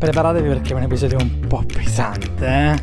preparatevi 0.00 0.48
perché 0.48 0.72
è 0.72 0.76
un 0.76 0.82
episodio 0.82 1.18
un 1.20 1.46
po' 1.46 1.62
pesante, 1.62 2.46
eh? 2.46 2.82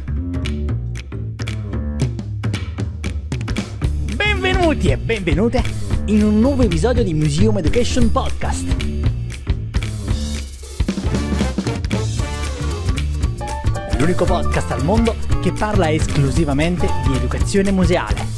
Benvenuti 4.15 4.89
e 4.89 4.97
benvenute 4.97 5.63
in 6.05 6.23
un 6.23 6.39
nuovo 6.39 6.61
episodio 6.61 7.03
di 7.03 7.15
Museum 7.15 7.57
Education 7.57 8.11
Podcast. 8.11 8.75
L'unico 13.97 14.25
podcast 14.25 14.69
al 14.69 14.83
mondo 14.83 15.15
che 15.41 15.51
parla 15.53 15.91
esclusivamente 15.91 16.87
di 17.07 17.15
educazione 17.15 17.71
museale. 17.71 18.36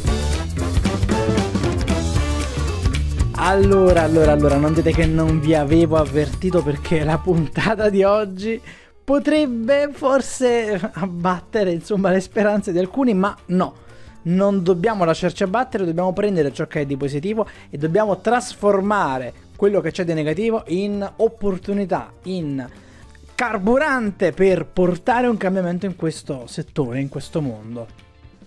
Allora, 3.50 4.04
allora, 4.04 4.34
allora, 4.34 4.57
non 4.57 4.75
dite 4.75 4.91
che 4.91 5.07
non 5.07 5.39
vi 5.39 5.55
avevo 5.55 5.98
avvertito 5.98 6.61
perché 6.61 7.04
la 7.04 7.18
puntata 7.18 7.89
di 7.89 8.04
oggi 8.04 8.61
potrebbe 9.03 9.89
forse 9.91 10.80
abbattere, 10.94 11.72
insomma, 11.72 12.12
le 12.12 12.20
speranze 12.20 12.72
di 12.72 12.77
alcuni, 12.77 13.16
ma 13.16 13.35
no. 13.48 13.73
Non 14.22 14.62
dobbiamo 14.62 15.03
lasciarci 15.03 15.41
abbattere, 15.41 15.84
dobbiamo 15.84 16.13
prendere 16.13 16.53
ciò 16.53 16.67
che 16.67 16.81
è 16.81 16.85
di 16.85 16.95
positivo 16.95 17.48
e 17.72 17.80
dobbiamo 17.80 18.20
trasformare 18.22 19.34
quello 19.55 19.81
che 19.81 19.89
c'è 19.89 20.03
di 20.03 20.13
negativo 20.13 20.63
in 20.67 21.11
opportunità, 21.16 22.13
in 22.25 22.63
carburante 23.34 24.31
per 24.31 24.67
portare 24.67 25.25
un 25.25 25.38
cambiamento 25.38 25.88
in 25.88 25.95
questo 25.95 26.45
settore, 26.45 27.00
in 27.00 27.09
questo 27.09 27.41
mondo. 27.41 27.88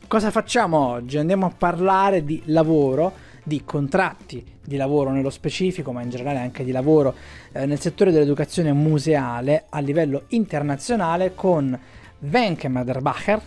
Cosa 0.07 0.31
facciamo 0.31 0.79
oggi? 0.79 1.19
Andiamo 1.19 1.47
a 1.47 1.53
parlare 1.59 2.25
di 2.25 2.41
lavoro 2.47 3.31
di 3.43 3.65
contratti 3.65 4.45
di 4.65 4.77
lavoro 4.77 5.11
nello 5.11 5.31
specifico, 5.31 5.93
ma 5.93 6.03
in 6.03 6.11
generale 6.11 6.39
anche 6.39 6.65
di 6.65 6.71
lavoro 6.71 7.15
eh, 7.53 7.67
nel 7.67 7.81
settore 7.81 8.13
dell'educazione 8.13 8.73
museale 8.73 9.65
a 9.69 9.81
livello 9.81 10.25
internazionale 10.29 11.35
con 11.35 11.79
Wenke 12.21 12.69
Maderbacher, 12.69 13.41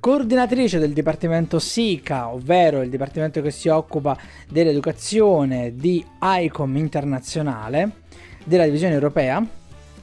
coordinatrice 0.00 0.78
del 0.78 0.92
Dipartimento 0.92 1.58
SICA, 1.58 2.28
ovvero 2.28 2.80
il 2.80 2.88
dipartimento 2.88 3.42
che 3.42 3.50
si 3.50 3.68
occupa 3.68 4.16
dell'educazione 4.48 5.74
di 5.74 6.04
ICOM 6.20 6.76
internazionale 6.76 7.90
della 8.44 8.64
divisione 8.64 8.94
europea, 8.94 9.44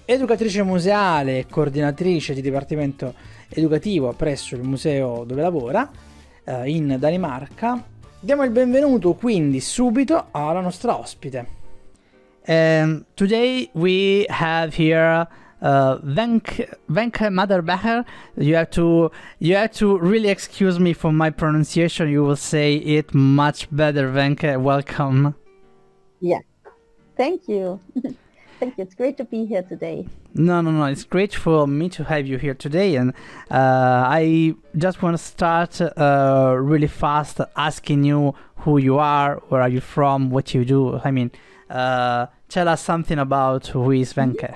educatrice 0.06 0.62
museale 0.64 1.40
e 1.40 1.46
coordinatrice 1.50 2.34
di 2.34 2.42
dipartimento 2.42 3.14
educativo 3.50 4.12
presso 4.14 4.56
il 4.56 4.64
museo 4.64 5.24
dove 5.24 5.42
lavora 5.42 5.90
eh, 6.44 6.70
in 6.70 6.98
Danimarca 7.00 7.92
Diamo 8.24 8.46
il 8.46 8.52
benvenuto 8.52 9.16
quindi 9.16 9.60
subito 9.60 10.28
alla 10.32 10.62
nostra 10.62 10.98
ospite. 10.98 11.46
Um, 12.48 13.04
today 13.16 13.70
we 13.74 14.26
have 14.30 14.74
here 14.78 15.28
uh, 15.60 15.98
Venk 16.02 16.70
Venke 16.86 17.30
Maderbecher. 17.30 18.06
You 18.36 18.56
have 18.56 18.70
to 18.70 19.12
you 19.40 19.58
have 19.58 19.74
to 19.74 19.98
really 19.98 20.30
excuse 20.30 20.80
me 20.80 20.94
for 20.94 21.12
my 21.12 21.32
pronunciation. 21.32 22.08
You 22.08 22.24
will 22.24 22.38
say 22.38 22.76
it 22.76 23.14
much 23.14 23.68
better, 23.72 24.10
Venke. 24.10 24.58
Welcome. 24.58 25.36
Yeah, 26.22 26.40
thank 27.18 27.50
you. 27.50 27.82
Thank 28.64 28.78
you. 28.78 28.84
It's 28.86 28.96
great 28.96 29.18
to 29.18 29.26
be 29.26 29.46
here 29.46 29.62
today. 29.62 30.08
No, 30.36 30.62
no, 30.62 30.72
no. 30.72 30.86
It's 30.86 31.04
great 31.04 31.36
for 31.36 31.68
me 31.68 31.90
to 31.90 32.06
have 32.06 32.26
you 32.26 32.38
here 32.38 32.54
today. 32.54 32.96
And 32.96 33.12
uh, 33.52 34.08
I 34.08 34.56
just 34.78 35.02
want 35.02 35.18
to 35.18 35.22
start 35.22 35.82
uh, 35.82 36.56
really 36.58 36.88
fast 36.88 37.42
asking 37.58 38.06
you 38.06 38.34
who 38.64 38.78
you 38.78 39.00
are, 39.00 39.42
where 39.50 39.62
are 39.62 39.68
you 39.68 39.82
from, 39.82 40.30
what 40.30 40.54
you 40.54 40.64
do. 40.64 40.98
I 41.04 41.12
mean, 41.12 41.32
uh, 41.70 42.28
tell 42.48 42.70
us 42.70 42.82
something 42.82 43.20
about 43.20 43.68
who 43.68 43.92
is 43.92 44.14
Venke. 44.14 44.56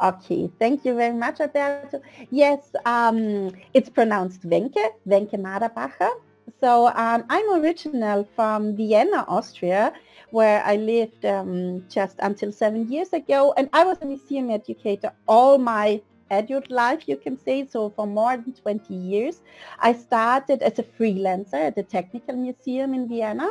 Okay, 0.00 0.48
thank 0.60 0.84
you 0.84 0.94
very 0.94 1.16
much, 1.16 1.40
Alberto. 1.40 2.02
Yes, 2.30 2.70
um, 2.84 3.50
it's 3.74 3.90
pronounced 3.90 4.48
Wencke, 4.48 4.92
Wencke 5.08 5.34
Maderbacher. 5.34 6.12
So 6.60 6.86
um, 6.86 7.24
I'm 7.28 7.60
original 7.60 8.28
from 8.36 8.76
Vienna, 8.76 9.24
Austria, 9.26 9.92
where 10.30 10.62
I 10.64 10.76
lived 10.76 11.24
um, 11.24 11.84
just 11.88 12.16
until 12.20 12.52
seven 12.52 12.90
years 12.90 13.12
ago. 13.12 13.54
And 13.56 13.68
I 13.72 13.84
was 13.84 13.98
a 14.02 14.06
museum 14.06 14.50
educator 14.50 15.12
all 15.26 15.58
my 15.58 16.00
adult 16.30 16.70
life, 16.70 17.02
you 17.06 17.16
can 17.16 17.38
say. 17.38 17.66
So 17.66 17.90
for 17.90 18.06
more 18.06 18.36
than 18.36 18.52
20 18.52 18.94
years, 18.94 19.42
I 19.78 19.92
started 19.92 20.62
as 20.62 20.78
a 20.78 20.82
freelancer 20.82 21.54
at 21.54 21.76
the 21.76 21.82
Technical 21.82 22.36
Museum 22.36 22.94
in 22.94 23.08
Vienna, 23.08 23.48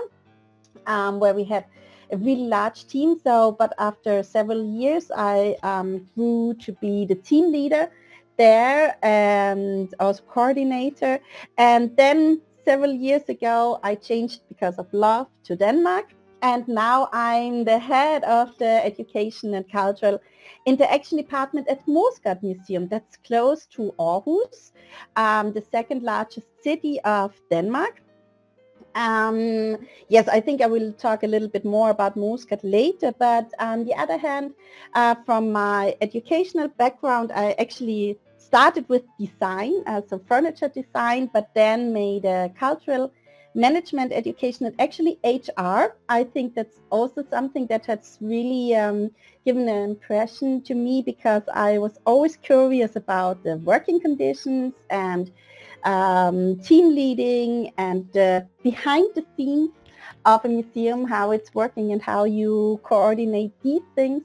um, 0.85 1.19
where 1.19 1.33
we 1.33 1.43
had 1.43 1.65
a 2.11 2.17
really 2.17 2.47
large 2.47 2.87
team. 2.87 3.19
So, 3.23 3.53
but 3.53 3.73
after 3.79 4.23
several 4.23 4.63
years, 4.63 5.11
I 5.15 5.55
um, 5.63 6.07
grew 6.15 6.53
to 6.61 6.73
be 6.73 7.05
the 7.05 7.15
team 7.15 7.51
leader 7.51 7.89
there 8.37 8.97
and 9.01 9.93
also 9.99 10.21
coordinator. 10.23 11.19
And 11.57 11.95
then 11.95 12.41
several 12.63 12.91
years 12.91 13.23
ago, 13.29 13.79
I 13.83 13.95
changed 13.95 14.41
because 14.49 14.77
of 14.77 14.93
love 14.93 15.27
to 15.45 15.55
Denmark 15.55 16.13
and 16.41 16.67
now 16.67 17.09
I'm 17.11 17.63
the 17.63 17.79
head 17.79 18.23
of 18.23 18.57
the 18.57 18.85
Education 18.85 19.53
and 19.53 19.69
Cultural 19.71 20.19
Interaction 20.65 21.17
Department 21.17 21.67
at 21.67 21.85
Moesgaard 21.87 22.41
Museum. 22.43 22.87
That's 22.87 23.17
close 23.17 23.65
to 23.67 23.93
Aarhus, 23.99 24.71
um, 25.15 25.53
the 25.53 25.63
second 25.71 26.03
largest 26.03 26.47
city 26.63 26.99
of 27.01 27.33
Denmark. 27.49 28.01
Um, 28.95 29.77
yes, 30.07 30.27
I 30.29 30.39
think 30.39 30.61
I 30.61 30.67
will 30.67 30.93
talk 30.93 31.23
a 31.23 31.27
little 31.27 31.49
bit 31.49 31.65
more 31.65 31.89
about 31.89 32.15
Moesgaard 32.15 32.61
later, 32.63 33.13
but 33.17 33.51
on 33.59 33.83
the 33.83 33.93
other 33.93 34.17
hand, 34.17 34.53
uh, 34.93 35.15
from 35.25 35.51
my 35.51 35.95
educational 36.01 36.69
background, 36.69 37.31
I 37.33 37.51
actually 37.59 38.17
started 38.37 38.87
with 38.87 39.03
design, 39.19 39.73
uh, 39.85 40.01
so 40.07 40.21
furniture 40.27 40.69
design, 40.69 41.29
but 41.33 41.49
then 41.53 41.91
made 41.91 42.23
a 42.25 42.51
cultural 42.57 43.11
management 43.55 44.11
education 44.11 44.65
and 44.65 44.75
actually 44.79 45.17
HR. 45.23 45.95
I 46.09 46.25
think 46.25 46.53
that's 46.53 46.79
also 46.91 47.23
something 47.29 47.65
that 47.67 47.85
has 47.85 48.17
really 48.21 48.75
um, 48.75 49.09
given 49.45 49.67
an 49.69 49.83
impression 49.83 50.61
to 50.63 50.75
me 50.75 51.01
because 51.01 51.43
I 51.53 51.77
was 51.77 51.97
always 52.05 52.35
curious 52.35 52.95
about 52.95 53.43
the 53.43 53.57
working 53.57 53.99
conditions 53.99 54.73
and 54.89 55.31
um, 55.85 56.59
team 56.59 56.93
leading 56.93 57.71
and 57.77 58.15
uh, 58.17 58.41
behind 58.61 59.07
the 59.15 59.25
scenes 59.35 59.71
of 60.25 60.43
a 60.43 60.49
museum, 60.49 61.05
how 61.05 61.31
it's 61.31 61.53
working 61.55 61.93
and 61.93 62.01
how 62.01 62.25
you 62.25 62.79
coordinate 62.83 63.53
these 63.61 63.81
things. 63.95 64.23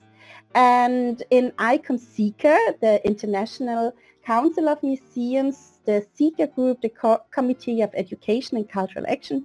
And 0.54 1.22
in 1.30 1.52
ICOM 1.52 2.00
CECA, 2.00 2.80
the 2.80 3.00
International 3.06 3.94
Council 4.24 4.68
of 4.68 4.82
Museums, 4.82 5.80
the 5.86 6.04
CECA 6.18 6.54
group, 6.54 6.80
the 6.80 6.88
Co- 6.88 7.22
Committee 7.30 7.82
of 7.82 7.90
Education 7.94 8.56
and 8.56 8.68
Cultural 8.68 9.04
Action. 9.08 9.44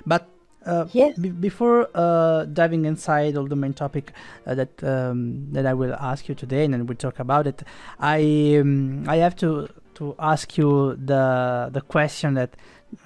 But 0.06 0.28
uh, 0.66 0.86
Yes. 0.92 1.18
be- 1.18 1.30
before 1.30 1.88
uh, 1.96 2.46
diving 2.46 2.86
inside 2.86 3.38
all 3.38 3.48
the 3.48 3.56
main 3.56 3.74
topic 3.74 4.12
uh, 4.48 4.56
that 4.56 4.84
um, 4.84 5.48
that 5.54 5.66
I 5.66 5.74
will 5.74 5.94
ask 5.96 6.28
you 6.30 6.36
today, 6.36 6.64
and 6.66 6.74
then 6.74 6.86
we'll 6.88 6.98
talk 6.98 7.20
about 7.20 7.48
it, 7.48 7.64
I 8.00 8.58
um, 8.62 9.06
I 9.08 9.18
have 9.18 9.36
to 9.38 9.68
to 9.96 10.16
ask 10.20 10.58
you 10.58 10.96
the 10.96 11.70
the 11.72 11.82
question 11.82 12.34
that 12.36 12.52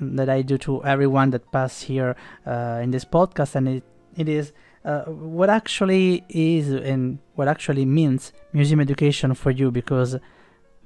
that 0.02 0.30
I 0.30 0.42
do 0.42 0.58
to 0.60 0.84
everyone 0.84 1.30
that 1.32 1.52
pass 1.52 1.82
here 1.84 2.16
uh, 2.46 2.80
in 2.84 2.92
this 2.92 3.06
podcast, 3.06 3.56
and 3.56 3.68
it 3.68 3.84
it 4.18 4.28
is 4.30 4.54
uh, 4.86 5.04
what 5.06 5.50
actually 5.50 6.24
is 6.30 6.70
and 6.72 7.20
what 7.36 7.48
actually 7.48 7.86
means 7.86 8.32
museum 8.54 8.80
education 8.80 9.34
for 9.34 9.52
you 9.52 9.72
because 9.72 10.18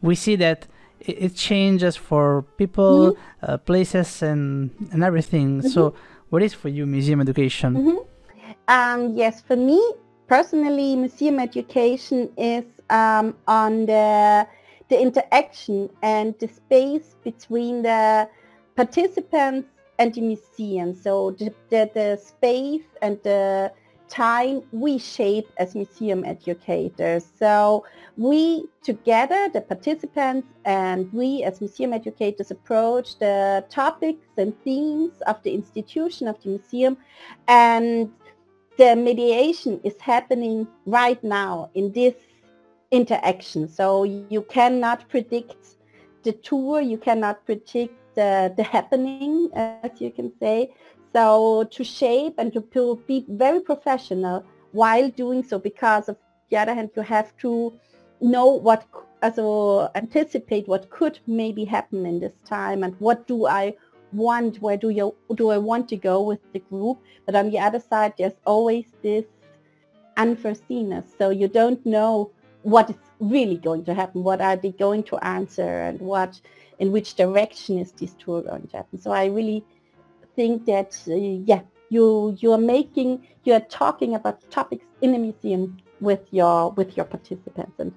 we 0.02 0.16
see 0.16 0.36
that 0.36 0.68
it, 1.00 1.18
it 1.26 1.36
changes 1.36 1.96
for 1.96 2.44
people, 2.58 3.12
Mm-hmm. 3.12 3.52
uh, 3.52 3.58
places, 3.58 4.22
and 4.24 4.72
and 4.92 5.04
everything. 5.04 5.62
So, 5.62 5.94
what 6.34 6.42
is 6.42 6.52
for 6.52 6.70
you 6.70 6.88
museum 6.88 7.22
education? 7.22 7.72
Mhm. 7.78 8.00
Um, 8.68 9.16
yes, 9.16 9.40
for 9.40 9.56
me 9.56 9.80
personally, 10.28 10.96
museum 10.96 11.40
education 11.40 12.20
is 12.36 12.66
um, 12.90 13.38
on 13.48 13.86
the 13.86 14.48
the 14.90 14.98
interaction 15.00 15.90
and 16.02 16.34
the 16.40 16.48
space 16.48 17.16
between 17.24 17.84
the 17.84 18.28
participants 18.76 19.70
and 20.00 20.12
the 20.16 20.22
museum. 20.22 20.96
So 20.96 21.14
the, 21.38 21.54
the, 21.70 21.82
the 21.94 22.18
space 22.18 22.88
and 23.04 23.20
the 23.22 23.72
time 24.14 24.62
we 24.72 25.00
shape 25.00 25.50
as 25.58 25.74
museum 25.74 26.24
educators. 26.24 27.26
So 27.40 27.86
we 28.16 28.66
together, 28.84 29.50
the 29.52 29.62
participants 29.62 30.48
and 30.66 31.12
we 31.12 31.44
as 31.44 31.60
museum 31.62 31.94
educators 31.94 32.52
approach 32.52 33.18
the 33.18 33.66
topics 33.70 34.28
and 34.38 34.54
themes 34.64 35.14
of 35.26 35.42
the 35.42 35.52
institution 35.54 36.28
of 36.28 36.42
the 36.44 36.50
museum 36.50 36.98
and 37.48 38.12
the 38.78 38.96
mediation 38.96 39.80
is 39.84 40.00
happening 40.00 40.68
right 40.86 41.24
now 41.24 41.72
in 41.74 41.92
this 41.92 42.14
interaction. 42.92 43.68
So 43.68 44.04
you 44.04 44.44
cannot 44.44 45.10
predict 45.10 45.78
the 46.22 46.34
tour, 46.34 46.82
you 46.82 46.98
cannot 46.98 47.46
predict 47.46 47.96
the, 48.16 48.54
the 48.56 48.64
happening, 48.64 49.50
as 49.56 49.92
you 50.00 50.12
can 50.12 50.32
say. 50.40 50.72
So 51.14 51.66
to 51.66 51.84
shape 51.84 52.36
and 52.38 52.52
to, 52.54 52.62
to 52.74 53.02
be 53.08 53.26
very 53.30 53.60
professional 53.60 54.44
while 54.72 55.10
doing 55.12 55.44
so, 55.44 55.60
because 55.60 56.10
of 56.10 56.18
the 56.50 56.58
other 56.58 56.74
hand, 56.74 56.90
you 56.96 57.04
have 57.04 57.38
to 57.38 57.72
know 58.20 58.48
what, 58.48 58.86
also 59.22 59.90
anticipate 59.94 60.68
what 60.68 60.90
could 60.90 61.20
maybe 61.28 61.64
happen 61.64 62.06
in 62.06 62.20
this 62.20 62.34
time 62.46 62.84
and 62.84 62.96
what 63.00 63.28
do 63.28 63.46
I 63.46 63.76
want, 64.12 64.62
where 64.62 64.78
do 64.78 64.90
you 64.90 65.16
do 65.36 65.50
I 65.50 65.58
want 65.58 65.90
to 65.90 65.96
go 65.96 66.22
with 66.22 66.40
the 66.54 66.60
group? 66.60 67.00
But 67.26 67.36
on 67.36 67.52
the 67.52 67.60
other 67.60 67.80
side, 67.80 68.14
there's 68.18 68.34
always 68.46 68.86
this 69.02 69.26
unforeseenness. 70.18 71.06
So 71.18 71.30
you 71.30 71.48
don't 71.48 71.84
know 71.86 72.32
what 72.64 72.90
is 72.90 72.96
really 73.20 73.58
going 73.58 73.86
to 73.86 73.94
happen. 73.94 74.24
What 74.24 74.42
are 74.42 74.56
they 74.56 74.72
going 74.72 75.04
to 75.04 75.18
answer 75.18 75.82
and 75.82 76.00
what, 76.00 76.40
in 76.80 76.92
which 76.92 77.16
direction 77.16 77.78
is 77.78 77.92
this 77.92 78.14
tour 78.14 78.42
going 78.42 78.68
to 78.68 78.78
happen? 78.78 79.00
So 79.00 79.12
I 79.12 79.26
really 79.26 79.64
think 80.36 80.66
that, 80.66 81.02
uh, 81.08 81.16
yeah, 81.16 81.62
you, 81.90 82.38
you 82.40 82.52
are 82.52 82.58
making, 82.58 83.28
you 83.44 83.54
are 83.54 83.62
talking 83.62 84.16
about 84.16 84.40
topics 84.52 84.86
in 85.02 85.16
a 85.16 85.20
museum 85.20 85.78
with 86.00 86.22
your, 86.32 86.72
with 86.72 86.98
your 86.98 87.06
participants 87.06 87.80
and 87.80 87.94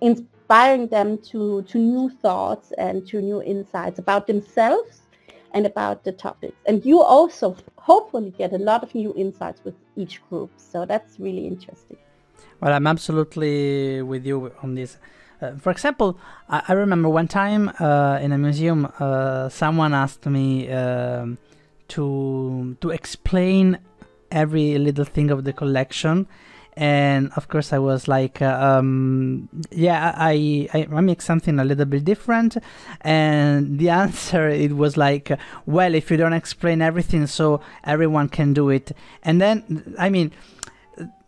inspiring 0.00 0.86
them 0.88 1.18
to, 1.18 1.62
to 1.62 1.78
new 1.78 2.10
thoughts 2.22 2.72
and 2.78 3.06
to 3.08 3.20
new 3.20 3.42
insights 3.42 3.98
about 3.98 4.26
themselves 4.26 5.02
and 5.52 5.66
about 5.66 6.04
the 6.04 6.12
topics. 6.12 6.56
And 6.66 6.84
you 6.84 7.00
also 7.00 7.56
hopefully 7.76 8.32
get 8.36 8.52
a 8.52 8.58
lot 8.58 8.82
of 8.82 8.94
new 8.94 9.14
insights 9.16 9.62
with 9.64 9.74
each 9.96 10.22
group. 10.28 10.50
So 10.56 10.84
that's 10.84 11.18
really 11.18 11.46
interesting. 11.46 11.96
Well, 12.60 12.72
I'm 12.72 12.86
absolutely 12.86 14.02
with 14.02 14.26
you 14.26 14.52
on 14.62 14.74
this. 14.74 14.98
Uh, 15.40 15.52
for 15.56 15.70
example, 15.70 16.18
I, 16.48 16.62
I 16.68 16.72
remember 16.72 17.08
one 17.08 17.28
time 17.28 17.70
uh, 17.80 18.18
in 18.20 18.32
a 18.32 18.38
museum, 18.38 18.92
uh, 18.98 19.48
someone 19.48 19.94
asked 19.94 20.26
me 20.26 20.68
um, 20.70 21.38
to 21.88 22.76
to 22.80 22.90
explain 22.90 23.78
every 24.30 24.78
little 24.78 25.04
thing 25.04 25.30
of 25.30 25.44
the 25.44 25.52
collection, 25.52 26.26
and 26.76 27.32
of 27.34 27.48
course 27.48 27.72
I 27.72 27.78
was 27.78 28.06
like, 28.08 28.40
uh, 28.40 28.56
um, 28.60 29.48
yeah, 29.70 30.14
I, 30.16 30.68
I 30.72 30.88
I 30.92 31.00
make 31.00 31.22
something 31.22 31.58
a 31.58 31.64
little 31.64 31.86
bit 31.86 32.04
different, 32.04 32.56
and 33.00 33.78
the 33.78 33.88
answer 34.04 34.48
it 34.48 34.76
was 34.76 34.96
like, 34.96 35.30
well, 35.66 35.94
if 35.94 36.10
you 36.10 36.16
don't 36.16 36.34
explain 36.34 36.82
everything, 36.82 37.26
so 37.26 37.60
everyone 37.84 38.28
can 38.28 38.52
do 38.52 38.68
it, 38.70 38.92
and 39.22 39.40
then 39.40 39.94
I 39.98 40.08
mean 40.10 40.32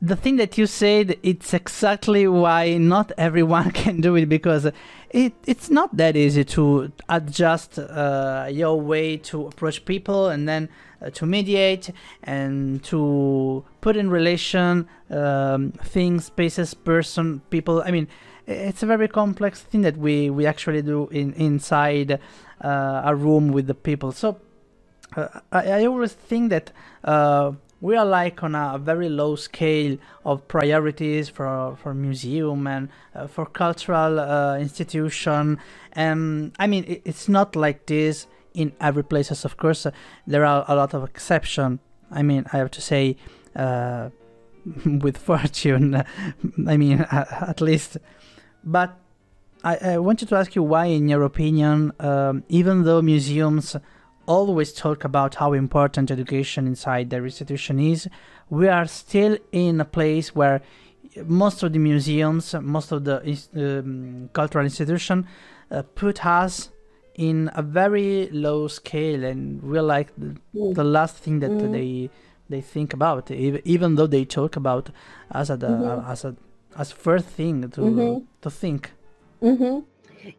the 0.00 0.16
thing 0.16 0.36
that 0.36 0.56
you 0.56 0.66
said 0.66 1.16
it's 1.22 1.52
exactly 1.52 2.26
why 2.26 2.76
not 2.76 3.12
everyone 3.18 3.70
can 3.82 4.00
do 4.00 4.16
it 4.16 4.26
because 4.26 4.66
it 5.10 5.34
it's 5.46 5.70
not 5.70 5.96
that 5.96 6.16
easy 6.16 6.44
to 6.44 6.90
adjust 7.08 7.78
uh, 7.78 8.48
your 8.50 8.80
way 8.80 9.16
to 9.16 9.46
approach 9.46 9.84
people 9.84 10.28
and 10.28 10.48
then 10.48 10.68
uh, 11.02 11.10
to 11.10 11.26
mediate 11.26 11.90
and 12.22 12.82
to 12.84 13.64
put 13.80 13.96
in 13.96 14.10
relation 14.10 14.88
um, 15.10 15.72
things 15.72 16.26
spaces 16.26 16.74
person 16.74 17.40
people. 17.50 17.82
I 17.84 17.90
mean 17.90 18.08
it's 18.46 18.82
a 18.82 18.86
very 18.86 19.08
complex 19.08 19.60
thing 19.60 19.82
that 19.82 19.96
we 19.96 20.30
we 20.30 20.46
actually 20.46 20.82
do 20.82 21.08
in 21.08 21.32
inside 21.34 22.18
uh, 22.62 23.02
a 23.04 23.14
room 23.14 23.48
with 23.48 23.66
the 23.66 23.74
people. 23.74 24.12
So 24.12 24.40
uh, 25.16 25.40
I, 25.52 25.82
I 25.82 25.86
always 25.86 26.12
think 26.12 26.50
that 26.50 26.72
uh, 27.04 27.52
we 27.80 27.96
are 27.96 28.04
like 28.04 28.42
on 28.42 28.54
a 28.54 28.78
very 28.78 29.08
low 29.08 29.36
scale 29.36 29.96
of 30.24 30.46
priorities 30.48 31.28
for 31.28 31.76
for 31.82 31.94
museum 31.94 32.66
and 32.66 32.88
uh, 33.14 33.26
for 33.26 33.46
cultural 33.46 34.20
uh, 34.20 34.58
institution. 34.58 35.58
And 35.92 36.52
i 36.58 36.66
mean 36.66 36.84
it, 36.86 37.02
it's 37.04 37.28
not 37.28 37.56
like 37.56 37.86
this 37.86 38.26
in 38.54 38.72
every 38.80 39.04
places 39.04 39.44
of 39.44 39.56
course. 39.56 39.86
Uh, 39.86 39.92
there 40.26 40.44
are 40.44 40.64
a 40.68 40.74
lot 40.74 40.94
of 40.94 41.04
exception. 41.04 41.80
I 42.10 42.22
mean 42.22 42.44
i 42.52 42.56
have 42.58 42.70
to 42.72 42.80
say 42.80 43.16
uh, 43.56 44.10
with 44.84 45.16
fortune 45.16 45.94
i 46.66 46.76
mean 46.76 47.00
at 47.10 47.60
least. 47.60 47.96
But 48.62 48.98
I, 49.64 49.76
I 49.76 49.98
wanted 49.98 50.28
to 50.28 50.36
ask 50.36 50.54
you 50.54 50.62
why 50.62 50.86
in 50.86 51.08
your 51.08 51.22
opinion 51.22 51.92
um, 52.00 52.44
even 52.48 52.84
though 52.84 53.00
museums 53.00 53.76
always 54.34 54.72
talk 54.72 55.04
about 55.04 55.34
how 55.42 55.52
important 55.52 56.10
education 56.10 56.66
inside 56.72 57.10
their 57.10 57.24
institution 57.24 57.78
is, 57.92 58.08
we 58.48 58.68
are 58.68 58.86
still 58.86 59.34
in 59.52 59.80
a 59.80 59.84
place 59.84 60.28
where 60.40 60.60
most 61.26 61.62
of 61.64 61.72
the 61.72 61.78
museums, 61.78 62.54
most 62.76 62.92
of 62.92 63.04
the 63.08 63.16
um, 63.56 64.28
cultural 64.32 64.64
institution 64.64 65.26
uh, 65.70 65.82
put 66.02 66.24
us 66.24 66.70
in 67.16 67.50
a 67.54 67.62
very 67.62 68.28
low 68.30 68.68
scale 68.68 69.24
and 69.24 69.42
we're 69.62 69.88
like 69.96 70.08
the, 70.16 70.30
Mm. 70.54 70.74
the 70.74 70.84
last 70.84 71.16
thing 71.24 71.40
that 71.40 71.50
Mm. 71.50 71.72
they 71.76 71.92
they 72.52 72.60
think 72.74 72.92
about 72.98 73.30
ev- 73.30 73.62
even 73.74 73.94
though 73.96 74.08
they 74.16 74.24
talk 74.38 74.52
about 74.62 74.84
as 75.40 75.50
a 75.50 75.56
Mhm. 75.56 76.08
as 76.12 76.24
a 76.24 76.32
as 76.82 76.88
first 77.06 77.26
thing 77.38 77.56
to 77.74 77.80
Mhm. 77.80 78.22
to 78.42 78.50
think 78.62 78.82
hmm 79.42 79.78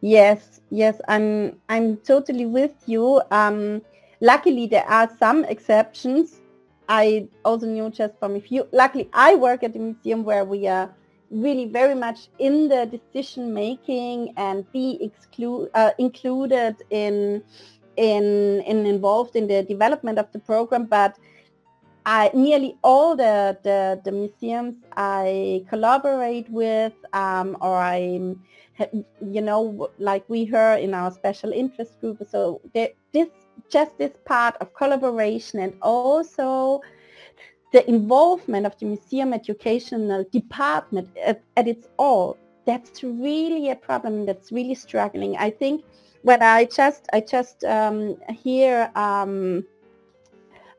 Yes, 0.00 0.38
yes, 0.70 0.94
I'm 1.14 1.28
I'm 1.74 1.88
totally 2.10 2.46
with 2.58 2.74
you. 2.92 3.04
Um, 3.40 3.58
luckily, 4.22 4.66
there 4.66 4.88
are 4.88 5.10
some 5.18 5.44
exceptions. 5.44 6.40
I 6.88 7.28
also 7.44 7.66
knew 7.66 7.90
just 7.90 8.18
from 8.18 8.36
a 8.36 8.40
few. 8.40 8.66
Luckily, 8.72 9.10
I 9.12 9.34
work 9.34 9.62
at 9.62 9.76
a 9.76 9.78
museum 9.78 10.24
where 10.24 10.44
we 10.44 10.66
are 10.66 10.88
really 11.30 11.66
very 11.66 11.94
much 11.94 12.28
in 12.38 12.68
the 12.68 12.86
decision 12.86 13.52
making 13.52 14.32
and 14.36 14.70
be 14.72 14.86
exclu- 15.02 15.68
uh, 15.74 15.90
included 15.98 16.76
in 16.90 17.42
in 17.96 18.62
in 18.66 18.86
involved 18.86 19.36
in 19.36 19.46
the 19.48 19.62
development 19.62 20.18
of 20.18 20.30
the 20.32 20.38
program. 20.38 20.86
But 20.86 21.18
I 22.06 22.30
nearly 22.34 22.76
all 22.82 23.16
the 23.16 23.58
the, 23.62 24.00
the 24.04 24.12
museums 24.12 24.76
I 24.96 25.64
collaborate 25.68 26.48
with 26.50 26.94
um, 27.12 27.56
or 27.60 27.76
I 27.76 28.34
you 29.30 29.40
know, 29.40 29.90
like 29.98 30.24
we 30.28 30.44
heard 30.44 30.80
in 30.80 30.94
our 30.94 31.10
special 31.10 31.52
interest 31.52 32.00
group. 32.00 32.22
So 32.28 32.60
there, 32.74 32.90
this 33.12 33.28
just 33.68 33.96
this 33.98 34.12
part 34.24 34.56
of 34.60 34.74
collaboration 34.74 35.60
and 35.60 35.74
also 35.82 36.80
the 37.72 37.88
involvement 37.88 38.66
of 38.66 38.78
the 38.78 38.86
museum 38.86 39.32
educational 39.32 40.24
department 40.30 41.08
at, 41.24 41.42
at 41.56 41.66
its 41.66 41.88
all. 41.98 42.36
That's 42.66 43.02
really 43.02 43.70
a 43.70 43.76
problem. 43.76 44.26
That's 44.26 44.52
really 44.52 44.74
struggling. 44.74 45.36
I 45.36 45.50
think 45.50 45.84
when 46.22 46.42
I 46.42 46.66
just 46.66 47.08
I 47.12 47.20
just 47.20 47.64
um, 47.64 48.16
hear 48.30 48.90
um, 48.94 49.64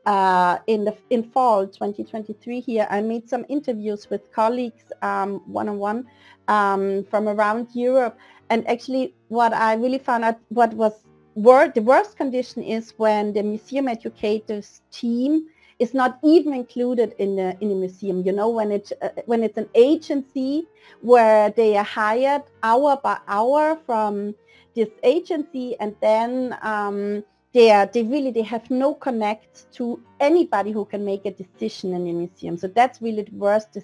uh, 0.06 0.58
in 0.66 0.84
the 0.84 0.96
in 1.10 1.24
fall 1.24 1.66
2023 1.66 2.60
here, 2.60 2.86
I 2.90 3.00
made 3.00 3.28
some 3.28 3.44
interviews 3.48 4.08
with 4.08 4.32
colleagues 4.32 4.84
um, 5.02 5.42
one-on-one 5.46 6.06
um, 6.48 7.04
from 7.04 7.28
around 7.28 7.68
Europe. 7.74 8.16
And 8.50 8.66
actually 8.68 9.14
what 9.28 9.52
I 9.52 9.74
really 9.74 9.98
found 9.98 10.24
out 10.24 10.38
what 10.48 10.72
was 10.74 11.04
wor- 11.34 11.68
the 11.68 11.82
worst 11.82 12.16
condition 12.16 12.62
is 12.62 12.94
when 12.96 13.32
the 13.32 13.42
museum 13.42 13.88
educators 13.88 14.82
team 14.90 15.46
is 15.78 15.92
not 15.94 16.18
even 16.22 16.54
included 16.54 17.14
in 17.18 17.36
the 17.36 17.56
in 17.60 17.68
the 17.68 17.74
museum. 17.74 18.22
You 18.24 18.32
know, 18.32 18.48
when 18.48 18.72
it 18.72 18.92
uh, 19.02 19.08
when 19.26 19.42
it's 19.42 19.58
an 19.58 19.68
agency 19.74 20.64
where 21.00 21.50
they 21.50 21.76
are 21.76 21.84
hired 21.84 22.42
hour 22.62 22.98
by 23.02 23.18
hour 23.28 23.78
from 23.86 24.34
this 24.74 24.90
agency, 25.02 25.76
and 25.80 25.94
then 26.00 26.56
um, 26.62 27.24
they 27.54 27.70
are 27.70 27.86
they 27.86 28.02
really 28.02 28.30
they 28.30 28.42
have 28.42 28.68
no 28.70 28.94
connect 28.94 29.72
to 29.72 30.00
anybody 30.20 30.72
who 30.72 30.84
can 30.84 31.04
make 31.04 31.24
a 31.24 31.30
decision 31.30 31.94
in 31.94 32.04
the 32.04 32.12
museum 32.12 32.58
so 32.58 32.66
that's 32.68 33.00
really 33.00 33.22
the 33.22 33.36
worst 33.36 33.78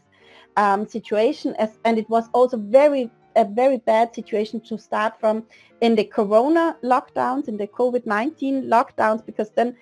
um, 0.56 0.86
situation 0.86 1.54
as 1.58 1.78
and 1.84 1.96
it 1.98 2.08
was 2.10 2.28
also 2.34 2.56
very 2.58 3.10
a 3.36 3.44
very 3.44 3.78
bad 3.78 4.14
situation 4.14 4.60
to 4.60 4.78
start 4.78 5.18
from 5.20 5.44
in 5.80 5.94
the 5.94 6.04
corona 6.04 6.76
lockdowns 6.82 7.48
in 7.48 7.56
the 7.56 7.66
covid-19 7.66 8.66
lockdowns 8.66 9.24
because 9.24 9.50
then 9.50 9.76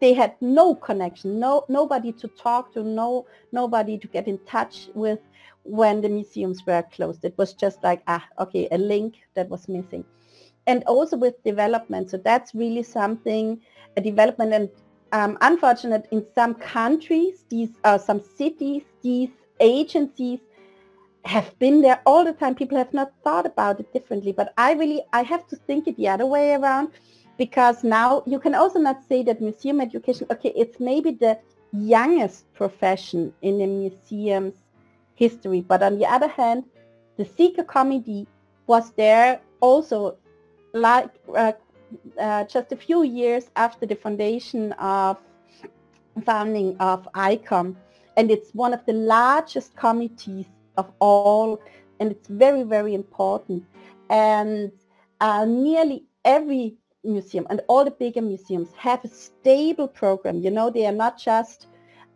they 0.00 0.12
had 0.12 0.34
no 0.40 0.74
connection 0.74 1.38
no 1.38 1.64
nobody 1.68 2.12
to 2.12 2.28
talk 2.28 2.72
to 2.72 2.82
no 2.82 3.26
nobody 3.52 3.96
to 3.98 4.08
get 4.08 4.28
in 4.28 4.38
touch 4.46 4.88
with 4.94 5.20
when 5.62 6.00
the 6.00 6.08
museums 6.08 6.64
were 6.66 6.84
closed 6.92 7.24
it 7.24 7.36
was 7.38 7.54
just 7.54 7.82
like 7.82 8.02
ah 8.06 8.24
okay 8.38 8.68
a 8.72 8.78
link 8.78 9.14
that 9.34 9.48
was 9.48 9.68
missing 9.68 10.04
and 10.66 10.82
also 10.84 11.16
with 11.16 11.42
development. 11.44 12.10
So 12.10 12.16
that's 12.16 12.54
really 12.54 12.82
something, 12.82 13.60
a 13.96 14.00
development 14.00 14.52
and 14.52 14.68
um, 15.12 15.38
unfortunate 15.42 16.06
in 16.10 16.24
some 16.34 16.54
countries, 16.54 17.44
these 17.48 17.70
uh, 17.84 17.98
some 17.98 18.20
cities, 18.20 18.82
these 19.02 19.30
agencies 19.60 20.40
have 21.24 21.58
been 21.58 21.80
there 21.80 22.00
all 22.06 22.24
the 22.24 22.32
time. 22.32 22.54
People 22.54 22.78
have 22.78 22.92
not 22.92 23.12
thought 23.22 23.46
about 23.46 23.80
it 23.80 23.92
differently, 23.92 24.32
but 24.32 24.52
I 24.56 24.72
really, 24.72 25.02
I 25.12 25.22
have 25.22 25.46
to 25.48 25.56
think 25.56 25.88
it 25.88 25.96
the 25.96 26.08
other 26.08 26.26
way 26.26 26.54
around 26.54 26.90
because 27.38 27.82
now 27.82 28.22
you 28.26 28.38
can 28.38 28.54
also 28.54 28.78
not 28.78 29.02
say 29.08 29.22
that 29.24 29.40
museum 29.40 29.80
education, 29.80 30.26
okay, 30.30 30.52
it's 30.54 30.78
maybe 30.78 31.12
the 31.12 31.38
youngest 31.72 32.52
profession 32.54 33.32
in 33.42 33.58
the 33.58 33.66
museum's 33.66 34.54
history, 35.14 35.60
but 35.60 35.82
on 35.82 35.98
the 35.98 36.06
other 36.06 36.28
hand, 36.28 36.64
the 37.16 37.24
CECA 37.24 37.66
Committee 37.66 38.26
was 38.66 38.92
there 38.92 39.40
also 39.60 40.16
like 40.72 41.10
uh, 41.34 41.52
uh, 42.20 42.44
just 42.44 42.72
a 42.72 42.76
few 42.76 43.02
years 43.02 43.50
after 43.56 43.86
the 43.86 43.94
foundation 43.94 44.72
of 44.72 45.18
founding 46.24 46.76
of 46.78 47.08
ICOM 47.14 47.76
and 48.16 48.30
it's 48.30 48.50
one 48.52 48.72
of 48.72 48.84
the 48.86 48.92
largest 48.92 49.74
committees 49.76 50.46
of 50.76 50.92
all 50.98 51.60
and 52.00 52.10
it's 52.10 52.28
very 52.28 52.62
very 52.62 52.94
important. 52.94 53.64
And 54.10 54.72
uh, 55.20 55.44
nearly 55.44 56.04
every 56.24 56.76
museum 57.04 57.46
and 57.50 57.60
all 57.68 57.84
the 57.84 57.90
bigger 57.90 58.22
museums 58.22 58.70
have 58.76 59.04
a 59.04 59.08
stable 59.08 59.88
program. 59.88 60.40
You 60.40 60.50
know 60.50 60.70
they 60.70 60.86
are 60.86 60.92
not 60.92 61.18
just 61.18 61.66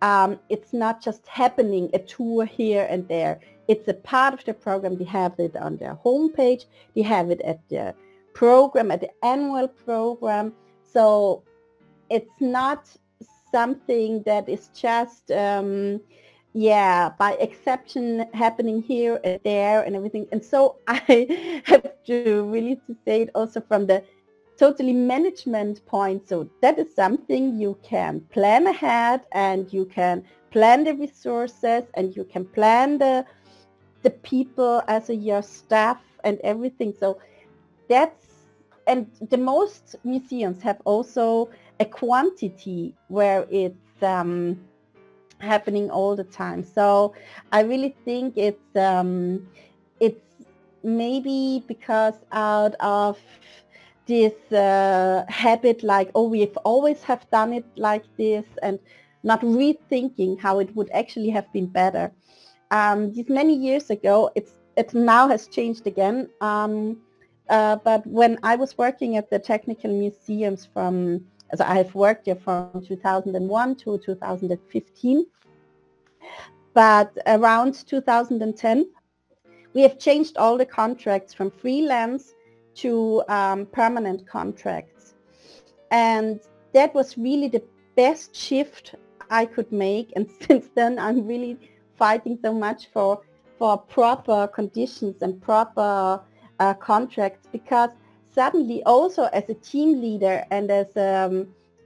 um, 0.02 0.38
it's 0.48 0.72
not 0.72 1.02
just 1.02 1.26
happening 1.26 1.90
a 1.92 1.98
tour 1.98 2.44
here 2.44 2.86
and 2.88 3.06
there. 3.08 3.40
It's 3.66 3.88
a 3.88 3.94
part 3.94 4.34
of 4.34 4.44
the 4.44 4.54
program. 4.54 4.96
They 4.96 5.04
have 5.04 5.38
it 5.38 5.56
on 5.56 5.76
their 5.76 5.98
homepage. 6.04 6.66
They 6.94 7.02
have 7.02 7.30
it 7.30 7.40
at 7.42 7.60
their 7.68 7.94
program, 8.32 8.90
at 8.90 9.00
the 9.00 9.10
annual 9.24 9.68
program. 9.68 10.52
So 10.84 11.42
it's 12.08 12.40
not 12.40 12.88
something 13.50 14.22
that 14.22 14.48
is 14.48 14.68
just, 14.68 15.30
um, 15.32 16.00
yeah, 16.52 17.10
by 17.18 17.32
exception 17.34 18.26
happening 18.34 18.82
here 18.82 19.20
and 19.24 19.40
there 19.44 19.82
and 19.82 19.96
everything. 19.96 20.26
And 20.32 20.44
so 20.44 20.76
I 20.88 21.62
have 21.66 21.92
to 22.06 22.42
really 22.44 22.76
to 22.86 22.94
say 23.04 23.22
it 23.22 23.30
also 23.34 23.60
from 23.60 23.86
the 23.86 24.04
totally 24.58 24.92
management 24.92 25.84
point. 25.86 26.26
So 26.28 26.48
that 26.60 26.78
is 26.78 26.94
something 26.94 27.58
you 27.58 27.78
can 27.82 28.20
plan 28.30 28.66
ahead 28.66 29.22
and 29.32 29.72
you 29.72 29.86
can 29.86 30.24
plan 30.50 30.84
the 30.84 30.94
resources 30.94 31.84
and 31.94 32.14
you 32.16 32.24
can 32.24 32.46
plan 32.46 32.98
the 32.98 33.24
the 34.02 34.10
people 34.10 34.82
as 34.88 35.10
a, 35.10 35.14
your 35.14 35.42
staff 35.42 36.02
and 36.24 36.38
everything. 36.44 36.92
So 36.92 37.18
that's 37.88 38.46
and 38.86 39.06
the 39.20 39.38
most 39.38 39.96
museums 40.04 40.62
have 40.62 40.80
also 40.84 41.50
a 41.80 41.84
quantity 41.84 42.96
where 43.08 43.46
it's 43.50 44.02
um, 44.02 44.67
happening 45.40 45.90
all 45.90 46.16
the 46.16 46.24
time. 46.24 46.64
So 46.64 47.14
I 47.52 47.62
really 47.62 47.94
think 48.04 48.36
it's 48.36 48.76
um, 48.76 49.46
it's 50.00 50.20
maybe 50.82 51.64
because 51.66 52.14
out 52.32 52.74
of 52.80 53.18
this 54.06 54.34
uh, 54.52 55.24
habit 55.28 55.82
like 55.82 56.10
oh 56.14 56.28
we've 56.28 56.56
always 56.64 57.02
have 57.02 57.28
done 57.30 57.52
it 57.52 57.66
like 57.76 58.04
this 58.16 58.44
and 58.62 58.78
not 59.22 59.40
rethinking 59.42 60.40
how 60.40 60.58
it 60.58 60.74
would 60.74 60.90
actually 60.92 61.30
have 61.30 61.52
been 61.52 61.66
better. 61.66 62.12
Um, 62.70 63.12
these 63.12 63.28
many 63.28 63.54
years 63.54 63.90
ago, 63.90 64.30
it's 64.34 64.52
it 64.76 64.94
now 64.94 65.28
has 65.28 65.48
changed 65.48 65.86
again. 65.86 66.28
Um, 66.40 66.98
uh, 67.48 67.76
but 67.76 68.06
when 68.06 68.38
I 68.42 68.56
was 68.56 68.76
working 68.76 69.16
at 69.16 69.30
the 69.30 69.38
technical 69.38 69.90
museums 69.90 70.68
from, 70.72 71.24
as 71.50 71.60
I 71.60 71.74
have 71.76 71.94
worked 71.94 72.26
here 72.26 72.36
from 72.36 72.84
2001 72.86 73.76
to 73.76 73.98
2015, 73.98 75.26
but 76.74 77.16
around 77.26 77.86
2010, 77.86 78.90
we 79.74 79.82
have 79.82 79.98
changed 79.98 80.36
all 80.36 80.56
the 80.56 80.66
contracts 80.66 81.34
from 81.34 81.50
freelance 81.50 82.34
to 82.76 83.22
um, 83.28 83.66
permanent 83.66 84.26
contracts. 84.26 85.14
And 85.90 86.40
that 86.72 86.94
was 86.94 87.18
really 87.18 87.48
the 87.48 87.62
best 87.96 88.34
shift 88.34 88.94
I 89.30 89.44
could 89.46 89.70
make. 89.72 90.12
And 90.16 90.28
since 90.46 90.68
then, 90.74 90.98
I'm 90.98 91.26
really 91.26 91.58
fighting 91.96 92.38
so 92.42 92.52
much 92.52 92.88
for, 92.92 93.20
for 93.58 93.78
proper 93.78 94.46
conditions 94.46 95.22
and 95.22 95.40
proper 95.40 96.20
uh, 96.60 96.74
contracts 96.74 97.48
because 97.50 97.90
suddenly 98.38 98.80
also 98.84 99.22
as 99.38 99.44
a 99.48 99.54
team 99.70 100.00
leader 100.00 100.36
and 100.56 100.70
as 100.70 100.90
um, 100.96 101.34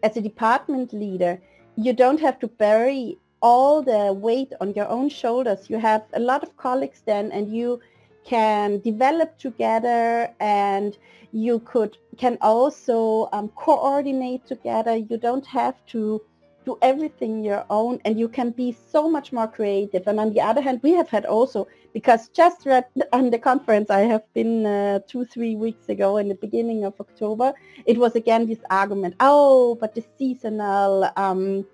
as 0.03 0.17
a 0.17 0.23
department 0.31 0.93
leader 0.93 1.35
you 1.77 1.93
don't 2.03 2.21
have 2.21 2.39
to 2.39 2.49
bury 2.65 3.19
all 3.43 3.83
the 3.83 4.13
weight 4.13 4.53
on 4.61 4.73
your 4.75 4.89
own 4.89 5.09
shoulders. 5.09 5.69
You 5.69 5.79
have 5.79 6.03
a 6.15 6.21
lot 6.21 6.43
of 6.43 6.57
colleagues 6.57 7.03
then 7.05 7.33
and 7.33 7.53
you 7.53 7.81
can 8.25 8.79
develop 8.81 9.37
together 9.39 10.33
and 10.39 10.97
you 11.33 11.59
could 11.61 11.97
can 12.17 12.39
also 12.41 13.29
um, 13.33 13.49
coordinate 13.57 14.47
together. 14.47 14.95
You 14.97 15.17
don't 15.17 15.47
have 15.47 15.75
to 15.87 16.23
do 16.65 16.79
everything 16.83 17.43
your 17.45 17.65
own 17.71 18.01
and 18.05 18.19
you 18.19 18.29
can 18.29 18.51
be 18.51 18.77
so 18.91 19.09
much 19.09 19.33
more 19.33 19.49
creative. 19.49 20.07
And 20.07 20.21
on 20.21 20.33
the 20.33 20.41
other 20.41 20.61
hand 20.61 20.81
we 20.83 20.93
have 20.93 21.09
had 21.09 21.25
also 21.27 21.67
because 21.93 22.29
just 22.29 22.65
read 22.67 22.87
on 23.13 23.31
the 23.31 23.39
conference 23.39 23.91
I 23.91 24.01
have 24.01 24.25
been 24.35 24.67
uh, 24.67 25.01
two 25.07 25.25
three 25.25 25.57
weeks 25.57 25.89
ago 25.89 26.17
in 26.17 26.29
the 26.29 26.35
beginning 26.35 26.85
of 26.85 26.95
October 27.01 27.53
it 27.85 27.99
was 27.99 28.15
again 28.17 28.47
this 28.47 28.61
argument 28.71 29.15
oh 29.21 29.75
but 29.75 29.95
the 29.95 30.05
seasonal 30.19 31.11
um, 31.17 31.67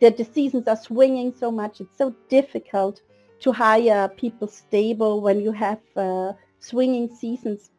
that 0.00 0.16
the 0.16 0.24
seasons 0.24 0.66
are 0.66 0.76
swinging 0.76 1.32
so 1.38 1.50
much. 1.50 1.80
It's 1.80 1.96
so 1.96 2.14
difficult 2.28 3.02
to 3.40 3.52
hire 3.52 4.08
people 4.08 4.48
stable 4.48 5.20
when 5.20 5.40
you 5.40 5.52
have 5.52 5.80
uh, 5.96 6.32
swinging 6.58 7.14
seasons 7.14 7.70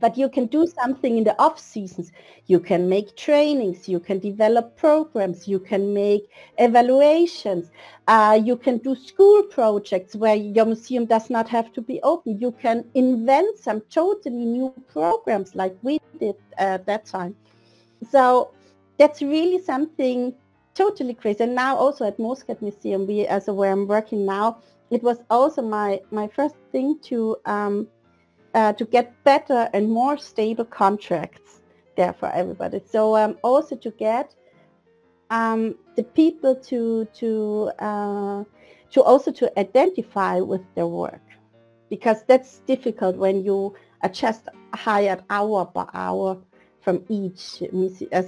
but 0.00 0.18
you 0.18 0.28
can 0.28 0.46
do 0.46 0.66
something 0.66 1.16
in 1.16 1.24
the 1.24 1.40
off 1.40 1.58
seasons. 1.58 2.10
You 2.46 2.58
can 2.58 2.88
make 2.88 3.16
trainings, 3.16 3.88
you 3.88 4.00
can 4.00 4.18
develop 4.18 4.76
programs, 4.76 5.46
you 5.46 5.60
can 5.60 5.94
make 5.94 6.28
evaluations, 6.58 7.70
uh, 8.08 8.40
you 8.42 8.56
can 8.56 8.78
do 8.78 8.94
school 8.94 9.42
projects 9.44 10.16
where 10.16 10.34
your 10.34 10.66
museum 10.66 11.06
does 11.06 11.30
not 11.30 11.48
have 11.48 11.72
to 11.74 11.80
be 11.80 12.00
open. 12.02 12.38
You 12.40 12.52
can 12.52 12.84
invent 12.94 13.58
some 13.58 13.80
totally 13.90 14.44
new 14.44 14.74
programs 14.92 15.54
like 15.54 15.76
we 15.82 16.00
did 16.18 16.36
at 16.58 16.86
that 16.86 17.06
time. 17.06 17.36
So 18.10 18.52
that's 18.98 19.22
really 19.22 19.62
something 19.62 20.34
totally 20.74 21.14
crazy. 21.14 21.44
And 21.44 21.54
now 21.54 21.76
also 21.76 22.06
at 22.06 22.18
Moesgaard 22.18 22.60
Museum, 22.60 23.06
we, 23.06 23.26
as 23.26 23.46
where 23.46 23.72
I'm 23.72 23.86
working 23.86 24.26
now, 24.26 24.62
it 24.90 25.02
was 25.02 25.18
also 25.30 25.62
my, 25.62 26.00
my 26.10 26.28
first 26.28 26.54
thing 26.70 26.98
to 27.04 27.36
um, 27.44 27.88
uh, 28.56 28.72
to 28.72 28.86
get 28.86 29.12
better 29.22 29.68
and 29.74 29.88
more 29.88 30.16
stable 30.16 30.64
contracts 30.64 31.60
there 31.96 32.14
for 32.14 32.30
everybody. 32.32 32.80
So 32.90 33.14
um, 33.14 33.38
also 33.42 33.76
to 33.76 33.90
get 33.92 34.34
um, 35.30 35.76
the 35.94 36.02
people 36.02 36.56
to 36.70 37.06
to 37.20 37.70
uh, 37.78 38.44
to 38.92 39.02
also 39.02 39.30
to 39.32 39.58
identify 39.58 40.40
with 40.40 40.62
their 40.74 40.86
work 40.86 41.20
because 41.90 42.24
that's 42.24 42.58
difficult 42.66 43.16
when 43.16 43.44
you 43.44 43.74
are 44.02 44.08
just 44.08 44.48
hired 44.72 45.22
hour 45.28 45.66
by 45.66 45.86
hour 45.92 46.38
from 46.80 47.04
each 47.08 47.62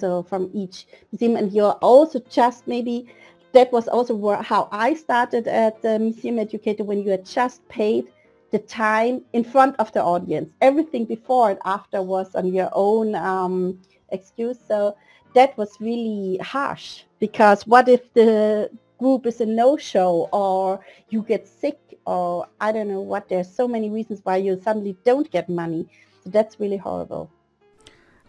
so 0.01 0.23
from 0.29 0.51
each 0.53 0.87
museum 1.13 1.37
and 1.37 1.53
you're 1.53 1.79
also 1.81 2.19
just 2.29 2.67
maybe 2.67 3.07
that 3.53 3.73
was 3.73 3.87
also 3.89 4.35
how 4.43 4.69
I 4.73 4.95
started 4.95 5.47
at 5.47 5.81
the 5.83 5.99
museum 5.99 6.39
educator 6.39 6.85
when 6.85 7.03
you 7.03 7.13
are 7.13 7.25
just 7.39 7.67
paid 7.69 8.09
the 8.51 8.59
time 8.59 9.23
in 9.33 9.45
front 9.45 9.77
of 9.79 9.93
the 9.93 10.03
audience. 10.03 10.51
Everything 10.61 11.05
before 11.05 11.51
and 11.51 11.59
after 11.65 12.03
was 12.03 12.35
on 12.35 12.53
your 12.53 12.71
own 12.73 13.15
um, 13.15 13.79
excuse. 14.11 14.59
So 14.67 14.97
that 15.35 15.57
was 15.59 15.77
really 15.81 16.39
harsh 16.43 17.03
because 17.19 17.67
what 17.67 17.89
if 17.89 18.13
the 18.15 18.71
group 18.99 19.27
is 19.27 19.41
a 19.41 19.47
no-show 19.47 20.29
or 20.33 20.81
you 21.11 21.23
get 21.23 21.47
sick 21.47 21.79
or 22.09 22.49
I 22.59 22.73
don't 22.73 22.89
know 22.89 23.03
what. 23.03 23.29
There's 23.29 23.53
so 23.55 23.69
many 23.69 23.91
reasons 23.91 24.21
why 24.25 24.37
you 24.37 24.59
suddenly 24.63 24.97
don't 25.05 25.31
get 25.31 25.49
money. 25.49 25.87
So 26.25 26.31
that's 26.31 26.59
really 26.59 26.79
horrible. 26.79 27.31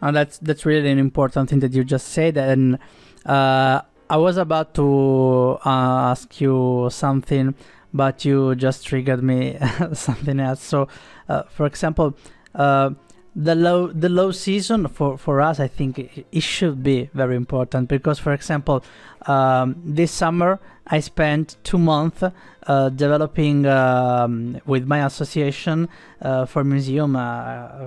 And 0.01 0.15
that's 0.15 0.37
that's 0.39 0.65
really 0.65 0.91
an 0.91 0.99
important 0.99 1.49
thing 1.49 1.59
that 1.59 1.73
you 1.73 1.83
just 1.83 2.09
said, 2.09 2.37
and 2.37 2.79
uh, 3.25 3.81
I 4.09 4.17
was 4.17 4.37
about 4.37 4.73
to 4.75 5.59
uh, 5.65 6.11
ask 6.13 6.39
you 6.39 6.87
something, 6.89 7.53
but 7.93 8.25
you 8.25 8.55
just 8.55 8.85
triggered 8.85 9.23
me 9.23 9.57
something 9.93 10.39
else. 10.39 10.61
So, 10.61 10.87
uh, 11.27 11.43
for 11.43 11.65
example, 11.65 12.15
uh, 12.55 12.91
the 13.35 13.55
low 13.55 13.87
the 13.87 14.09
low 14.09 14.31
season 14.31 14.87
for 14.87 15.17
for 15.17 15.39
us, 15.41 15.59
I 15.59 15.67
think 15.67 15.99
it, 16.31 16.43
should 16.43 16.83
be 16.83 17.09
very 17.13 17.35
important 17.35 17.87
because, 17.87 18.19
for 18.19 18.33
example, 18.33 18.83
um, 19.27 19.75
this 19.85 20.11
summer 20.11 20.59
I 20.87 20.99
spent 20.99 21.57
two 21.63 21.77
months 21.77 22.23
uh, 22.23 22.89
developing 22.89 23.65
um, 23.65 24.59
with 24.65 24.85
my 24.87 25.05
association 25.05 25.87
uh, 26.21 26.45
for 26.45 26.63
museum 26.63 27.15
uh, 27.15 27.19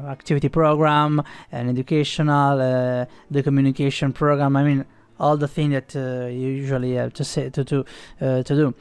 activity 0.09 0.49
program 0.49 1.23
and 1.51 1.69
educational 1.69 2.61
uh, 2.61 3.07
the 3.31 3.43
communication 3.43 4.13
program. 4.13 4.57
I 4.57 4.63
mean 4.63 4.85
all 5.19 5.37
the 5.37 5.49
things 5.49 5.73
that 5.73 5.97
uh, 5.97 6.27
you 6.27 6.49
usually 6.49 6.95
have 6.95 7.13
to 7.15 7.25
say 7.25 7.51
to 7.51 7.65
to 7.65 7.85
uh, 8.21 8.43
to 8.45 8.55
do, 8.55 8.75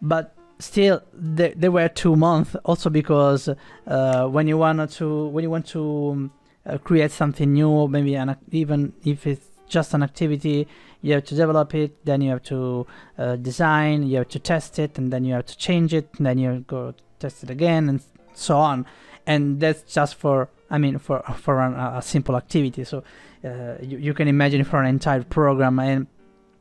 but 0.00 0.34
still 0.62 1.02
they, 1.12 1.52
they 1.54 1.68
were 1.68 1.88
two 1.88 2.16
months 2.16 2.54
also 2.64 2.90
because 2.90 3.48
uh, 3.86 4.26
when 4.26 4.46
you 4.46 4.56
want 4.56 4.90
to 4.90 5.26
when 5.26 5.42
you 5.42 5.50
want 5.50 5.66
to 5.66 6.30
um, 6.66 6.78
create 6.84 7.10
something 7.10 7.52
new 7.52 7.88
maybe 7.88 8.14
an, 8.14 8.36
even 8.50 8.92
if 9.04 9.26
it's 9.26 9.46
just 9.68 9.94
an 9.94 10.02
activity 10.02 10.68
you 11.00 11.14
have 11.14 11.24
to 11.24 11.34
develop 11.34 11.74
it 11.74 12.04
then 12.04 12.20
you 12.20 12.30
have 12.30 12.42
to 12.42 12.86
uh, 13.18 13.36
design 13.36 14.02
you 14.02 14.18
have 14.18 14.28
to 14.28 14.38
test 14.38 14.78
it 14.78 14.98
and 14.98 15.12
then 15.12 15.24
you 15.24 15.34
have 15.34 15.46
to 15.46 15.56
change 15.56 15.92
it 15.94 16.08
and 16.18 16.26
then 16.26 16.38
you 16.38 16.64
go 16.66 16.94
test 17.22 17.42
it 17.44 17.50
again 17.50 17.88
and 17.88 18.00
so 18.34 18.58
on. 18.58 18.86
And 19.26 19.60
that's 19.60 19.82
just 19.82 20.16
for 20.16 20.48
i 20.70 20.78
mean 20.78 20.98
for 20.98 21.20
for 21.44 21.60
an, 21.60 21.74
a 21.74 22.02
simple 22.02 22.36
activity. 22.36 22.84
So 22.84 23.04
uh, 23.44 23.74
you, 23.80 23.98
you 23.98 24.14
can 24.14 24.28
imagine 24.28 24.64
for 24.64 24.78
an 24.82 24.86
entire 24.86 25.22
program. 25.22 25.78
And 25.78 26.06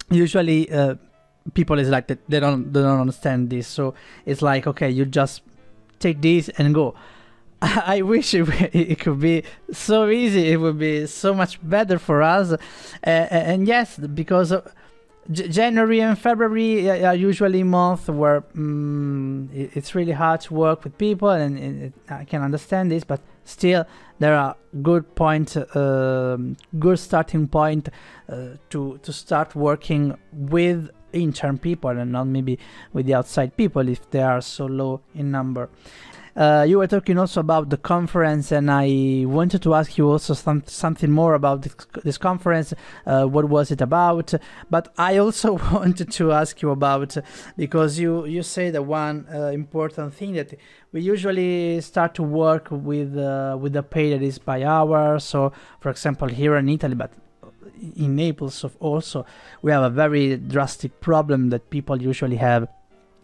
usually 0.10 0.72
uh, 0.72 0.96
people 1.54 1.80
is 1.80 1.90
like 1.90 2.08
that 2.08 2.20
they 2.30 2.40
don't 2.40 2.72
they 2.72 2.82
don't 2.82 3.00
understand 3.00 3.50
this 3.50 3.68
so 3.68 3.94
it's 4.26 4.42
like 4.42 4.68
okay 4.68 4.90
you 4.90 5.06
just 5.06 5.42
take 6.00 6.22
this 6.22 6.50
and 6.58 6.74
go 6.74 6.96
I 7.62 8.02
wish 8.02 8.34
it, 8.34 8.48
it 8.74 9.00
could 9.00 9.20
be 9.20 9.44
so 9.72 10.10
easy. 10.10 10.52
It 10.52 10.58
would 10.58 10.80
be 10.80 11.06
so 11.06 11.34
much 11.34 11.60
better 11.62 12.00
for 12.00 12.24
us. 12.24 12.54
Uh, 12.54 12.58
and 13.06 13.68
yes, 13.68 13.98
because 13.98 14.52
January 15.30 16.02
and 16.02 16.18
February 16.18 16.90
are 16.90 17.14
usually 17.14 17.64
months 17.64 18.08
where 18.08 18.44
um, 18.56 19.50
it's 19.54 19.94
really 19.94 20.12
hard 20.12 20.42
to 20.42 20.54
work 20.54 20.84
with 20.84 20.98
people, 20.98 21.30
and 21.30 21.60
it, 21.60 21.94
I 22.10 22.26
can 22.26 22.42
understand 22.42 22.90
this. 22.92 23.04
But 23.04 23.22
still, 23.46 23.86
there 24.18 24.36
are 24.36 24.56
good 24.82 25.14
point, 25.14 25.56
uh, 25.56 26.38
good 26.80 26.98
starting 26.98 27.48
point 27.48 27.90
uh, 28.28 28.56
to 28.72 29.00
to 29.04 29.14
start 29.14 29.56
working 29.56 30.18
with 30.34 30.90
intern 31.14 31.58
people 31.58 31.92
and 31.92 32.12
not 32.12 32.28
maybe 32.28 32.58
with 32.94 33.06
the 33.06 33.14
outside 33.14 33.56
people 33.58 33.88
if 33.88 34.10
they 34.12 34.22
are 34.22 34.42
so 34.42 34.66
low 34.66 35.02
in 35.16 35.32
number. 35.32 35.70
Uh, 36.36 36.66
you 36.68 36.78
were 36.78 36.88
talking 36.88 37.18
also 37.18 37.42
about 37.42 37.70
the 37.70 37.78
conference, 37.78 38.52
and 38.54 38.72
I 38.72 39.26
wanted 39.28 39.62
to 39.64 39.74
ask 39.74 39.98
you 39.98 40.10
also 40.10 40.34
some, 40.34 40.64
something 40.66 41.12
more 41.12 41.34
about 41.34 41.64
this, 41.64 41.76
this 42.04 42.18
conference. 42.18 42.74
Uh, 43.06 43.26
what 43.26 43.50
was 43.50 43.70
it 43.70 43.82
about? 43.82 44.34
But 44.70 44.94
I 44.98 45.18
also 45.18 45.54
wanted 45.74 46.10
to 46.12 46.32
ask 46.32 46.62
you 46.62 46.72
about 46.72 47.18
because 47.58 48.00
you 48.00 48.26
you 48.26 48.44
say 48.44 48.70
the 48.70 48.82
one 48.82 49.28
uh, 49.34 49.48
important 49.48 50.14
thing 50.14 50.34
that 50.34 50.54
we 50.94 51.02
usually 51.02 51.82
start 51.82 52.16
to 52.16 52.24
work 52.24 52.70
with 52.72 53.18
uh, 53.18 53.58
with 53.60 53.74
the 53.74 53.84
pay 53.84 54.12
that 54.12 54.22
is 54.22 54.40
by 54.40 54.64
hour. 54.64 55.20
So, 55.20 55.52
for 55.82 55.90
example, 55.90 56.30
here 56.30 56.56
in 56.56 56.70
Italy, 56.70 56.96
but 56.96 57.12
in 57.96 58.16
Naples 58.16 58.64
of 58.64 58.76
also 58.80 59.26
we 59.62 59.72
have 59.72 59.84
a 59.84 59.90
very 59.90 60.38
drastic 60.38 61.00
problem 61.02 61.50
that 61.50 61.70
people 61.70 62.02
usually 62.02 62.38
have, 62.38 62.68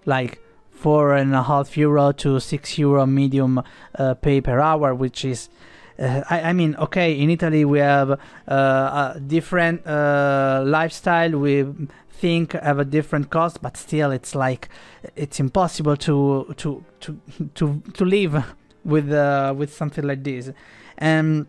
like 0.05 0.39
four 0.71 1.15
and 1.15 1.33
a 1.33 1.43
half 1.43 1.75
euro 1.75 2.11
to 2.11 2.39
six 2.39 2.77
euro 2.77 3.05
medium 3.05 3.61
uh, 3.95 4.13
pay 4.15 4.41
per 4.41 4.59
hour, 4.59 4.93
which 4.93 5.25
is. 5.25 5.49
Uh, 5.99 6.21
I, 6.29 6.41
I, 6.41 6.53
mean, 6.53 6.75
okay, 6.75 7.19
in 7.19 7.31
Italy 7.31 7.65
we 7.65 7.79
have 7.79 8.11
uh, 8.47 9.13
a 9.15 9.19
different 9.19 9.85
uh, 9.87 10.61
lifestyle. 10.63 11.31
We 11.31 11.65
think 12.11 12.53
have 12.53 12.77
a 12.77 12.85
different 12.85 13.31
cost, 13.31 13.61
but 13.63 13.77
still, 13.77 14.11
it's 14.11 14.35
like 14.35 14.69
it's 15.15 15.39
impossible 15.39 15.97
to 15.97 16.53
to 16.57 16.83
to 16.99 17.19
to 17.55 17.81
to 17.93 18.05
live 18.05 18.43
with 18.85 19.11
uh, 19.11 19.55
with 19.57 19.73
something 19.73 20.05
like 20.05 20.23
this. 20.23 20.51
And 20.99 21.47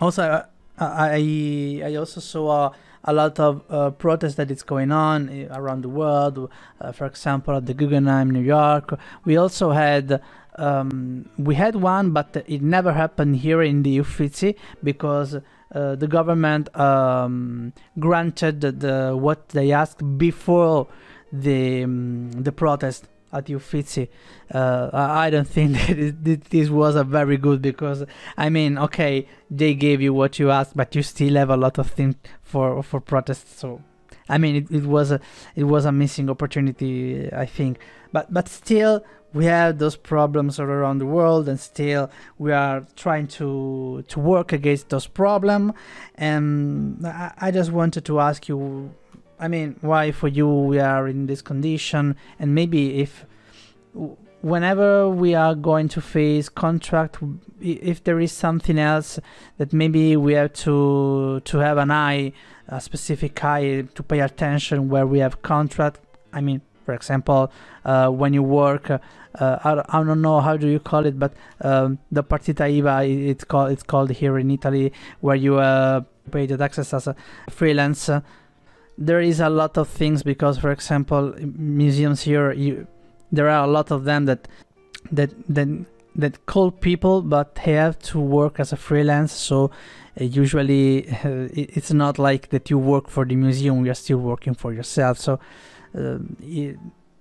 also, 0.00 0.22
uh, 0.22 0.44
I 0.80 1.82
I 1.84 1.94
also 1.96 2.20
saw 2.20 2.72
a 3.04 3.12
lot 3.12 3.38
of 3.40 3.62
uh, 3.70 3.90
protests 3.90 4.34
that 4.34 4.50
is 4.50 4.62
going 4.62 4.92
on 4.92 5.28
eh, 5.28 5.46
around 5.50 5.82
the 5.82 5.88
world. 5.88 6.50
Uh, 6.80 6.92
for 6.92 7.06
example, 7.06 7.56
at 7.56 7.66
the 7.66 7.74
Guggenheim, 7.74 8.30
New 8.30 8.42
York. 8.42 8.98
We 9.24 9.36
also 9.36 9.70
had 9.70 10.20
um, 10.56 11.28
we 11.38 11.54
had 11.54 11.76
one, 11.76 12.10
but 12.10 12.44
it 12.46 12.62
never 12.62 12.92
happened 12.92 13.36
here 13.36 13.62
in 13.62 13.82
the 13.82 14.00
Uffizi 14.00 14.56
because 14.82 15.36
uh, 15.74 15.94
the 15.94 16.08
government 16.08 16.74
um, 16.78 17.72
granted 17.98 18.60
the, 18.60 18.72
the, 18.72 19.16
what 19.16 19.50
they 19.50 19.70
asked 19.70 20.18
before 20.18 20.88
the 21.32 21.84
um, 21.84 22.32
the 22.32 22.52
protest 22.52 23.06
at 23.32 23.46
Uffizi. 23.46 24.08
Uh, 24.52 24.90
I 24.92 25.30
don't 25.30 25.48
think 25.48 25.72
that 26.22 26.44
this 26.50 26.68
was 26.68 26.96
a 26.96 27.04
very 27.04 27.36
good 27.36 27.62
because 27.62 28.04
I 28.36 28.48
mean, 28.48 28.78
okay, 28.78 29.28
they 29.50 29.74
gave 29.74 30.00
you 30.00 30.14
what 30.14 30.38
you 30.38 30.50
asked, 30.50 30.76
but 30.76 30.94
you 30.94 31.02
still 31.02 31.34
have 31.34 31.50
a 31.50 31.56
lot 31.56 31.78
of 31.78 31.90
things 31.90 32.16
for 32.42 32.82
for 32.82 33.00
protests. 33.00 33.58
So, 33.58 33.82
I 34.28 34.38
mean, 34.38 34.56
it, 34.56 34.70
it 34.70 34.86
was 34.86 35.10
a 35.10 35.20
it 35.54 35.64
was 35.64 35.84
a 35.84 35.92
missing 35.92 36.30
opportunity, 36.30 37.32
I 37.32 37.46
think. 37.46 37.78
But 38.12 38.32
but 38.32 38.48
still, 38.48 39.04
we 39.34 39.44
have 39.44 39.78
those 39.78 39.96
problems 39.96 40.58
all 40.58 40.66
around 40.66 40.98
the 40.98 41.06
world, 41.06 41.48
and 41.48 41.60
still 41.60 42.10
we 42.38 42.52
are 42.52 42.86
trying 42.96 43.26
to 43.28 44.04
to 44.08 44.20
work 44.20 44.52
against 44.52 44.88
those 44.88 45.06
problems. 45.06 45.72
And 46.14 47.06
I, 47.06 47.32
I 47.38 47.50
just 47.50 47.70
wanted 47.70 48.04
to 48.06 48.20
ask 48.20 48.48
you 48.48 48.94
I 49.40 49.48
mean, 49.48 49.76
why 49.80 50.10
for 50.10 50.28
you 50.28 50.48
we 50.48 50.80
are 50.80 51.06
in 51.06 51.26
this 51.26 51.42
condition, 51.42 52.16
and 52.38 52.54
maybe 52.54 53.00
if 53.00 53.24
whenever 54.40 55.08
we 55.08 55.34
are 55.34 55.54
going 55.54 55.88
to 55.88 56.00
face 56.00 56.48
contract, 56.48 57.18
if 57.60 58.02
there 58.04 58.20
is 58.20 58.32
something 58.32 58.78
else 58.78 59.18
that 59.58 59.72
maybe 59.72 60.16
we 60.16 60.34
have 60.34 60.52
to 60.54 61.40
to 61.44 61.58
have 61.58 61.78
an 61.78 61.90
eye, 61.90 62.32
a 62.68 62.80
specific 62.80 63.42
eye 63.44 63.84
to 63.94 64.02
pay 64.02 64.20
attention 64.20 64.88
where 64.88 65.06
we 65.06 65.20
have 65.20 65.42
contract. 65.42 66.00
I 66.32 66.40
mean, 66.40 66.60
for 66.84 66.94
example, 66.94 67.52
uh, 67.84 68.08
when 68.08 68.32
you 68.32 68.42
work. 68.42 68.90
Uh, 68.90 68.98
I, 69.62 69.98
I, 69.98 70.02
don't 70.02 70.22
know 70.22 70.40
how 70.40 70.56
do 70.56 70.66
you 70.66 70.80
call 70.80 71.06
it, 71.06 71.16
but 71.16 71.32
um, 71.60 71.98
the 72.10 72.24
partita 72.24 72.68
IVA 72.68 73.04
it's 73.30 73.44
called 73.44 73.70
it's 73.70 73.84
called 73.84 74.10
here 74.10 74.36
in 74.38 74.50
Italy, 74.50 74.92
where 75.20 75.36
you 75.36 75.58
uh, 75.58 76.00
pay 76.32 76.46
the 76.46 76.56
taxes 76.56 76.92
as 76.92 77.06
a 77.06 77.14
freelance 77.48 78.10
there 78.98 79.20
is 79.20 79.38
a 79.38 79.48
lot 79.48 79.78
of 79.78 79.88
things 79.88 80.22
because, 80.24 80.58
for 80.58 80.72
example, 80.72 81.32
museums 81.38 82.22
here, 82.22 82.52
you, 82.52 82.86
there 83.30 83.48
are 83.48 83.64
a 83.64 83.66
lot 83.66 83.90
of 83.92 84.04
them 84.04 84.24
that 84.26 84.48
that 85.12 85.30
that 85.48 85.68
that 86.16 86.46
call 86.46 86.72
people, 86.72 87.22
but 87.22 87.54
they 87.54 87.72
have 87.74 87.98
to 88.00 88.18
work 88.18 88.58
as 88.58 88.72
a 88.72 88.76
freelance. 88.76 89.32
So 89.32 89.70
uh, 90.20 90.24
usually, 90.24 91.08
uh, 91.08 91.48
it's 91.54 91.92
not 91.92 92.18
like 92.18 92.48
that 92.48 92.70
you 92.70 92.78
work 92.78 93.08
for 93.08 93.24
the 93.24 93.36
museum; 93.36 93.84
you 93.84 93.92
are 93.92 93.94
still 93.94 94.18
working 94.18 94.54
for 94.54 94.72
yourself. 94.72 95.18
So. 95.18 95.38
It, 95.94 96.76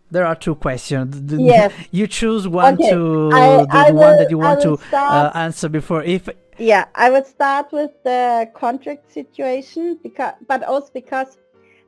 there 0.10 0.26
are 0.26 0.36
two 0.36 0.56
questions. 0.56 1.22
Yes. 1.34 1.74
you 1.92 2.08
choose 2.08 2.48
one 2.48 2.76
okay. 2.76 2.92
to 2.92 3.30
I, 3.34 3.40
the, 3.40 3.68
I 3.72 3.92
will, 3.92 4.00
one 4.00 4.18
that 4.18 4.30
you 4.30 4.38
want 4.38 4.62
to 4.62 4.78
uh, 4.94 5.32
answer 5.34 5.68
before. 5.68 6.04
If 6.04 6.30
yeah, 6.58 6.86
I 6.96 7.10
would 7.10 7.28
start 7.28 7.72
with 7.72 7.92
the 8.04 8.50
contract 8.54 9.12
situation 9.12 10.00
because, 10.02 10.34
but 10.48 10.64
also 10.64 10.90
because 10.94 11.38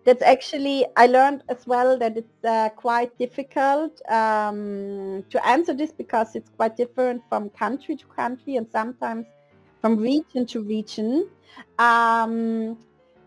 that's 0.10 0.24
actually 0.24 0.88
I 0.98 1.06
learned 1.06 1.44
as 1.50 1.68
well 1.68 1.96
that 2.00 2.18
it's 2.18 2.44
uh, 2.44 2.70
quite 2.70 3.16
difficult 3.20 4.02
um, 4.10 5.24
to 5.30 5.48
answer 5.48 5.72
this 5.72 5.92
because 5.92 6.36
it's 6.36 6.50
quite 6.58 6.76
different 6.76 7.22
from 7.30 7.52
country 7.52 7.96
to 7.96 8.06
country 8.08 8.56
and 8.56 8.68
sometimes 8.72 9.28
from 9.82 9.98
region 9.98 10.48
to 10.48 10.64
region. 10.64 11.30
Um, 11.78 12.76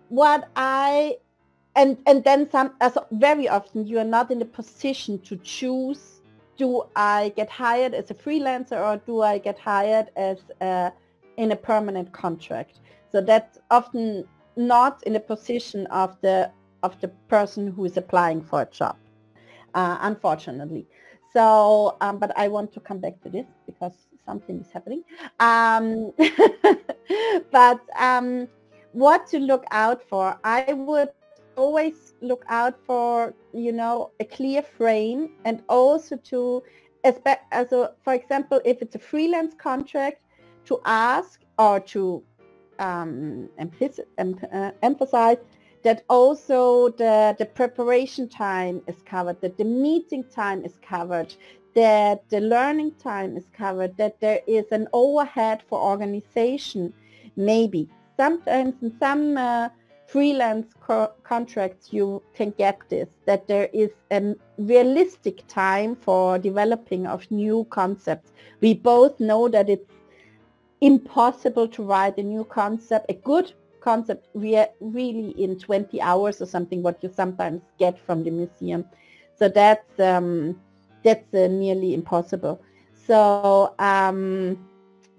what 0.09 0.49
I 0.57 1.19
and 1.77 1.99
and 2.09 2.25
then 2.25 2.51
some 2.51 2.73
as 2.81 2.99
very 3.13 3.49
often 3.49 3.87
you 3.87 4.01
are 4.01 4.11
not 4.19 4.33
in 4.33 4.43
a 4.43 4.51
position 4.61 5.21
to 5.21 5.37
choose 5.37 6.21
do 6.57 6.83
I 6.97 7.33
get 7.37 7.49
hired 7.49 7.95
as 7.95 8.11
a 8.11 8.15
freelancer 8.15 8.79
or 8.89 8.97
do 9.07 9.23
I 9.23 9.39
get 9.39 9.57
hired 9.57 10.09
as 10.17 10.39
a, 10.61 10.93
in 11.37 11.53
a 11.53 11.57
permanent 11.57 12.13
contract? 12.13 12.81
So 13.11 13.21
that's 13.21 13.59
often 13.71 14.25
not 14.57 15.03
in 15.05 15.17
a 15.17 15.21
position 15.21 15.87
of 15.87 16.21
the 16.21 16.51
of 16.83 17.01
the 17.01 17.09
person 17.29 17.69
who 17.69 17.85
is 17.85 17.97
applying 17.97 18.43
for 18.43 18.63
a 18.63 18.67
job, 18.67 18.97
uh, 19.75 19.99
unfortunately. 20.01 20.87
So, 21.33 21.97
um, 22.01 22.19
but 22.19 22.37
I 22.37 22.49
want 22.49 22.73
to 22.75 22.81
come 22.81 22.99
back 22.99 23.21
to 23.23 23.31
this 23.31 23.47
because 23.67 23.95
something 24.27 24.61
is 24.61 24.71
happening. 24.71 25.03
Um, 25.41 26.13
but 27.51 27.81
um, 27.99 28.49
what 28.93 29.27
to 29.29 29.39
look 29.39 29.65
out 29.71 30.03
for? 30.09 30.39
I 30.45 30.73
would 30.73 31.09
always 31.57 32.15
look 32.21 32.45
out 32.49 32.79
for, 32.87 33.35
you 33.53 33.73
know, 33.73 34.11
a 34.21 34.25
clear 34.25 34.63
frame 34.63 35.31
and 35.45 35.63
also 35.69 36.17
to, 36.17 36.63
as, 37.05 37.19
a, 37.25 37.93
for 38.03 38.15
example, 38.15 38.61
if 38.65 38.83
it's 38.83 38.95
a 38.95 38.99
freelance 38.99 39.55
contract, 39.55 40.19
to 40.65 40.81
ask 40.85 41.41
or 41.59 41.81
to 41.81 42.23
um, 42.79 43.49
uh, 43.59 44.71
emphasize 44.83 45.39
that 45.83 46.05
also 46.09 46.89
the, 46.91 47.35
the 47.39 47.47
preparation 47.47 48.29
time 48.29 48.83
is 48.87 48.97
covered, 49.05 49.41
that 49.41 49.59
the 49.59 49.65
meeting 49.65 50.25
time 50.25 50.65
is 50.65 50.79
covered, 50.83 51.35
that 51.75 52.29
the 52.29 52.41
learning 52.41 52.93
time 53.03 53.37
is 53.37 53.47
covered, 53.53 53.97
that 53.97 54.21
there 54.21 54.41
is 54.47 54.67
an 54.71 54.87
overhead 54.93 55.63
for 55.69 55.81
organization, 55.81 56.93
maybe. 57.37 57.89
Sometimes 58.17 58.75
in 58.83 58.97
some 58.99 59.37
uh, 59.37 59.69
freelance 60.07 60.73
co- 60.81 61.13
contracts 61.25 61.93
you 61.93 62.23
can 62.35 62.51
get 62.51 62.79
this, 62.89 63.09
that 63.27 63.49
there 63.49 63.69
is 63.73 63.91
a 64.11 64.35
realistic 64.59 65.47
time 65.49 65.97
for 65.97 66.39
developing 66.39 67.07
of 67.07 67.29
new 67.31 67.67
concepts. 67.71 68.31
We 68.61 68.75
both 68.75 69.19
know 69.19 69.49
that 69.49 69.69
it's 69.71 69.91
impossible 70.81 71.69
to 71.69 71.83
write 71.83 72.19
a 72.19 72.23
new 72.23 72.45
concept, 72.45 73.07
a 73.09 73.15
good 73.15 73.53
concept 73.83 74.29
re- 74.35 74.73
really 74.81 75.31
in 75.43 75.59
20 75.59 76.01
hours 76.01 76.41
or 76.41 76.47
something, 76.47 76.83
what 76.83 77.03
you 77.03 77.11
sometimes 77.15 77.63
get 77.79 77.99
from 77.99 78.25
the 78.25 78.31
museum. 78.31 78.85
So 79.39 79.49
that's 79.49 79.99
um, 80.01 80.61
that's 81.03 81.35
uh, 81.35 81.49
nearly 81.49 81.95
impossible. 81.95 82.63
So 83.07 83.75
um, 83.79 84.59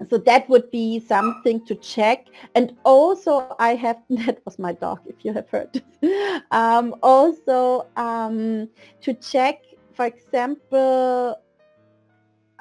so 0.10 0.18
that 0.18 0.50
would 0.50 0.70
be 0.72 1.00
something 1.00 1.66
to 1.66 1.76
check. 1.76 2.28
And 2.56 2.76
also 2.84 3.56
I 3.60 3.76
have, 3.76 3.98
that 4.10 4.40
was 4.46 4.60
my 4.60 4.74
dog, 4.74 5.00
if 5.06 5.24
you 5.24 5.34
have 5.34 5.50
heard. 5.50 5.82
um, 6.52 6.96
also 7.04 7.88
um, 7.96 8.70
to 9.02 9.14
check, 9.14 9.64
for 9.94 10.06
example, 10.06 11.38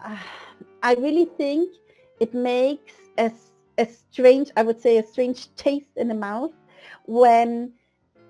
uh, 0.04 0.16
I 0.82 0.94
really 0.94 1.26
think 1.38 1.70
it 2.20 2.34
makes 2.34 2.94
a, 3.18 3.30
a 3.78 3.86
strange, 3.86 4.50
I 4.56 4.62
would 4.62 4.80
say 4.80 4.98
a 4.98 5.06
strange 5.06 5.54
taste 5.54 5.96
in 5.96 6.08
the 6.08 6.14
mouth 6.14 6.52
when 7.06 7.72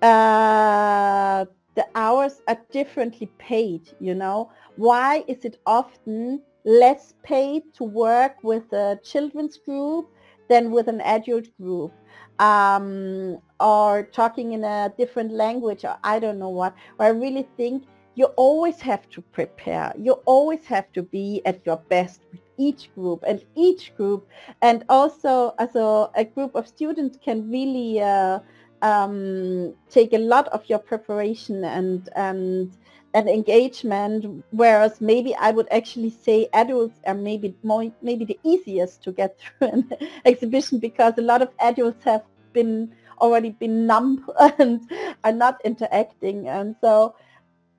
uh, 0.01 1.45
the 1.75 1.85
hours 1.95 2.41
are 2.47 2.59
differently 2.71 3.31
paid, 3.37 3.89
you 3.99 4.15
know. 4.15 4.51
Why 4.75 5.23
is 5.27 5.45
it 5.45 5.59
often 5.65 6.41
less 6.65 7.13
paid 7.23 7.63
to 7.75 7.83
work 7.83 8.35
with 8.43 8.71
a 8.73 8.99
children's 9.03 9.57
group 9.57 10.07
than 10.49 10.71
with 10.71 10.87
an 10.87 11.01
adult 11.01 11.47
group? 11.59 11.93
Um, 12.39 13.37
or 13.59 14.03
talking 14.11 14.53
in 14.53 14.63
a 14.63 14.91
different 14.97 15.31
language 15.31 15.85
or 15.85 15.97
I 16.03 16.19
don't 16.19 16.39
know 16.39 16.49
what. 16.49 16.75
I 16.99 17.09
really 17.09 17.47
think 17.55 17.83
you 18.15 18.25
always 18.37 18.81
have 18.81 19.09
to 19.09 19.21
prepare. 19.21 19.93
You 19.97 20.13
always 20.25 20.65
have 20.65 20.91
to 20.93 21.03
be 21.03 21.41
at 21.45 21.65
your 21.65 21.77
best 21.89 22.21
each 22.57 22.93
group 22.95 23.23
and 23.27 23.43
each 23.55 23.95
group 23.95 24.27
and 24.61 24.83
also 24.89 25.53
a, 25.59 26.09
a 26.15 26.23
group 26.23 26.55
of 26.55 26.67
students 26.67 27.17
can 27.23 27.49
really 27.49 28.01
uh, 28.01 28.39
um, 28.81 29.73
take 29.89 30.13
a 30.13 30.17
lot 30.17 30.47
of 30.49 30.67
your 30.69 30.79
preparation 30.79 31.63
and 31.63 32.09
and 32.15 32.77
and 33.15 33.29
engagement 33.29 34.43
whereas 34.51 34.99
maybe 34.99 35.35
I 35.35 35.51
would 35.51 35.67
actually 35.71 36.09
say 36.09 36.49
adults 36.53 36.99
are 37.05 37.13
maybe 37.13 37.55
more 37.63 37.91
maybe 38.01 38.25
the 38.25 38.39
easiest 38.43 39.03
to 39.03 39.11
get 39.11 39.37
through 39.39 39.67
an 39.67 39.91
exhibition 40.25 40.79
because 40.79 41.13
a 41.17 41.21
lot 41.21 41.41
of 41.41 41.49
adults 41.59 42.03
have 42.03 42.23
been 42.53 42.93
already 43.21 43.51
been 43.51 43.87
numb 43.87 44.25
and 44.59 44.81
are 45.23 45.31
not 45.31 45.61
interacting. 45.63 46.47
And 46.47 46.75
so 46.81 47.15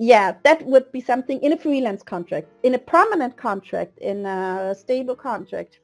yeah, 0.04 0.34
that 0.42 0.64
would 0.66 0.92
be 0.92 1.00
something 1.00 1.40
in 1.40 1.54
a 1.54 1.56
freelance 1.56 2.02
contract. 2.02 2.48
In 2.62 2.74
a 2.74 2.78
permanent 2.78 3.38
contract, 3.38 3.98
in 4.00 4.26
a 4.26 4.74
stable 4.74 5.16
contract, 5.16 5.80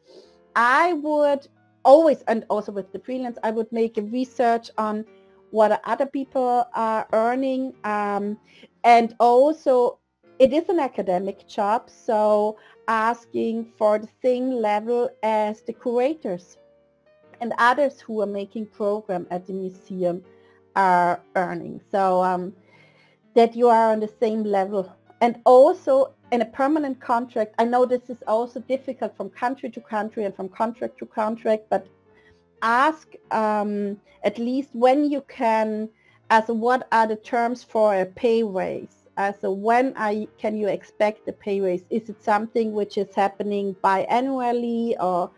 I 0.55 0.93
would 0.93 1.49
always, 1.87 2.21
and 2.29 2.45
also 2.51 2.71
with 2.71 2.93
the 2.93 2.99
freelance, 2.99 3.39
I 3.43 3.51
would 3.51 3.73
make 3.73 3.97
a 3.97 4.03
research 4.03 4.71
on 4.77 5.07
what 5.53 5.81
other 5.85 6.05
people 6.05 6.69
are 6.75 7.09
earning. 7.15 7.73
Um, 7.85 8.37
and 8.85 9.17
also, 9.21 9.99
it 10.39 10.53
is 10.53 10.69
an 10.69 10.81
academic 10.81 11.49
job, 11.49 11.89
so 11.89 12.59
asking 12.89 13.73
for 13.79 13.99
the 13.99 14.09
same 14.23 14.51
level 14.51 15.09
as 15.23 15.63
the 15.63 15.73
curators 15.73 16.59
and 17.41 17.55
others 17.57 18.01
who 18.01 18.21
are 18.21 18.27
making 18.27 18.67
program 18.67 19.27
at 19.31 19.47
the 19.47 19.55
museum 19.55 20.23
are 20.77 21.23
earning. 21.37 21.81
So 21.91 22.23
um, 22.23 22.55
that 23.35 23.55
you 23.55 23.69
are 23.69 23.93
on 23.93 24.01
the 24.01 24.13
same 24.21 24.45
level. 24.45 24.95
And 25.21 25.41
also 25.45 26.15
in 26.33 26.43
a 26.43 26.47
permanent 26.47 27.01
contract, 27.01 27.55
I 27.59 27.65
know 27.65 27.85
this 27.85 28.09
is 28.09 28.23
also 28.27 28.61
difficult 28.61 29.17
from 29.17 29.31
country 29.31 29.71
to 29.71 29.81
country 29.81 30.25
and 30.25 30.35
from 30.35 30.49
contract 30.49 30.99
to 30.99 31.07
contract, 31.07 31.65
but 31.69 31.87
ask 32.63 33.15
um, 33.31 34.01
at 34.25 34.39
least 34.39 34.71
when 34.73 35.11
you 35.11 35.23
can, 35.23 35.89
as 36.31 36.45
what 36.49 36.87
are 36.93 37.07
the 37.07 37.17
terms 37.17 37.63
for 37.63 37.95
a 37.95 38.07
pay 38.07 38.43
raise? 38.43 39.09
As 39.17 39.37
when 39.43 39.93
I, 39.97 40.29
can 40.39 40.57
you 40.57 40.69
expect 40.69 41.29
a 41.29 41.33
pay 41.33 41.61
raise? 41.61 41.85
Is 41.91 42.09
it 42.09 42.23
something 42.23 42.73
which 42.73 42.97
is 42.97 43.15
happening 43.15 43.77
biannually 43.85 44.95
or 44.99 45.31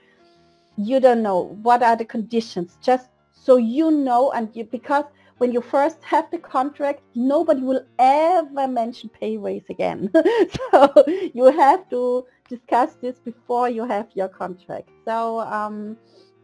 you 0.76 1.00
don't 1.00 1.22
know? 1.22 1.58
What 1.62 1.82
are 1.82 1.96
the 1.96 2.04
conditions? 2.04 2.76
Just 2.80 3.08
so 3.32 3.56
you 3.56 3.90
know 3.90 4.30
and 4.32 4.54
you, 4.54 4.64
because 4.64 5.04
when 5.42 5.50
you 5.50 5.60
first 5.60 6.00
have 6.04 6.30
the 6.30 6.38
contract, 6.38 7.00
nobody 7.16 7.62
will 7.62 7.84
ever 7.98 8.68
mention 8.68 9.08
pay 9.08 9.36
raise 9.36 9.68
again. 9.68 10.08
so 10.70 11.04
you 11.34 11.46
have 11.46 11.90
to 11.90 12.24
discuss 12.48 12.94
this 13.02 13.18
before 13.18 13.68
you 13.68 13.84
have 13.84 14.06
your 14.14 14.28
contract. 14.28 14.88
So 15.04 15.40
um, 15.40 15.96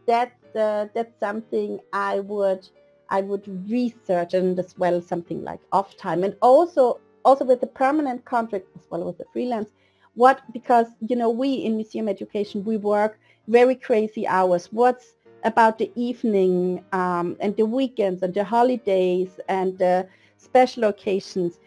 that's 0.05 0.53
uh, 0.53 0.87
that's 0.93 1.17
something 1.17 1.79
I 1.93 2.19
would 2.19 2.67
I 3.09 3.21
would 3.21 3.45
research 3.71 4.33
and 4.33 4.59
as 4.59 4.77
well 4.77 5.01
something 5.01 5.45
like 5.45 5.61
off 5.71 5.95
time 5.95 6.25
and 6.25 6.35
also 6.41 6.99
also 7.23 7.45
with 7.45 7.61
the 7.61 7.67
permanent 7.67 8.25
contract 8.25 8.67
as 8.75 8.85
well 8.89 9.07
as 9.07 9.15
the 9.15 9.27
freelance. 9.31 9.69
What 10.15 10.41
because 10.51 10.87
you 11.07 11.15
know 11.15 11.29
we 11.29 11.53
in 11.53 11.77
museum 11.77 12.09
education 12.09 12.65
we 12.65 12.75
work 12.75 13.17
very 13.47 13.75
crazy 13.75 14.27
hours. 14.27 14.67
What's 14.73 15.13
about 15.43 15.77
the 15.77 15.91
evening 15.95 16.83
um, 16.91 17.37
and 17.39 17.55
the 17.57 17.65
weekends 17.65 18.23
and 18.23 18.33
the 18.33 18.43
holidays 18.43 19.39
and 19.47 19.77
the 19.77 20.07
special 20.37 20.85
occasions. 20.85 21.59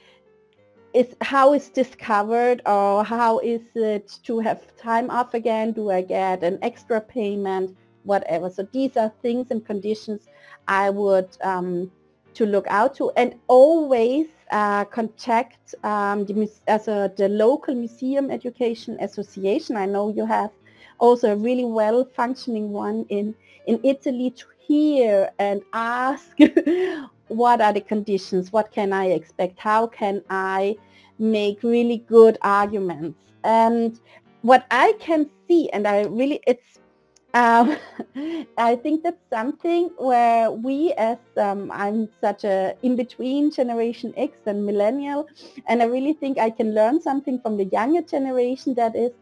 Is 0.95 1.17
how 1.23 1.55
is 1.55 1.71
this 1.71 1.95
covered 1.95 2.61
or 2.67 3.03
how 3.03 3.39
is 3.39 3.63
it 3.75 4.19
to 4.25 4.41
have 4.41 4.77
time 4.77 5.09
off 5.11 5.33
again? 5.33 5.73
Do 5.73 5.91
i 5.91 6.03
get 6.03 6.43
an 6.43 6.59
extra 6.61 7.01
payment? 7.01 7.77
Whatever. 8.05 8.51
So 8.51 8.69
these 8.73 8.97
are 8.97 9.11
things 9.23 9.47
and 9.51 9.65
conditions 9.65 10.29
i 10.69 10.91
would 10.91 11.29
um, 11.43 11.91
to 12.35 12.47
look 12.47 12.67
out 12.69 12.95
to 12.97 13.11
and 13.17 13.35
always 13.49 14.27
uh, 14.51 14.85
contact 14.85 15.75
um, 15.85 16.25
the, 16.27 16.51
as 16.69 16.89
a, 16.89 17.13
the 17.17 17.29
local 17.29 17.75
museum 17.75 18.31
education 18.31 18.97
association. 19.01 19.77
I 19.77 19.87
know 19.87 20.11
you 20.11 20.27
have 20.27 20.51
also 20.99 21.33
a 21.33 21.37
really 21.37 21.65
well 21.65 22.05
functioning 22.05 22.71
one 22.71 23.07
in 23.09 23.35
in 23.67 23.81
Italy 23.83 24.31
to 24.31 24.47
hear 24.59 25.31
and 25.39 25.63
ask 25.73 26.37
what 27.29 27.61
are 27.61 27.73
the 27.73 27.81
conditions, 27.81 28.53
what 28.53 28.71
can 28.73 28.93
I 28.93 29.07
expect, 29.07 29.59
how 29.59 29.87
can 29.87 30.23
I 30.31 30.77
make 31.19 31.63
really 31.63 31.99
good 31.99 32.39
arguments. 32.43 33.19
And 33.45 33.99
what 34.43 34.67
I 34.71 34.93
can 34.99 35.31
see, 35.49 35.71
and 35.71 35.87
I 35.87 36.03
really, 36.03 36.41
it's, 36.47 36.79
um, 37.35 37.77
I 38.59 38.77
think 38.77 39.03
that's 39.03 39.23
something 39.31 39.91
where 39.97 40.51
we 40.51 40.93
as, 40.99 41.19
um, 41.37 41.71
I'm 41.73 42.09
such 42.21 42.45
a 42.45 42.75
in-between 42.83 43.53
Generation 43.53 44.13
X 44.17 44.39
and 44.47 44.67
Millennial, 44.67 45.27
and 45.69 45.83
I 45.83 45.87
really 45.87 46.13
think 46.13 46.39
I 46.39 46.51
can 46.51 46.75
learn 46.75 47.01
something 47.01 47.41
from 47.41 47.57
the 47.57 47.65
younger 47.67 48.03
generation 48.03 48.75
that 48.75 48.95
is 48.97 49.13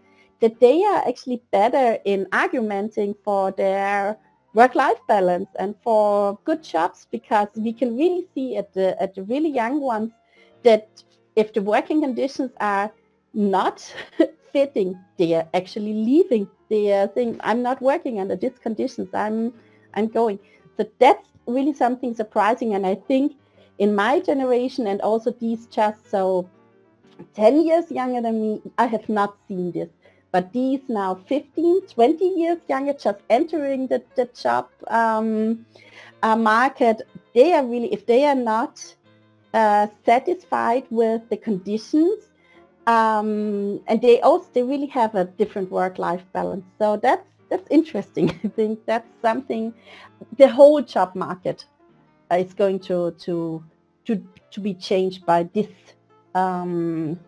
that 0.40 0.58
they 0.58 0.82
are 0.84 1.06
actually 1.06 1.42
better 1.50 1.98
in 2.06 2.26
argumenting 2.32 3.14
for 3.22 3.52
their 3.52 4.16
work-life 4.54 4.98
balance 5.06 5.48
and 5.58 5.74
for 5.82 6.38
good 6.44 6.62
jobs 6.62 7.06
because 7.10 7.48
we 7.56 7.72
can 7.72 7.96
really 7.96 8.26
see 8.34 8.56
at 8.56 8.72
the 8.74 9.00
at 9.02 9.14
the 9.14 9.22
really 9.24 9.48
young 9.48 9.80
ones 9.80 10.12
that 10.62 11.02
if 11.36 11.52
the 11.52 11.62
working 11.62 12.00
conditions 12.00 12.50
are 12.60 12.90
not 13.32 13.80
fitting, 14.52 14.98
they 15.16 15.34
are 15.34 15.48
actually 15.54 15.94
leaving. 15.94 16.48
They 16.68 16.92
are 16.92 17.10
saying, 17.14 17.40
"I'm 17.42 17.62
not 17.62 17.80
working 17.80 18.20
under 18.20 18.36
these 18.36 18.58
conditions. 18.58 19.08
I'm 19.14 19.52
I'm 19.94 20.08
going." 20.08 20.38
So 20.76 20.86
that's 20.98 21.28
really 21.46 21.72
something 21.72 22.14
surprising, 22.14 22.74
and 22.74 22.86
I 22.86 22.96
think 22.96 23.36
in 23.78 23.94
my 23.94 24.20
generation 24.20 24.86
and 24.86 25.00
also 25.00 25.30
these 25.30 25.66
just 25.66 26.10
so 26.10 26.48
10 27.34 27.62
years 27.62 27.90
younger 27.90 28.20
than 28.20 28.40
me, 28.40 28.62
I 28.78 28.86
have 28.86 29.08
not 29.08 29.36
seen 29.48 29.72
this. 29.72 29.88
But 30.32 30.52
these 30.52 30.80
now 30.88 31.16
15, 31.26 31.86
20 31.86 32.24
years 32.24 32.58
younger, 32.68 32.92
just 32.92 33.18
entering 33.28 33.88
the, 33.88 34.02
the 34.14 34.26
job 34.26 34.68
um, 34.86 35.66
uh, 36.22 36.36
market, 36.36 37.02
they 37.34 37.52
are 37.52 37.64
really, 37.64 37.92
if 37.92 38.06
they 38.06 38.24
are 38.24 38.34
not 38.34 38.94
uh, 39.54 39.88
satisfied 40.06 40.84
with 40.90 41.28
the 41.30 41.36
conditions, 41.36 42.30
um, 42.86 43.80
and 43.86 44.00
they 44.00 44.20
also 44.20 44.48
they 44.52 44.62
really 44.62 44.86
have 44.86 45.14
a 45.14 45.24
different 45.24 45.70
work-life 45.70 46.24
balance. 46.32 46.64
So 46.78 46.96
that's 46.96 47.28
that's 47.48 47.66
interesting. 47.70 48.30
I 48.44 48.48
think 48.48 48.86
that's 48.86 49.08
something 49.20 49.74
the 50.38 50.48
whole 50.48 50.80
job 50.82 51.14
market 51.14 51.66
is 52.32 52.54
going 52.54 52.80
to 52.80 53.12
to 53.18 53.62
to 54.06 54.24
to 54.50 54.60
be 54.60 54.74
changed 54.74 55.26
by 55.26 55.44
this 55.54 55.68
um, 56.34 57.18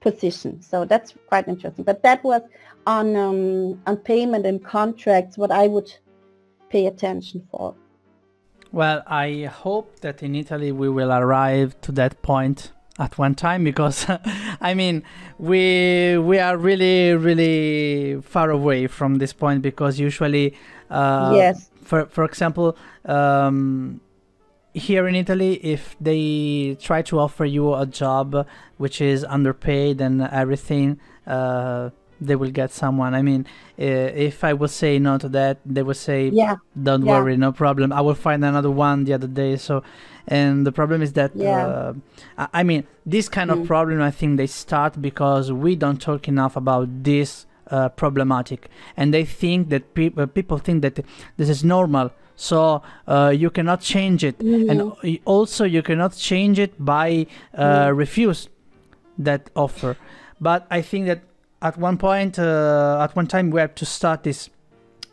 position. 0.00 0.62
So 0.62 0.84
that's 0.84 1.14
quite 1.26 1.48
interesting. 1.48 1.84
But 1.84 2.02
that 2.02 2.22
was 2.24 2.42
on 2.86 3.16
um, 3.16 3.80
on 3.86 3.96
payment 3.96 4.46
and 4.46 4.64
contracts 4.64 5.36
what 5.36 5.50
I 5.50 5.66
would 5.66 5.92
pay 6.70 6.86
attention 6.86 7.46
for. 7.50 7.74
Well, 8.70 9.02
I 9.06 9.44
hope 9.44 10.00
that 10.00 10.22
in 10.22 10.34
Italy 10.34 10.72
we 10.72 10.88
will 10.88 11.12
arrive 11.12 11.80
to 11.82 11.92
that 11.92 12.20
point 12.22 12.72
at 12.98 13.16
one 13.16 13.34
time 13.34 13.64
because 13.64 14.06
I 14.60 14.74
mean 14.74 15.02
we 15.38 16.18
we 16.18 16.38
are 16.38 16.56
really 16.56 17.14
really 17.14 18.20
far 18.22 18.50
away 18.50 18.86
from 18.88 19.16
this 19.16 19.32
point 19.32 19.62
because 19.62 19.98
usually 19.98 20.54
uh, 20.90 21.32
yes 21.34 21.70
for 21.82 22.06
for 22.06 22.24
example 22.24 22.76
um, 23.04 24.00
here 24.74 25.08
in 25.08 25.14
Italy, 25.14 25.54
if 25.64 25.96
they 26.00 26.76
try 26.80 27.02
to 27.02 27.18
offer 27.18 27.44
you 27.44 27.74
a 27.74 27.86
job 27.86 28.46
which 28.76 29.00
is 29.00 29.24
underpaid 29.24 30.00
and 30.00 30.22
everything, 30.22 31.00
uh, 31.26 31.90
they 32.20 32.36
will 32.36 32.50
get 32.50 32.70
someone. 32.70 33.14
I 33.14 33.22
mean, 33.22 33.46
if 33.76 34.42
I 34.42 34.52
will 34.52 34.68
say 34.68 34.98
no 34.98 35.18
to 35.18 35.28
that, 35.30 35.58
they 35.64 35.82
will 35.82 35.94
say, 35.94 36.28
"Yeah, 36.28 36.56
don't 36.80 37.04
yeah. 37.04 37.12
worry, 37.12 37.36
no 37.36 37.52
problem. 37.52 37.92
I 37.92 38.00
will 38.00 38.14
find 38.14 38.44
another 38.44 38.70
one 38.70 39.04
the 39.04 39.14
other 39.14 39.28
day." 39.28 39.56
So, 39.56 39.82
and 40.26 40.66
the 40.66 40.72
problem 40.72 41.00
is 41.00 41.12
that, 41.12 41.30
yeah. 41.34 41.92
uh, 42.36 42.46
I 42.52 42.62
mean, 42.62 42.84
this 43.06 43.28
kind 43.28 43.50
mm. 43.50 43.60
of 43.60 43.66
problem, 43.66 44.02
I 44.02 44.10
think 44.10 44.36
they 44.36 44.46
start 44.46 45.00
because 45.00 45.52
we 45.52 45.76
don't 45.76 46.00
talk 46.00 46.28
enough 46.28 46.56
about 46.56 47.04
this 47.04 47.46
uh, 47.70 47.88
problematic, 47.90 48.68
and 48.96 49.14
they 49.14 49.24
think 49.24 49.68
that 49.68 49.94
pe- 49.94 50.12
uh, 50.16 50.26
people 50.26 50.58
think 50.58 50.82
that 50.82 51.00
this 51.36 51.48
is 51.48 51.62
normal 51.62 52.10
so 52.38 52.80
uh, 53.08 53.34
you 53.36 53.50
cannot 53.50 53.80
change 53.80 54.22
it 54.22 54.38
mm-hmm. 54.38 54.70
and 54.70 55.18
also 55.24 55.64
you 55.64 55.82
cannot 55.82 56.14
change 56.14 56.60
it 56.60 56.72
by 56.78 57.26
uh, 57.54 57.88
mm. 57.88 57.96
refuse 57.96 58.48
that 59.18 59.50
offer 59.56 59.96
but 60.40 60.64
i 60.70 60.80
think 60.80 61.06
that 61.06 61.20
at 61.62 61.76
one 61.76 61.98
point 61.98 62.38
uh, 62.38 63.00
at 63.02 63.14
one 63.16 63.26
time 63.26 63.50
we 63.50 63.60
have 63.60 63.74
to 63.74 63.84
start 63.84 64.22
this 64.22 64.50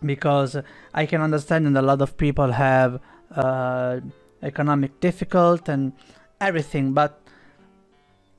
because 0.06 0.56
i 0.94 1.04
can 1.08 1.20
understand 1.20 1.66
that 1.66 1.80
a 1.80 1.82
lot 1.82 2.00
of 2.00 2.16
people 2.16 2.52
have 2.52 3.00
uh, 3.36 4.00
economic 4.44 5.00
difficult 5.00 5.68
and 5.68 5.94
everything 6.40 6.94
but 6.94 7.20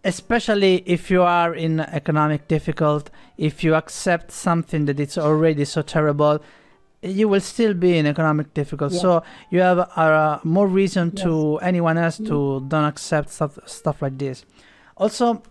especially 0.04 0.84
if 0.86 1.10
you 1.10 1.22
are 1.22 1.52
in 1.56 1.80
economic 1.80 2.46
difficult 2.46 3.10
if 3.36 3.64
you 3.64 3.74
accept 3.74 4.30
something 4.30 4.84
that 4.84 5.00
it's 5.00 5.18
already 5.18 5.64
so 5.64 5.82
terrible 5.82 6.40
you 7.08 7.28
will 7.28 7.40
still 7.40 7.74
be 7.74 7.98
in 7.98 8.06
economic 8.06 8.52
difficult 8.54 8.92
yes. 8.92 9.00
so 9.00 9.22
you 9.50 9.60
have 9.60 9.78
uh, 9.96 10.38
more 10.44 10.66
reason 10.66 11.12
yes. 11.14 11.24
to 11.24 11.58
anyone 11.58 11.98
else 11.98 12.16
mm-hmm. 12.16 12.60
to 12.60 12.66
don't 12.68 12.84
accept 12.84 13.30
stuff 13.30 13.58
stuff 13.66 14.02
like 14.02 14.18
this 14.18 14.44
also 14.96 15.42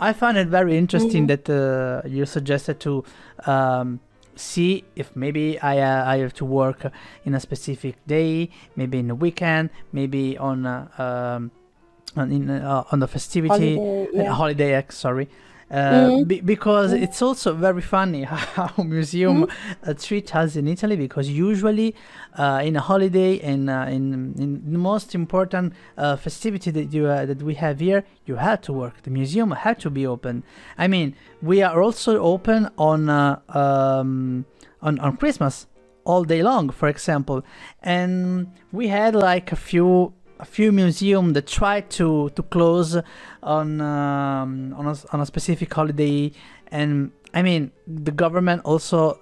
i 0.00 0.12
find 0.12 0.36
it 0.36 0.48
very 0.48 0.76
interesting 0.76 1.26
mm-hmm. 1.26 1.44
that 1.44 2.04
uh, 2.04 2.08
you 2.08 2.26
suggested 2.26 2.80
to 2.80 3.04
um, 3.46 4.00
see 4.34 4.84
if 4.96 5.14
maybe 5.14 5.60
I, 5.60 5.78
uh, 5.78 6.10
I 6.10 6.18
have 6.18 6.32
to 6.34 6.44
work 6.44 6.90
in 7.24 7.34
a 7.34 7.40
specific 7.40 7.96
day 8.06 8.50
maybe 8.76 8.98
in 8.98 9.08
the 9.08 9.14
weekend 9.14 9.70
maybe 9.92 10.38
on 10.38 10.66
uh, 10.66 10.88
um, 10.98 11.50
on, 12.16 12.30
in, 12.30 12.50
uh, 12.50 12.84
on 12.90 13.00
the 13.00 13.08
festivity 13.08 13.76
holiday, 13.76 14.08
yeah. 14.12 14.32
holiday 14.32 14.84
sorry 14.90 15.28
be- 16.24 16.42
because 16.42 16.92
mm-hmm. 16.92 17.02
it's 17.02 17.22
also 17.22 17.54
very 17.54 17.80
funny 17.80 18.22
how 18.56 18.82
museum 18.82 19.46
mm-hmm. 19.46 19.90
uh, 19.90 19.94
treat 19.94 20.34
us 20.36 20.54
in 20.54 20.68
Italy 20.68 20.96
because 20.96 21.30
usually 21.30 21.94
uh, 22.38 22.60
in 22.62 22.76
a 22.76 22.80
holiday 22.80 23.40
and 23.40 23.70
uh, 23.70 23.86
in 23.88 24.34
in 24.38 24.72
the 24.72 24.78
most 24.78 25.14
important 25.14 25.72
uh, 25.96 26.14
festivity 26.16 26.70
that 26.70 26.92
you 26.92 27.06
uh, 27.06 27.24
that 27.24 27.42
we 27.42 27.54
have 27.54 27.80
here 27.80 28.04
you 28.26 28.36
had 28.36 28.62
to 28.62 28.72
work 28.72 29.02
the 29.02 29.10
museum 29.10 29.50
had 29.50 29.78
to 29.80 29.88
be 29.88 30.06
open 30.06 30.44
I 30.76 30.88
mean 30.88 31.14
we 31.40 31.62
are 31.62 31.82
also 31.82 32.20
open 32.20 32.68
on 32.76 33.08
um, 33.08 34.44
on 34.82 34.98
on 34.98 35.16
Christmas 35.16 35.66
all 36.04 36.24
day 36.24 36.42
long 36.42 36.68
for 36.68 36.88
example 36.88 37.42
and 37.82 38.48
we 38.72 38.88
had 38.88 39.14
like 39.14 39.52
a 39.52 39.56
few 39.56 40.12
a 40.42 40.44
few 40.44 40.72
museums 40.72 41.32
that 41.34 41.46
try 41.46 41.80
to 41.80 42.28
to 42.36 42.42
close 42.42 42.90
on 43.42 43.80
um, 43.80 44.74
on 44.78 44.86
a, 44.92 44.94
on 45.12 45.20
a 45.20 45.26
specific 45.26 45.72
holiday, 45.72 46.32
and 46.70 47.12
I 47.32 47.40
mean 47.42 47.70
the 47.86 48.10
government 48.10 48.62
also 48.64 49.20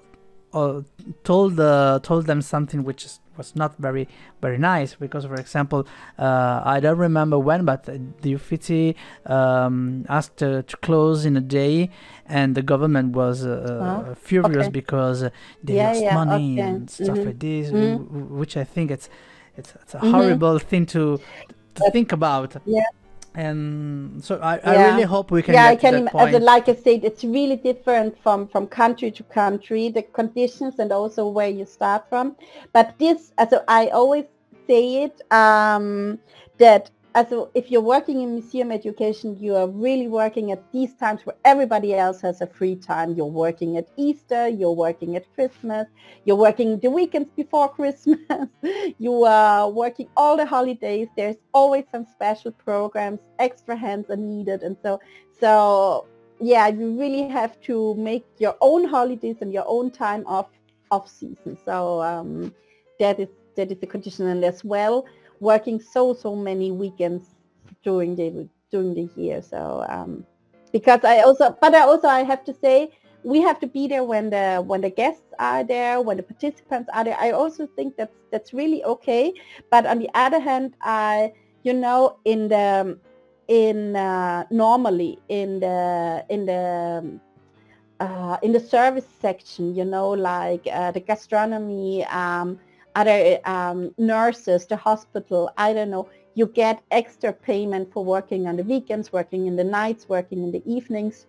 uh, 0.55 0.81
told 1.23 1.61
uh, 1.61 2.01
told 2.03 2.25
them 2.27 2.41
something 2.41 2.83
which 2.83 3.05
is, 3.05 3.21
was 3.37 3.55
not 3.55 3.77
very 3.79 4.09
very 4.41 4.57
nice 4.57 4.95
because, 4.95 5.27
for 5.27 5.35
example, 5.35 5.87
uh, 6.19 6.63
I 6.65 6.81
don't 6.81 6.99
remember 6.99 7.39
when, 7.39 7.67
but 7.67 7.85
the 7.85 8.31
Uffizi 8.35 8.97
um, 9.27 10.07
asked 10.09 10.39
to, 10.39 10.63
to 10.63 10.77
close 10.79 11.27
in 11.27 11.37
a 11.37 11.41
day, 11.61 11.91
and 12.27 12.55
the 12.55 12.63
government 12.63 13.15
was 13.15 13.45
oh, 13.45 14.17
furious 14.19 14.67
okay. 14.67 14.71
because 14.71 15.21
they 15.63 15.77
yeah, 15.77 15.89
lost 15.89 16.03
yeah, 16.03 16.15
money 16.15 16.61
okay. 16.61 16.69
and 16.69 16.91
stuff 16.91 17.09
mm-hmm. 17.09 17.27
like 17.27 17.39
this, 17.39 17.71
mm-hmm. 17.71 18.39
which 18.39 18.57
I 18.57 18.65
think 18.65 18.91
it's 18.91 19.11
it's, 19.57 19.75
it's 19.83 19.95
a 19.95 19.99
mm-hmm. 19.99 20.11
horrible 20.11 20.59
thing 20.59 20.87
to 20.87 21.21
to 21.77 21.91
think 21.91 22.13
about. 22.13 22.57
Yeah. 22.67 22.85
And 23.35 24.25
so 24.25 24.41
I, 24.41 24.57
yeah. 24.57 24.71
I 24.71 24.89
really 24.91 25.05
hope 25.05 25.31
we 25.31 25.43
can. 25.43 25.55
Yeah, 25.55 25.67
I 25.67 25.77
can. 25.77 25.95
Im- 25.95 26.09
point. 26.09 26.43
like 26.43 26.69
I 26.69 26.75
said, 26.75 27.05
it's 27.05 27.23
really 27.23 27.57
different 27.57 28.21
from 28.23 28.49
from 28.49 28.67
country 28.67 29.11
to 29.13 29.23
country, 29.23 29.89
the 29.89 30.03
conditions 30.03 30.81
and 30.81 30.91
also 30.91 31.29
where 31.29 31.49
you 31.49 31.65
start 31.65 32.09
from. 32.09 32.37
But 32.73 32.99
this, 32.99 33.33
also 33.39 33.63
I 33.69 33.87
always 33.89 34.25
say 34.67 35.05
it 35.05 35.21
um, 35.33 36.19
that 36.59 36.91
also 37.15 37.51
if 37.55 37.71
you're 37.71 37.81
working 37.81 38.23
in 38.23 38.33
museum 38.33 38.71
education, 38.71 39.37
you 39.39 39.57
are 39.57 39.69
really 39.69 40.09
working 40.09 40.53
at 40.53 40.63
these 40.73 40.95
times 40.95 41.25
where 41.25 41.37
everybody 41.45 41.95
else 41.95 42.21
has 42.21 42.41
a 42.41 42.47
free 42.47 42.77
time. 42.77 43.15
You're 43.15 43.27
working 43.27 43.77
at 43.77 43.89
Easter, 43.97 44.49
you're 44.49 44.73
working 44.73 45.17
at 45.17 45.33
Christmas, 45.35 45.87
you're 46.25 46.37
working 46.37 46.79
the 46.79 46.91
weekends 46.91 47.31
before 47.31 47.69
Christmas, 47.79 48.19
you 48.99 49.25
are 49.25 49.69
working 49.71 50.09
all 50.17 50.37
the 50.37 50.47
holidays. 50.47 51.09
There's 51.17 51.37
always 51.53 51.85
some 51.91 52.07
special 52.07 52.53
programs, 52.53 53.21
extra 53.39 53.77
hands 53.77 54.11
are 54.11 54.17
needed. 54.17 54.63
And 54.63 54.77
so, 54.83 55.01
so 55.39 56.07
yeah, 56.41 56.69
you 56.69 56.99
really 56.99 57.29
have 57.29 57.61
to 57.63 57.95
make 57.95 58.25
your 58.39 58.57
own 58.61 58.85
holidays 58.85 59.37
and 59.41 59.53
your 59.53 59.65
own 59.67 59.91
time 59.91 60.25
off 60.27 60.49
off 60.91 61.09
season. 61.09 61.57
So 61.65 62.03
um, 62.03 62.55
that 62.99 63.21
is 63.21 63.29
that 63.57 63.71
is 63.71 63.79
the 63.79 63.87
condition. 63.87 64.27
And 64.27 64.45
as 64.45 64.65
well, 64.65 65.05
working 65.41 65.81
so 65.81 66.15
so 66.15 66.37
many 66.37 66.71
weekends 66.71 67.35
during 67.83 68.15
the 68.17 68.49
during 68.71 68.95
the 68.95 69.09
year. 69.17 69.43
So 69.43 69.85
um 69.89 70.25
because 70.73 71.03
i 71.05 71.21
also 71.21 71.57
but 71.61 71.75
i 71.75 71.81
also 71.81 72.07
i 72.07 72.23
have 72.23 72.45
to 72.45 72.55
say 72.55 72.91
we 73.23 73.41
have 73.41 73.61
to 73.61 73.67
be 73.67 73.87
there 73.89 74.05
when 74.05 74.31
the 74.31 74.63
when 74.67 74.81
the 74.81 74.91
guests 74.91 75.35
are 75.39 75.65
there 75.65 76.01
when 76.01 76.17
the 76.17 76.23
participants 76.23 76.89
are 76.95 77.05
there. 77.05 77.17
I 77.19 77.33
also 77.33 77.67
think 77.77 77.97
that's 77.97 78.17
that's 78.31 78.53
really 78.55 78.83
okay. 78.85 79.33
But 79.71 79.87
on 79.87 79.99
the 79.99 80.09
other 80.15 80.41
hand 80.41 80.75
i 80.83 81.33
you 81.63 81.73
know 81.73 82.19
in 82.25 82.49
the 82.49 82.99
in 83.49 83.97
uh, 83.97 84.45
normally 84.51 85.19
in 85.29 85.59
the 85.59 86.25
in 86.29 86.47
the 86.47 87.21
uh, 87.99 88.39
in 88.43 88.53
the 88.53 88.61
service 88.61 89.07
section 89.21 89.75
you 89.75 89.85
know 89.85 90.11
like 90.11 90.67
uh, 90.73 90.93
the 90.93 91.01
gastronomy 91.01 92.05
um, 92.07 92.59
other 92.95 93.39
um, 93.45 93.95
nurses, 93.99 94.67
the 94.67 94.77
hospital, 94.77 95.51
I 95.57 95.73
don't 95.73 95.91
know, 95.91 96.09
you 96.35 96.47
get 96.47 96.83
extra 96.91 97.33
payment 97.33 97.93
for 97.93 98.05
working 98.05 98.47
on 98.47 98.57
the 98.57 98.65
weekends, 98.65 99.13
working 99.13 99.47
in 99.47 99.57
the 99.57 99.65
nights, 99.65 100.09
working 100.09 100.43
in 100.43 100.53
the 100.53 100.63
evenings, 100.67 101.27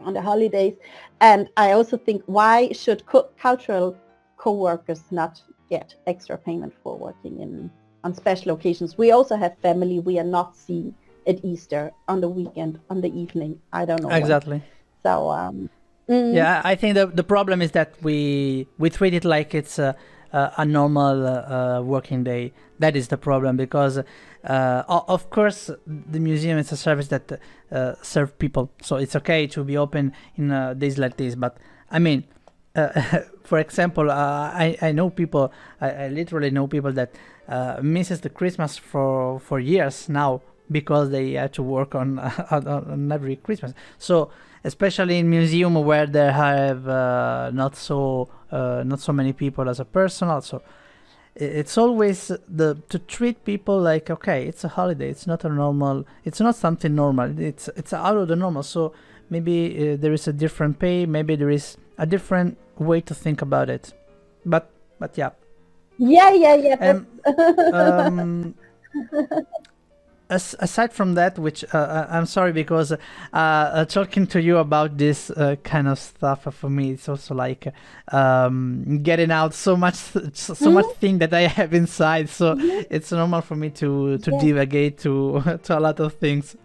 on 0.00 0.14
the 0.14 0.22
holidays. 0.22 0.74
And 1.20 1.48
I 1.56 1.72
also 1.72 1.96
think 1.96 2.22
why 2.26 2.72
should 2.72 3.06
co- 3.06 3.28
cultural 3.38 3.96
co-workers 4.36 5.04
not 5.10 5.40
get 5.70 5.94
extra 6.06 6.36
payment 6.36 6.74
for 6.82 6.96
working 6.96 7.40
in 7.40 7.70
on 8.02 8.14
special 8.14 8.52
occasions? 8.52 8.98
We 8.98 9.12
also 9.12 9.36
have 9.36 9.56
family 9.58 10.00
we 10.00 10.18
are 10.18 10.30
not 10.38 10.56
seeing 10.56 10.94
at 11.26 11.42
Easter, 11.44 11.92
on 12.06 12.20
the 12.20 12.28
weekend, 12.28 12.78
on 12.90 13.00
the 13.00 13.08
evening. 13.18 13.58
I 13.72 13.84
don't 13.86 14.02
know. 14.02 14.10
Exactly. 14.10 14.58
When. 14.58 14.62
So 15.02 15.30
um, 15.30 15.70
mm. 16.08 16.34
yeah, 16.34 16.60
I 16.64 16.74
think 16.74 16.94
the 16.94 17.06
the 17.06 17.24
problem 17.24 17.62
is 17.62 17.70
that 17.72 17.94
we 18.02 18.66
we 18.78 18.90
treat 18.90 19.14
it 19.14 19.24
like 19.24 19.54
it's 19.54 19.78
a 19.78 19.88
uh, 19.88 19.92
a 20.56 20.64
normal 20.64 21.26
uh, 21.26 21.80
working 21.80 22.24
day. 22.24 22.52
That 22.78 22.96
is 22.96 23.08
the 23.08 23.16
problem 23.16 23.56
because, 23.56 23.98
uh, 23.98 24.82
of 24.88 25.30
course, 25.30 25.70
the 25.86 26.18
museum 26.18 26.58
is 26.58 26.72
a 26.72 26.76
service 26.76 27.08
that 27.08 27.40
serve 28.02 28.38
people, 28.38 28.70
so 28.82 28.96
it's 28.96 29.14
okay 29.16 29.46
to 29.48 29.64
be 29.64 29.76
open 29.76 30.12
in 30.36 30.48
days 30.78 30.98
like 30.98 31.16
this. 31.16 31.34
But 31.34 31.56
I 31.90 31.98
mean, 31.98 32.24
uh, 32.74 33.20
for 33.44 33.58
example, 33.58 34.10
uh, 34.10 34.50
I 34.52 34.76
I 34.82 34.92
know 34.92 35.10
people. 35.10 35.52
I, 35.80 35.90
I 35.90 36.08
literally 36.08 36.50
know 36.50 36.66
people 36.66 36.92
that 36.92 37.14
uh, 37.48 37.78
misses 37.82 38.20
the 38.20 38.30
Christmas 38.30 38.76
for 38.76 39.38
for 39.40 39.60
years 39.60 40.08
now 40.08 40.42
because 40.70 41.10
they 41.10 41.32
had 41.32 41.52
to 41.54 41.62
work 41.62 41.94
on 41.94 42.18
on, 42.50 42.66
on 42.66 43.12
every 43.12 43.36
Christmas. 43.36 43.72
So 43.98 44.30
especially 44.64 45.18
in 45.18 45.28
museum 45.28 45.74
where 45.74 46.06
they 46.06 46.32
have 46.32 46.88
uh, 46.88 47.50
not 47.52 47.76
so 47.76 48.30
uh, 48.43 48.43
not 48.54 49.00
so 49.00 49.12
many 49.12 49.32
people 49.32 49.68
as 49.68 49.80
a 49.80 49.84
personal. 49.84 50.40
So 50.40 50.62
it's 51.36 51.76
always 51.76 52.28
the 52.48 52.76
to 52.88 52.98
treat 52.98 53.44
people 53.44 53.80
like 53.80 54.10
okay, 54.10 54.46
it's 54.46 54.64
a 54.64 54.68
holiday. 54.68 55.10
It's 55.10 55.26
not 55.26 55.44
a 55.44 55.48
normal. 55.48 56.06
It's 56.24 56.40
not 56.40 56.54
something 56.54 56.94
normal. 56.94 57.38
It's 57.38 57.68
it's 57.76 57.92
out 57.92 58.16
of 58.16 58.28
the 58.28 58.36
normal. 58.36 58.62
So 58.62 58.92
maybe 59.30 59.92
uh, 59.92 59.96
there 59.96 60.12
is 60.12 60.28
a 60.28 60.32
different 60.32 60.78
pay. 60.78 61.06
Maybe 61.06 61.36
there 61.36 61.50
is 61.50 61.76
a 61.98 62.06
different 62.06 62.56
way 62.78 63.00
to 63.00 63.14
think 63.14 63.42
about 63.42 63.68
it. 63.68 63.92
But 64.46 64.70
but 64.98 65.18
yeah. 65.18 65.30
Yeah, 65.98 66.32
yeah, 66.32 66.54
yeah. 66.54 67.00
Um, 67.26 67.74
um, 67.74 68.54
as, 70.30 70.54
aside 70.58 70.92
from 70.92 71.14
that, 71.14 71.38
which 71.38 71.64
uh, 71.74 71.78
uh 71.78 72.06
I'm 72.10 72.26
sorry 72.26 72.52
because 72.52 72.92
uh, 72.92 72.96
uh, 73.32 73.84
talking 73.84 74.26
to 74.28 74.40
you 74.40 74.58
about 74.58 74.96
this 74.96 75.30
uh, 75.30 75.56
kind 75.62 75.88
of 75.88 75.98
stuff 75.98 76.46
uh, 76.46 76.50
for 76.50 76.70
me, 76.70 76.92
it's 76.92 77.08
also 77.08 77.34
like 77.34 77.72
um, 78.12 79.02
getting 79.02 79.30
out 79.30 79.54
so 79.54 79.76
much, 79.76 79.94
so 79.94 80.20
mm-hmm. 80.20 80.74
much 80.74 80.96
thing 80.96 81.18
that 81.18 81.34
I 81.34 81.42
have 81.42 81.74
inside. 81.74 82.28
So 82.28 82.54
mm-hmm. 82.54 82.82
it's 82.94 83.12
normal 83.12 83.42
for 83.42 83.56
me 83.56 83.70
to 83.70 84.18
to 84.18 84.30
yeah. 84.30 84.38
divagate 84.38 84.98
to 85.00 85.58
to 85.62 85.78
a 85.78 85.80
lot 85.80 86.00
of 86.00 86.14
things. 86.14 86.56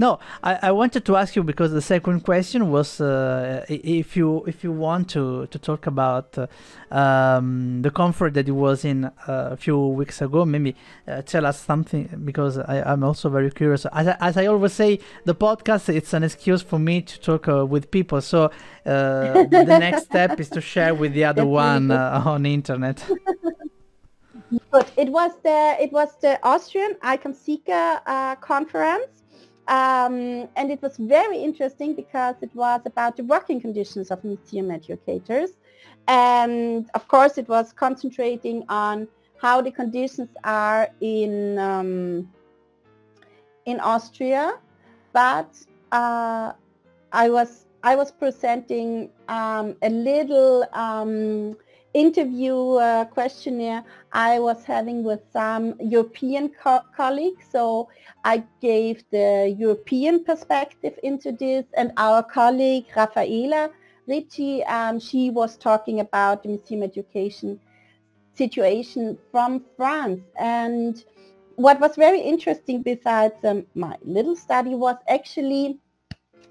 No, 0.00 0.18
I, 0.42 0.58
I 0.62 0.70
wanted 0.70 1.04
to 1.04 1.16
ask 1.16 1.36
you 1.36 1.42
because 1.42 1.72
the 1.72 1.82
second 1.82 2.20
question 2.20 2.70
was 2.70 3.02
uh, 3.02 3.66
if 3.68 4.16
you 4.16 4.42
if 4.46 4.64
you 4.64 4.72
want 4.72 5.10
to 5.10 5.46
to 5.48 5.58
talk 5.58 5.86
about 5.86 6.38
uh, 6.38 6.46
um, 6.90 7.82
the 7.82 7.90
comfort 7.90 8.32
that 8.32 8.46
you 8.46 8.54
was 8.54 8.82
in 8.82 9.04
uh, 9.04 9.12
a 9.28 9.58
few 9.58 9.78
weeks 9.78 10.22
ago. 10.22 10.46
Maybe 10.46 10.74
uh, 11.06 11.20
tell 11.20 11.44
us 11.44 11.60
something 11.60 12.08
because 12.24 12.56
I, 12.56 12.94
am 12.94 13.04
also 13.04 13.28
very 13.28 13.50
curious. 13.50 13.84
As 13.92 14.08
I, 14.08 14.16
as 14.20 14.38
I 14.38 14.46
always 14.46 14.72
say, 14.72 15.00
the 15.26 15.34
podcast 15.34 15.94
it's 15.94 16.14
an 16.14 16.24
excuse 16.24 16.62
for 16.62 16.78
me 16.78 17.02
to 17.02 17.20
talk 17.20 17.46
uh, 17.46 17.66
with 17.66 17.90
people. 17.90 18.22
So 18.22 18.44
uh, 18.44 18.50
the 19.50 19.76
next 19.86 20.04
step 20.04 20.40
is 20.40 20.48
to 20.48 20.62
share 20.62 20.94
with 20.94 21.12
the 21.12 21.26
other 21.26 21.44
one 21.44 21.90
on 21.90 22.44
the 22.44 22.54
internet. 22.54 23.04
But 24.70 24.90
it 24.96 25.10
was 25.10 25.32
the 25.42 25.76
it 25.78 25.92
was 25.92 26.08
the 26.22 26.40
Austrian 26.42 26.94
ICOM 27.02 27.34
CECA 27.44 28.40
conference 28.40 29.19
um, 29.70 30.48
and 30.56 30.72
it 30.72 30.82
was 30.82 30.96
very 30.96 31.38
interesting 31.38 31.94
because 31.94 32.34
it 32.42 32.52
was 32.56 32.80
about 32.86 33.16
the 33.16 33.22
working 33.22 33.60
conditions 33.60 34.10
of 34.10 34.22
museum 34.24 34.68
educators. 34.68 35.50
And 36.08 36.90
of 36.94 37.06
course, 37.06 37.38
it 37.38 37.48
was 37.48 37.72
concentrating 37.72 38.64
on 38.68 39.06
how 39.40 39.62
the 39.62 39.70
conditions 39.70 40.28
are 40.42 40.88
in, 41.00 41.56
um, 41.60 42.28
in 43.64 43.78
Austria. 43.78 44.58
But 45.12 45.54
uh, 45.92 46.52
I, 47.12 47.30
was, 47.30 47.66
I 47.84 47.94
was 47.94 48.10
presenting 48.10 49.08
um, 49.28 49.76
a 49.82 49.88
little 49.88 50.66
um, 50.72 51.56
interview 51.94 52.56
uh, 52.74 53.04
questionnaire 53.06 53.84
I 54.12 54.38
was 54.38 54.64
having 54.64 55.02
with 55.02 55.20
some 55.32 55.74
European 55.80 56.50
co 56.50 56.80
colleagues. 56.96 57.44
So 57.50 57.88
I 58.24 58.44
gave 58.60 59.04
the 59.10 59.54
European 59.58 60.24
perspective 60.24 60.98
into 61.02 61.32
this 61.32 61.64
and 61.76 61.92
our 61.96 62.22
colleague 62.22 62.86
Raffaela 62.94 63.70
Ricci, 64.10 64.64
um, 64.64 64.98
she 64.98 65.30
was 65.30 65.56
talking 65.56 66.00
about 66.00 66.42
the 66.42 66.48
museum 66.48 66.82
education 66.82 67.60
situation 68.34 69.16
from 69.30 69.64
France. 69.76 70.20
And 70.38 71.02
what 71.56 71.80
was 71.80 71.94
very 71.96 72.20
interesting 72.20 72.82
besides 72.82 73.36
um, 73.44 73.66
my 73.74 73.96
little 74.04 74.36
study 74.36 74.74
was 74.74 74.96
actually 75.08 75.78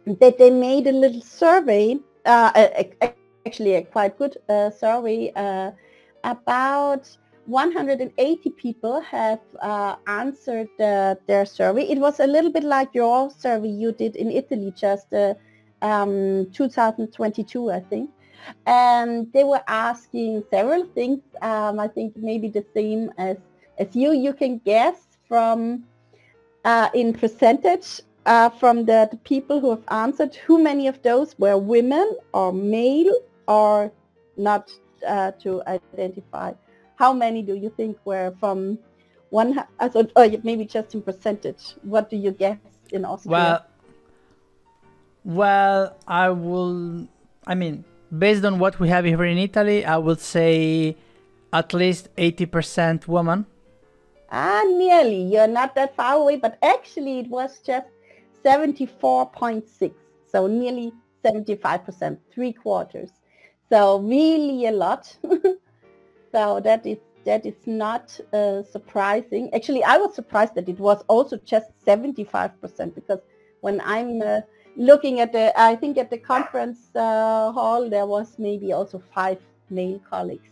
that 0.06 0.38
they 0.38 0.50
made 0.50 0.88
a 0.88 0.92
little 0.92 1.22
survey, 1.22 1.98
uh, 2.26 2.52
a, 2.56 2.92
a, 3.02 3.14
actually 3.46 3.76
a 3.76 3.82
quite 3.82 4.18
good 4.18 4.38
uh, 4.50 4.70
survey 4.70 5.32
uh, 5.36 5.72
about 6.24 7.10
180 7.46 8.50
people 8.52 9.02
have 9.02 9.40
uh, 9.62 9.96
answered 10.06 10.70
uh, 10.80 11.16
their 11.28 11.46
survey. 11.46 11.84
It 11.84 11.98
was 11.98 12.20
a 12.20 12.28
little 12.28 12.52
bit 12.52 12.64
like 12.64 12.90
your 12.94 13.32
survey 13.32 13.70
you 13.70 13.92
did 13.92 14.16
in 14.16 14.32
Italy 14.32 14.72
just 14.76 15.12
uh, 15.14 15.34
um, 15.82 16.48
2022, 16.52 17.72
I 17.72 17.80
think. 17.80 18.12
And 18.68 19.32
they 19.34 19.44
were 19.44 19.64
asking 19.68 20.44
several 20.52 20.86
things. 20.86 21.22
Um, 21.42 21.80
I 21.80 21.88
think 21.88 22.16
maybe 22.16 22.50
the 22.50 22.66
same 22.74 23.12
as, 23.18 23.38
as 23.80 23.96
you. 23.96 24.12
You 24.14 24.34
can 24.34 24.60
guess 24.60 25.18
from 25.28 25.84
uh, 26.66 26.90
in 26.94 27.14
percentage 27.14 28.02
uh, 28.26 28.50
from 28.50 28.86
the, 28.86 29.08
the 29.10 29.18
people 29.18 29.60
who 29.60 29.72
have 29.72 29.84
answered 29.90 30.38
how 30.48 30.58
many 30.58 30.88
of 30.88 31.02
those 31.02 31.38
were 31.40 31.58
women 31.58 32.16
or 32.34 32.54
male 32.54 33.12
or 33.50 33.92
not 34.38 34.72
uh, 35.06 35.32
to 35.44 35.62
identify. 35.68 36.54
How 36.96 37.12
many 37.12 37.42
do 37.42 37.56
you 37.56 37.70
think 37.76 37.98
were 38.06 38.34
from 38.40 38.80
one, 39.32 39.58
uh, 39.80 39.90
or 39.96 40.08
oh, 40.16 40.38
maybe 40.44 40.66
just 40.66 40.94
in 40.96 41.02
percentage? 41.02 41.76
What 41.82 42.10
do 42.10 42.16
you 42.16 42.32
guess 42.32 42.60
in 42.92 43.04
Austria? 43.06 43.32
Well, 43.32 43.66
well, 45.26 45.98
I 46.08 46.30
will. 46.30 47.08
I 47.48 47.56
mean, 47.56 47.84
based 48.18 48.46
on 48.46 48.60
what 48.60 48.80
we 48.80 48.88
have 48.90 49.06
here 49.06 49.24
in 49.24 49.38
Italy, 49.38 49.84
I 49.86 49.98
would 49.98 50.20
say 50.20 50.96
at 51.52 51.74
least 51.74 52.10
eighty 52.18 52.46
percent 52.46 53.08
woman. 53.08 53.46
Ah, 54.32 54.64
nearly. 54.68 55.24
You're 55.24 55.48
not 55.48 55.74
that 55.76 55.96
far 55.96 56.16
away, 56.22 56.38
but 56.38 56.58
actually, 56.62 57.20
it 57.20 57.30
was 57.30 57.60
just 57.60 57.88
seventy-four 58.44 59.32
point 59.32 59.68
six. 59.68 59.96
So 60.32 60.48
nearly 60.48 60.94
seventy-five 61.24 61.84
percent, 61.86 62.20
three 62.34 62.54
quarters. 62.54 63.10
So 63.70 64.00
really 64.00 64.66
a 64.66 64.72
lot. 64.72 65.16
so 66.32 66.60
that 66.60 66.86
is 66.86 66.98
that 67.26 67.46
is 67.46 67.68
not 67.68 68.20
uh, 68.34 68.64
surprising. 68.64 69.54
Actually, 69.54 69.84
I 69.84 69.98
was 69.98 70.16
surprised 70.16 70.56
that 70.56 70.68
it 70.70 70.80
was 70.80 71.04
also 71.08 71.38
just 71.38 71.68
75% 71.86 72.96
because 72.96 73.20
when 73.62 73.82
I'm 73.82 74.22
uh, 74.22 74.42
looking 74.76 75.20
at 75.20 75.34
the, 75.34 75.54
I 75.60 75.76
think 75.76 75.98
at 75.98 76.10
the 76.10 76.18
conference 76.18 76.90
uh, 76.96 77.52
hall, 77.52 77.90
there 77.90 78.08
was 78.08 78.36
maybe 78.40 78.72
also 78.74 79.04
five 79.14 79.40
male 79.70 80.02
colleagues. 80.10 80.50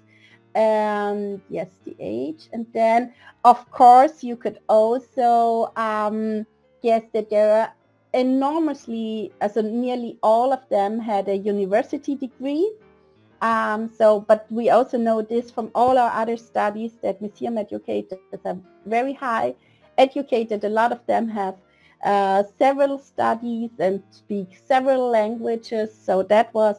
And 0.56 1.42
yes, 1.50 1.70
the 1.86 1.96
age. 2.00 2.50
And 2.52 2.66
then, 2.74 3.14
of 3.44 3.70
course, 3.72 4.24
you 4.24 4.36
could 4.36 4.60
also 4.68 5.72
um, 5.78 6.46
guess 6.84 7.04
that 7.14 7.30
there 7.30 7.62
are 7.62 7.74
enormously, 8.14 9.32
as 9.42 9.54
so 9.54 9.62
nearly 9.62 10.18
all 10.22 10.52
of 10.52 10.68
them 10.70 11.00
had 11.00 11.28
a 11.30 11.38
university 11.38 12.16
degree 12.16 12.70
um, 13.42 13.92
so, 13.96 14.22
but 14.22 14.48
we 14.50 14.70
also 14.70 14.98
know 14.98 15.22
this 15.22 15.52
from 15.52 15.70
all 15.76 15.98
our 15.98 16.12
other 16.12 16.38
studies 16.38 16.94
that 17.04 17.22
museum 17.22 17.58
educators 17.58 18.20
are 18.46 18.58
very 18.86 19.14
high 19.14 19.56
educated. 19.98 20.64
A 20.64 20.70
lot 20.70 20.92
of 20.92 21.06
them 21.06 21.28
have 21.30 21.56
uh, 22.04 22.44
several 22.58 23.00
studies 23.00 23.72
and 23.80 24.02
speak 24.12 24.60
several 24.66 25.10
languages. 25.10 25.94
So 25.94 26.24
that 26.24 26.54
was 26.54 26.78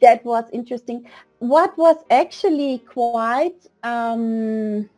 that 0.00 0.24
was 0.24 0.44
interesting. 0.52 1.06
What 1.38 1.76
was 1.76 1.96
actually 2.10 2.78
quite 2.78 3.66
um, 3.82 4.88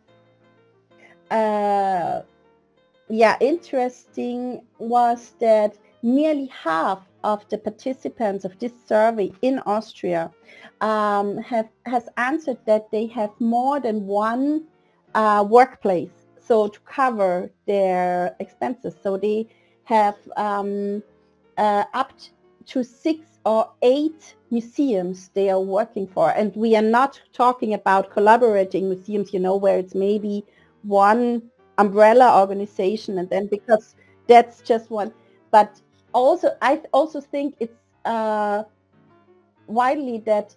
uh, 1.30 2.22
yeah 3.08 3.36
interesting 3.40 4.62
was 4.78 5.32
that 5.40 5.76
nearly 6.02 6.46
half 6.46 7.00
of 7.24 7.48
the 7.48 7.58
participants 7.58 8.44
of 8.44 8.56
this 8.60 8.72
survey 8.86 9.32
in 9.42 9.58
Austria 9.66 10.30
um, 10.80 11.38
have 11.38 11.68
has 11.86 12.08
answered 12.16 12.58
that 12.66 12.90
they 12.92 13.06
have 13.06 13.30
more 13.40 13.80
than 13.80 14.06
one 14.06 14.64
uh, 15.14 15.44
workplace, 15.48 16.28
so 16.38 16.68
to 16.68 16.78
cover 16.80 17.50
their 17.66 18.36
expenses. 18.38 18.94
So 19.02 19.16
they 19.16 19.48
have 19.84 20.16
um, 20.36 21.02
uh, 21.56 21.84
up 21.94 22.12
to 22.66 22.84
six 22.84 23.26
or 23.44 23.70
eight 23.82 24.36
museums 24.50 25.30
they 25.34 25.50
are 25.50 25.60
working 25.60 26.06
for, 26.06 26.30
and 26.30 26.54
we 26.54 26.76
are 26.76 26.88
not 27.00 27.20
talking 27.32 27.74
about 27.74 28.10
collaborating 28.10 28.88
museums, 28.88 29.32
you 29.32 29.40
know, 29.40 29.56
where 29.56 29.78
it's 29.78 29.94
maybe 29.94 30.44
one 30.82 31.42
umbrella 31.78 32.40
organization, 32.40 33.18
and 33.18 33.28
then 33.30 33.46
because 33.46 33.96
that's 34.28 34.60
just 34.62 34.90
one, 34.90 35.12
but 35.50 35.80
also, 36.14 36.56
I 36.62 36.80
also 36.92 37.20
think 37.20 37.56
it's 37.60 37.76
uh, 38.04 38.62
widely 39.66 40.18
that 40.20 40.54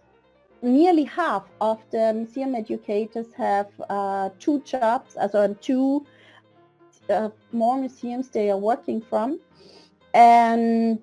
nearly 0.61 1.03
half 1.03 1.43
of 1.59 1.79
the 1.91 2.13
museum 2.13 2.55
educators 2.55 3.33
have 3.33 3.67
uh, 3.89 4.29
two 4.39 4.61
jobs, 4.61 5.17
also 5.17 5.53
two 5.55 6.05
uh, 7.09 7.29
more 7.51 7.77
museums 7.77 8.29
they 8.29 8.51
are 8.51 8.57
working 8.57 9.01
from. 9.01 9.39
And 10.13 10.99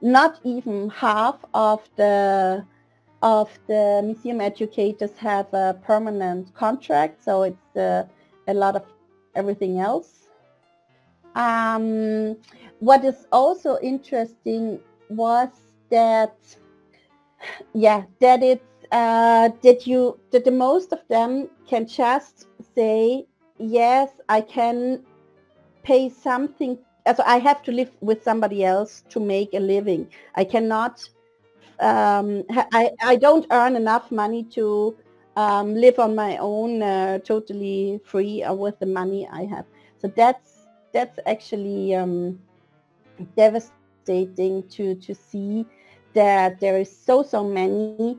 not 0.00 0.40
even 0.44 0.90
half 0.90 1.36
of 1.54 1.88
the 1.96 2.64
of 3.22 3.48
the 3.68 4.02
museum 4.04 4.40
educators 4.40 5.16
have 5.16 5.46
a 5.54 5.78
permanent 5.84 6.52
contract, 6.54 7.22
so 7.22 7.44
it's 7.44 7.76
uh, 7.76 8.04
a 8.48 8.54
lot 8.54 8.74
of 8.74 8.82
everything 9.36 9.78
else. 9.78 10.21
Um, 11.34 12.36
what 12.80 13.04
is 13.04 13.26
also 13.32 13.78
interesting 13.82 14.80
was 15.08 15.48
that, 15.90 16.36
yeah, 17.74 18.04
that 18.20 18.42
it's 18.42 18.64
uh, 18.92 19.48
that 19.62 19.86
you 19.86 20.18
that 20.30 20.44
the 20.44 20.50
most 20.50 20.92
of 20.92 21.00
them 21.08 21.48
can 21.66 21.86
just 21.86 22.46
say 22.74 23.26
yes, 23.58 24.10
I 24.28 24.40
can 24.42 25.02
pay 25.82 26.08
something. 26.10 26.78
So 27.16 27.22
I 27.26 27.38
have 27.38 27.62
to 27.64 27.72
live 27.72 27.90
with 28.00 28.22
somebody 28.22 28.64
else 28.64 29.02
to 29.08 29.18
make 29.18 29.54
a 29.54 29.60
living. 29.60 30.08
I 30.34 30.44
cannot. 30.44 31.08
Um, 31.80 32.44
I 32.50 32.90
I 33.02 33.16
don't 33.16 33.46
earn 33.50 33.74
enough 33.74 34.12
money 34.12 34.44
to 34.54 34.94
um, 35.36 35.74
live 35.74 35.98
on 35.98 36.14
my 36.14 36.36
own, 36.36 36.82
uh, 36.82 37.18
totally 37.18 38.00
free, 38.04 38.44
or 38.44 38.54
with 38.54 38.78
the 38.78 38.86
money 38.86 39.26
I 39.32 39.44
have. 39.46 39.64
So 40.00 40.08
that's 40.08 40.51
that's 40.92 41.18
actually 41.26 41.94
um, 41.94 42.38
devastating 43.36 44.68
to 44.68 44.94
to 44.96 45.14
see 45.14 45.66
that 46.14 46.60
there 46.60 46.78
is 46.78 46.90
so 46.94 47.22
so 47.22 47.44
many 47.44 48.18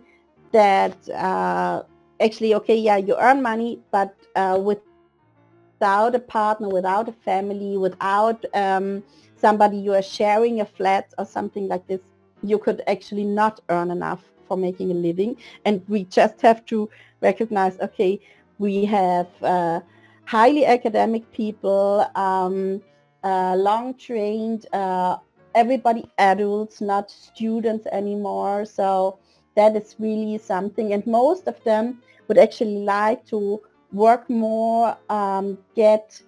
that 0.51 0.97
uh, 1.09 1.84
actually 2.21 2.53
okay 2.55 2.76
yeah 2.78 2.97
you 2.97 3.15
earn 3.19 3.41
money 3.41 3.82
but 3.91 4.15
uh, 4.36 4.57
without 4.61 6.15
a 6.15 6.19
partner 6.19 6.69
without 6.69 7.07
a 7.07 7.11
family 7.11 7.78
without 7.78 8.43
um, 8.53 9.03
somebody 9.36 9.78
you 9.78 9.93
are 9.93 10.01
sharing 10.01 10.61
a 10.61 10.65
flat 10.65 11.13
or 11.17 11.26
something 11.26 11.67
like 11.67 11.86
this 11.88 12.01
you 12.43 12.57
could 12.57 12.82
actually 12.88 13.24
not 13.24 13.59
earn 13.69 13.89
enough 13.91 14.34
for 14.47 14.57
making 14.57 14.91
a 14.91 14.93
living. 14.93 15.36
And 15.65 15.82
we 15.88 16.03
just 16.05 16.41
have 16.41 16.65
to 16.65 16.89
recognize 17.21 17.80
okay 17.80 18.19
we 18.59 18.86
have 18.86 19.28
uh, 19.41 19.80
highly 20.26 20.65
academic 20.65 21.30
people, 21.32 22.05
um, 22.15 22.82
uh, 23.24 23.55
long 23.55 23.93
trained, 23.95 24.65
uh, 24.74 25.17
everybody 25.55 26.09
adults, 26.17 26.82
not 26.82 27.09
students 27.09 27.86
anymore. 27.91 28.65
So 28.65 29.19
that 29.55 29.76
is 29.76 29.95
really 29.99 30.38
something. 30.38 30.93
And 30.93 31.05
most 31.05 31.47
of 31.47 31.61
them 31.63 32.01
would 32.28 32.38
actually 32.38 32.80
like 32.80 33.26
to 33.28 33.61
work 33.91 34.30
more, 34.30 34.97
um, 35.09 35.57
get 35.76 36.21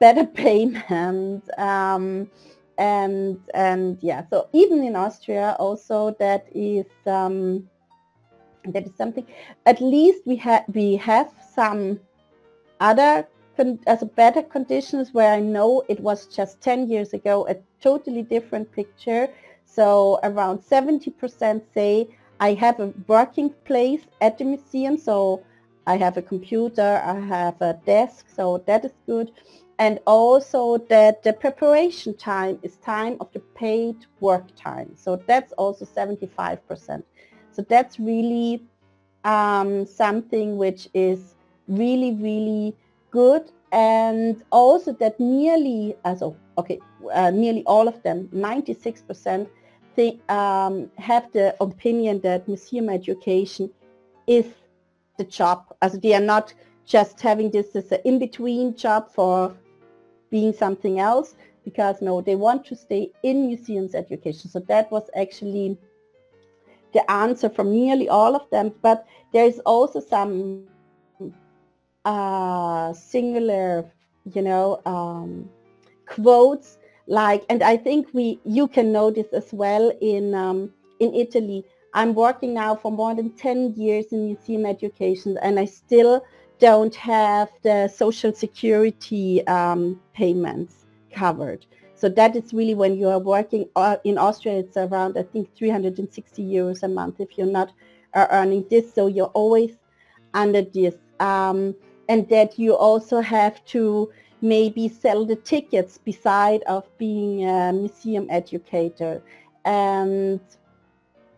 better 0.00 0.24
payment, 0.42 1.44
um, 1.58 2.30
and 2.78 3.38
and 3.54 3.98
yeah. 4.00 4.22
So 4.30 4.48
even 4.52 4.84
in 4.84 4.96
Austria, 4.96 5.56
also 5.58 6.16
that 6.20 6.46
is 6.54 6.86
um, 7.06 7.68
that 8.64 8.86
is 8.86 8.92
something. 8.96 9.26
At 9.66 9.80
least 9.80 10.22
we 10.26 10.36
have 10.36 10.64
we 10.72 10.96
have 10.96 11.32
some 11.54 12.00
other 12.80 13.26
as 13.86 14.02
a 14.02 14.06
better 14.06 14.42
conditions 14.42 15.12
where 15.12 15.32
I 15.32 15.40
know 15.40 15.82
it 15.88 15.98
was 16.00 16.26
just 16.26 16.60
10 16.60 16.88
years 16.88 17.12
ago 17.12 17.46
a 17.48 17.56
totally 17.80 18.22
different 18.22 18.70
picture. 18.70 19.28
So 19.64 20.20
around 20.22 20.60
70% 20.60 21.62
say 21.74 22.08
I 22.40 22.54
have 22.54 22.78
a 22.80 22.92
working 23.06 23.50
place 23.64 24.02
at 24.20 24.38
the 24.38 24.44
museum. 24.44 24.96
So 24.96 25.42
I 25.86 25.96
have 25.96 26.16
a 26.16 26.22
computer, 26.22 27.02
I 27.04 27.18
have 27.18 27.60
a 27.60 27.80
desk, 27.84 28.26
so 28.34 28.62
that 28.66 28.84
is 28.84 28.92
good. 29.06 29.32
And 29.78 30.00
also 30.06 30.78
that 30.88 31.22
the 31.22 31.32
preparation 31.32 32.16
time 32.16 32.58
is 32.62 32.76
time 32.76 33.16
of 33.20 33.32
the 33.32 33.40
paid 33.56 33.96
work 34.20 34.44
time. 34.56 34.94
So 34.96 35.16
that's 35.26 35.52
also 35.52 35.84
75%. 35.84 37.02
So 37.52 37.62
that's 37.62 37.98
really 37.98 38.62
um, 39.24 39.86
something 39.86 40.58
which 40.58 40.88
is 40.94 41.34
really, 41.68 42.14
really 42.14 42.74
good. 43.10 43.50
And 43.70 44.42
also 44.50 44.92
that 44.94 45.20
nearly, 45.20 45.96
also, 46.04 46.36
okay, 46.56 46.80
uh, 47.12 47.30
nearly 47.30 47.64
all 47.66 47.86
of 47.86 48.02
them, 48.02 48.28
96%, 48.34 49.48
they 49.94 50.18
um, 50.28 50.90
have 50.96 51.30
the 51.32 51.56
opinion 51.60 52.20
that 52.20 52.48
museum 52.48 52.88
education 52.88 53.70
is 54.26 54.46
the 55.18 55.24
job. 55.24 55.64
As 55.82 55.98
they 55.98 56.14
are 56.14 56.20
not 56.20 56.54
just 56.86 57.20
having 57.20 57.50
this 57.50 57.76
as 57.76 57.92
an 57.92 58.00
in-between 58.04 58.76
job 58.76 59.10
for 59.10 59.54
being 60.30 60.52
something 60.52 61.00
else, 61.00 61.34
because 61.64 62.00
no, 62.00 62.20
they 62.22 62.36
want 62.36 62.64
to 62.66 62.76
stay 62.76 63.10
in 63.22 63.46
museums 63.46 63.94
education. 63.94 64.48
So 64.48 64.60
that 64.60 64.90
was 64.90 65.10
actually 65.14 65.76
the 66.94 67.10
answer 67.10 67.50
from 67.50 67.70
nearly 67.70 68.08
all 68.08 68.34
of 68.34 68.48
them. 68.50 68.72
But 68.80 69.06
there 69.32 69.44
is 69.44 69.58
also 69.66 70.00
some 70.00 70.66
uh, 72.04 72.92
singular, 72.92 73.90
you 74.32 74.42
know, 74.42 74.80
um, 74.86 75.48
quotes 76.06 76.78
like, 77.06 77.44
and 77.48 77.62
I 77.62 77.76
think 77.76 78.08
we, 78.12 78.38
you 78.44 78.68
can 78.68 78.92
notice 78.92 79.28
as 79.32 79.52
well 79.52 79.92
in, 80.00 80.34
um, 80.34 80.72
in 81.00 81.14
Italy. 81.14 81.64
I'm 81.94 82.14
working 82.14 82.52
now 82.52 82.74
for 82.74 82.92
more 82.92 83.14
than 83.14 83.30
10 83.30 83.74
years 83.74 84.06
in 84.12 84.26
museum 84.26 84.66
education 84.66 85.38
and 85.40 85.58
I 85.58 85.64
still 85.64 86.22
don't 86.58 86.94
have 86.94 87.48
the 87.62 87.88
social 87.88 88.32
security 88.34 89.46
um, 89.46 90.00
payments 90.12 90.86
covered. 91.12 91.64
So 91.94 92.08
that 92.10 92.36
is 92.36 92.52
really 92.52 92.74
when 92.74 92.96
you 92.96 93.08
are 93.08 93.18
working 93.18 93.68
uh, 93.74 93.96
in 94.04 94.18
Austria, 94.18 94.58
it's 94.58 94.76
around, 94.76 95.18
I 95.18 95.22
think, 95.22 95.54
360 95.56 96.42
euros 96.44 96.82
a 96.82 96.88
month 96.88 97.20
if 97.20 97.36
you're 97.36 97.46
not 97.46 97.72
uh, 98.14 98.26
earning 98.30 98.66
this. 98.70 98.94
So 98.94 99.06
you're 99.08 99.32
always 99.34 99.76
under 100.34 100.62
this. 100.62 100.94
Um, 101.18 101.74
and 102.08 102.28
that 102.28 102.58
you 102.58 102.74
also 102.74 103.20
have 103.20 103.64
to 103.66 104.10
maybe 104.40 104.88
sell 104.88 105.24
the 105.24 105.36
tickets 105.36 105.98
beside 105.98 106.62
of 106.62 106.84
being 106.98 107.48
a 107.48 107.72
museum 107.72 108.26
educator 108.30 109.22
and 109.64 110.40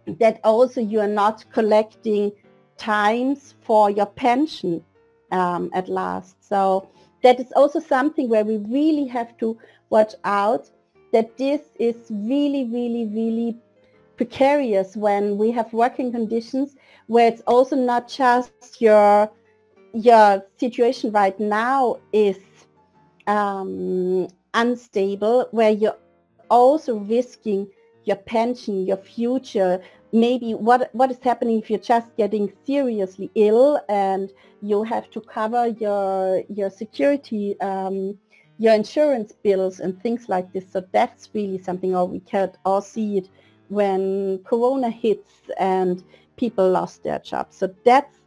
that 0.07 0.41
also 0.45 0.81
you 0.81 1.01
are 1.01 1.09
not 1.09 1.45
collecting 1.53 2.33
times 2.77 3.55
for 3.63 3.91
your 3.91 4.07
pension 4.07 4.83
um, 5.31 5.71
at 5.73 5.89
last. 5.89 6.37
So 6.43 6.89
that 7.23 7.39
is 7.39 7.53
also 7.53 7.81
something 7.81 8.29
where 8.29 8.45
we 8.45 8.59
really 8.59 9.07
have 9.07 9.37
to 9.39 9.59
watch 9.91 10.15
out 10.25 10.71
that 11.13 11.37
this 11.37 11.61
is 11.79 11.97
really, 12.11 12.65
really, 12.65 13.07
really 13.07 13.59
precarious 14.17 14.97
when 14.97 15.37
we 15.37 15.51
have 15.51 15.73
working 15.73 16.13
conditions 16.13 16.77
where 17.07 17.29
it's 17.29 17.43
also 17.47 17.75
not 17.75 18.09
just 18.09 18.81
your 18.81 19.31
your 19.93 20.45
situation 20.59 21.13
right 21.13 21.39
now 21.39 21.97
is 22.13 22.39
um, 23.27 24.29
unstable, 24.55 25.49
where 25.51 25.71
you're 25.71 25.97
also 26.51 26.99
risking 26.99 27.69
your 28.05 28.17
pension, 28.17 28.87
your 28.87 28.97
future, 28.97 29.81
maybe 30.13 30.55
what 30.55 30.91
what 30.93 31.11
is 31.11 31.19
happening 31.23 31.59
if 31.59 31.71
you're 31.71 31.79
just 31.79 32.17
getting 32.17 32.53
seriously 32.67 33.31
ill 33.37 33.81
and 33.89 34.31
you 34.63 34.83
have 34.83 35.11
to 35.11 35.21
cover 35.21 35.69
your 35.69 36.43
your 36.49 36.71
security, 36.71 37.59
um, 37.61 38.19
your 38.59 38.75
insurance 38.75 39.33
bills 39.33 39.81
and 39.81 40.01
things 40.03 40.29
like 40.29 40.53
this. 40.53 40.65
So 40.71 40.85
that's 40.93 41.29
really 41.35 41.59
something, 41.59 41.95
or 41.95 42.07
we 42.07 42.21
can 42.21 42.53
all 42.65 42.83
see 42.83 43.19
it 43.19 43.29
when 43.69 44.41
Corona 44.45 44.91
hits 44.91 45.33
and 45.59 46.03
people 46.37 46.69
lost 46.69 47.05
their 47.05 47.21
jobs. 47.21 47.57
So 47.57 47.73
that's 47.85 48.20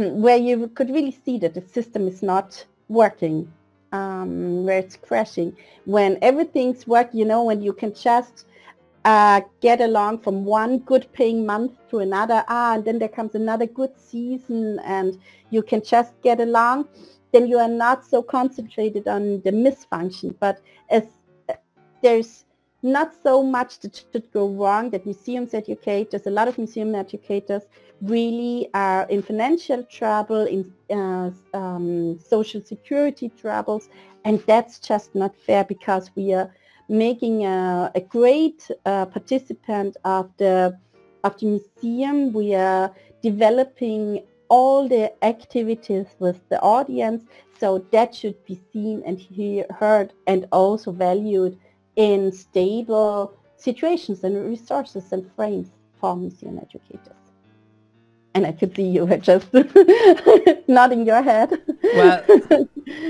where 0.24 0.36
you 0.36 0.68
could 0.68 0.90
really 0.90 1.16
see 1.24 1.38
that 1.38 1.54
the 1.54 1.60
system 1.60 2.06
is 2.08 2.22
not 2.22 2.64
working, 2.88 3.50
um, 3.92 4.64
where 4.64 4.78
it's 4.78 4.96
crashing. 4.96 5.56
When 5.84 6.18
everything's 6.22 6.86
working, 6.86 7.20
you 7.20 7.26
know, 7.26 7.44
when 7.44 7.62
you 7.62 7.72
can 7.72 7.94
just 7.94 8.46
uh, 9.04 9.40
get 9.60 9.80
along 9.80 10.18
from 10.18 10.44
one 10.44 10.78
good 10.80 11.10
paying 11.12 11.46
month 11.46 11.72
to 11.90 11.98
another, 11.98 12.44
ah, 12.48 12.74
and 12.74 12.84
then 12.84 12.98
there 12.98 13.08
comes 13.08 13.34
another 13.34 13.66
good 13.66 13.92
season 13.98 14.78
and 14.84 15.18
you 15.50 15.62
can 15.62 15.82
just 15.82 16.12
get 16.22 16.40
along, 16.40 16.88
then 17.32 17.46
you 17.46 17.58
are 17.58 17.68
not 17.68 18.04
so 18.04 18.22
concentrated 18.22 19.06
on 19.06 19.40
the 19.42 19.50
misfunction. 19.50 20.34
But 20.40 20.60
as 20.90 21.04
uh, 21.48 21.54
there's 22.02 22.44
not 22.82 23.14
so 23.22 23.42
much 23.42 23.80
that 23.80 24.04
should 24.12 24.30
go 24.32 24.48
wrong 24.48 24.90
that 24.90 25.04
museums 25.04 25.54
educators, 25.54 26.26
a 26.26 26.30
lot 26.30 26.48
of 26.48 26.56
museum 26.56 26.94
educators 26.94 27.62
really 28.00 28.68
are 28.72 29.06
in 29.10 29.22
financial 29.22 29.82
trouble, 29.84 30.46
in 30.46 30.72
uh, 30.90 31.30
um, 31.52 32.18
social 32.18 32.62
security 32.62 33.28
troubles, 33.28 33.88
and 34.24 34.40
that's 34.46 34.78
just 34.78 35.14
not 35.14 35.36
fair 35.36 35.64
because 35.64 36.10
we 36.16 36.32
are 36.32 36.50
making 36.88 37.44
a, 37.44 37.90
a 37.94 38.00
great 38.00 38.70
uh, 38.86 39.06
participant 39.06 39.96
of 40.04 40.30
the 40.38 40.76
of 41.22 41.38
the 41.38 41.46
museum. 41.46 42.32
We 42.32 42.54
are 42.54 42.92
developing 43.22 44.22
all 44.48 44.88
the 44.88 45.12
activities 45.24 46.06
with 46.18 46.40
the 46.48 46.60
audience, 46.60 47.24
so 47.58 47.84
that 47.92 48.14
should 48.14 48.42
be 48.46 48.58
seen 48.72 49.02
and 49.04 49.18
hear, 49.18 49.66
heard 49.78 50.12
and 50.26 50.46
also 50.50 50.90
valued 50.90 51.58
in 52.00 52.32
stable 52.32 53.34
situations 53.58 54.24
and 54.24 54.34
resources 54.48 55.12
and 55.12 55.30
frames 55.36 55.68
for 56.00 56.16
museum 56.16 56.58
educators. 56.58 57.22
And 58.34 58.46
I 58.46 58.52
could 58.52 58.74
see 58.74 58.84
you 58.84 59.04
were 59.04 59.18
just 59.18 59.48
nodding 60.68 61.04
your 61.04 61.20
head. 61.20 61.50
Well, 61.82 62.24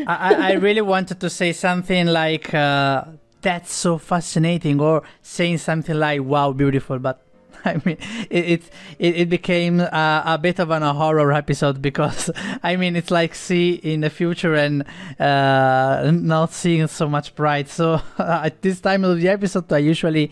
I, 0.08 0.34
I 0.40 0.52
really 0.54 0.80
wanted 0.80 1.20
to 1.20 1.30
say 1.30 1.52
something 1.52 2.06
like, 2.08 2.52
uh, 2.52 3.04
that's 3.42 3.72
so 3.72 3.96
fascinating, 3.98 4.80
or 4.80 5.02
saying 5.22 5.58
something 5.58 5.94
like, 5.94 6.22
wow, 6.22 6.50
beautiful, 6.52 6.98
but 6.98 7.24
I 7.64 7.80
mean, 7.84 7.98
it 8.30 8.62
it, 8.98 9.16
it 9.16 9.28
became 9.28 9.80
a, 9.80 10.22
a, 10.26 10.38
bit 10.38 10.58
of 10.58 10.70
an, 10.70 10.82
a 10.82 10.92
horror 10.92 11.32
episode 11.32 11.82
because 11.82 12.30
I 12.62 12.76
mean, 12.76 12.96
it's 12.96 13.10
like 13.10 13.34
see 13.34 13.74
in 13.74 14.00
the 14.00 14.10
future 14.10 14.54
and 14.54 14.84
uh, 15.18 16.10
not 16.12 16.52
seeing 16.52 16.86
so 16.86 17.08
much 17.08 17.34
bright. 17.34 17.68
So 17.68 18.00
uh, 18.18 18.42
at 18.44 18.62
this 18.62 18.80
time 18.80 19.04
of 19.04 19.20
the 19.20 19.28
episode, 19.28 19.72
I 19.72 19.78
usually 19.78 20.30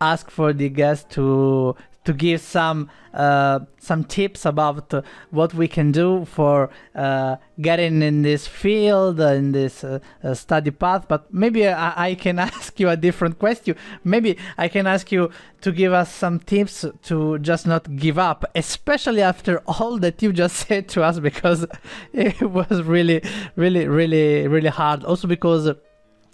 ask 0.00 0.30
for 0.30 0.52
the 0.52 0.68
guest 0.68 1.10
to 1.10 1.74
to 2.08 2.14
give 2.14 2.40
some 2.40 2.88
uh, 3.12 3.60
some 3.78 4.02
tips 4.04 4.46
about 4.46 4.94
what 5.30 5.52
we 5.52 5.68
can 5.68 5.92
do 5.92 6.24
for 6.24 6.70
uh, 6.94 7.36
getting 7.60 8.00
in 8.00 8.22
this 8.22 8.46
field 8.46 9.20
in 9.20 9.52
this 9.52 9.84
uh, 9.84 9.98
uh, 10.24 10.32
study 10.32 10.70
path. 10.70 11.06
But 11.06 11.32
maybe 11.32 11.68
I, 11.68 12.08
I, 12.08 12.14
can 12.14 12.38
ask 12.50 12.80
you 12.80 12.88
a 12.88 12.96
different 12.96 13.38
question. 13.38 13.76
Maybe 14.04 14.38
i 14.56 14.68
can 14.68 14.86
ask 14.86 15.12
you 15.12 15.30
to 15.60 15.72
give 15.72 15.92
us 15.92 16.10
some 16.10 16.38
tips 16.38 16.86
to 17.02 17.38
just 17.40 17.66
not 17.66 17.96
give 17.96 18.18
up 18.18 18.44
especially 18.54 19.22
after 19.22 19.58
all 19.66 19.98
that 19.98 20.22
you 20.22 20.32
just 20.32 20.56
said 20.56 20.88
to 20.88 21.02
us 21.02 21.18
because 21.18 21.66
it 22.12 22.40
was 22.40 22.82
really 22.82 23.20
really 23.56 23.86
really 23.86 24.48
really 24.48 24.70
hard. 24.70 25.04
Also 25.04 25.28
because 25.28 25.74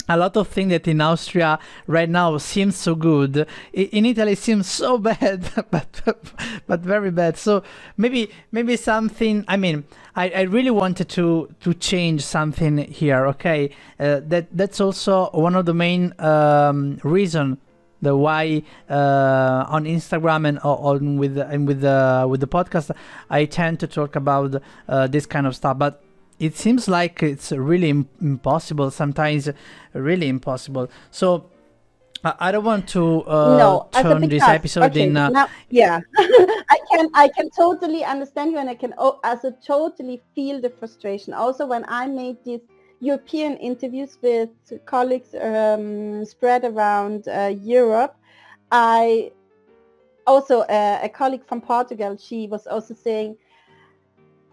a 0.09 0.17
lot 0.17 0.37
of 0.37 0.49
things 0.49 0.71
that 0.71 0.87
in 0.87 1.01
Austria 1.01 1.59
right 1.87 2.09
now 2.09 2.37
seems 2.39 2.77
so 2.77 2.95
good. 2.95 3.47
In 3.73 4.07
Italy 4.07 4.35
seems 4.35 4.69
so 4.69 4.99
bad 5.11 5.51
but 5.71 6.19
but 6.67 6.81
very 6.81 7.11
bad. 7.11 7.37
So 7.37 7.63
maybe 7.97 8.31
maybe 8.53 8.77
something 8.77 9.45
I 9.49 9.57
mean 9.57 9.85
I, 10.17 10.31
I 10.31 10.41
really 10.43 10.71
wanted 10.71 11.09
to 11.11 11.49
to 11.61 11.75
change 11.75 12.23
something 12.23 12.79
here 12.79 13.27
okay? 13.29 13.71
Uh, 13.99 14.21
that 14.25 14.49
that's 14.53 14.81
also 14.81 15.31
one 15.31 15.55
of 15.55 15.67
the 15.67 15.75
main 15.75 16.13
um, 16.19 16.99
reason 17.03 17.59
the 18.05 18.15
why 18.15 18.63
uh, 18.89 19.65
on 19.69 19.85
Instagram 19.85 20.47
and 20.47 20.59
on 20.61 21.17
with 21.17 21.39
and 21.39 21.67
with 21.67 21.81
the 21.81 22.27
with 22.29 22.41
the 22.41 22.47
podcast 22.47 22.91
I 23.31 23.47
tend 23.47 23.81
to 23.81 23.87
talk 23.87 24.15
about 24.15 24.63
uh, 24.89 25.07
this 25.09 25.27
kind 25.27 25.47
of 25.47 25.57
stuff. 25.57 25.79
But 25.79 26.04
it 26.45 26.57
seems 26.57 26.89
like 26.89 27.23
it's 27.23 27.53
really 27.53 27.91
Im- 27.91 28.09
impossible 28.21 28.91
sometimes 28.91 29.49
really 29.93 30.29
impossible 30.29 30.91
so 31.11 31.51
I 32.25 32.53
don't 32.53 32.65
want 32.65 32.89
to 32.91 33.23
uh, 33.27 33.59
no, 33.59 33.89
turn 33.93 34.29
this 34.29 34.43
episode 34.43 34.85
okay, 34.93 35.09
in. 35.09 35.17
Uh, 35.17 35.29
now, 35.29 35.49
yeah, 35.69 36.01
I 36.17 36.79
can 36.91 37.11
I 37.13 37.29
can 37.29 37.51
totally 37.51 38.03
understand 38.03 38.51
you, 38.53 38.57
and 38.57 38.71
I 38.71 38.75
can 38.75 38.95
oh, 38.97 39.21
also 39.23 39.51
totally 39.51 40.23
feel 40.35 40.59
the 40.59 40.71
frustration. 40.71 41.35
Also, 41.35 41.67
when 41.67 41.85
I 41.87 42.07
made 42.07 42.43
these 42.43 42.63
European 43.01 43.59
interviews 43.59 44.17
with 44.23 44.49
colleagues 44.87 45.35
um, 45.35 46.25
spread 46.25 46.65
around 46.65 47.29
uh, 47.29 47.55
Europe, 47.61 48.17
I 48.73 49.33
also 50.27 50.61
uh, 50.61 51.01
a 51.03 51.11
colleague 51.11 51.47
from 51.47 51.61
Portugal. 51.61 52.17
She 52.17 52.47
was 52.47 52.67
also 52.67 52.95
saying 52.95 53.37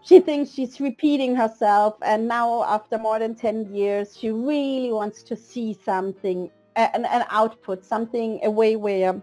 she 0.04 0.20
thinks 0.20 0.50
she's 0.50 0.80
repeating 0.80 1.34
herself 1.34 1.94
and 2.02 2.26
now 2.26 2.64
after 2.64 2.98
more 2.98 3.18
than 3.18 3.34
10 3.34 3.74
years 3.74 4.16
she 4.16 4.30
really 4.30 4.92
wants 4.92 5.22
to 5.22 5.36
see 5.36 5.76
something 5.84 6.50
an, 6.76 7.04
an 7.04 7.24
output 7.30 7.84
something 7.84 8.40
a 8.42 8.50
way 8.50 8.76
where 8.76 9.20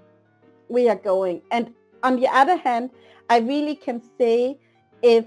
we 0.67 0.87
are 0.87 0.95
going. 0.95 1.41
And 1.49 1.73
on 2.03 2.19
the 2.19 2.27
other 2.27 2.55
hand 2.55 2.89
i 3.29 3.39
really 3.39 3.75
can 3.75 4.01
say 4.17 4.57
if 5.01 5.25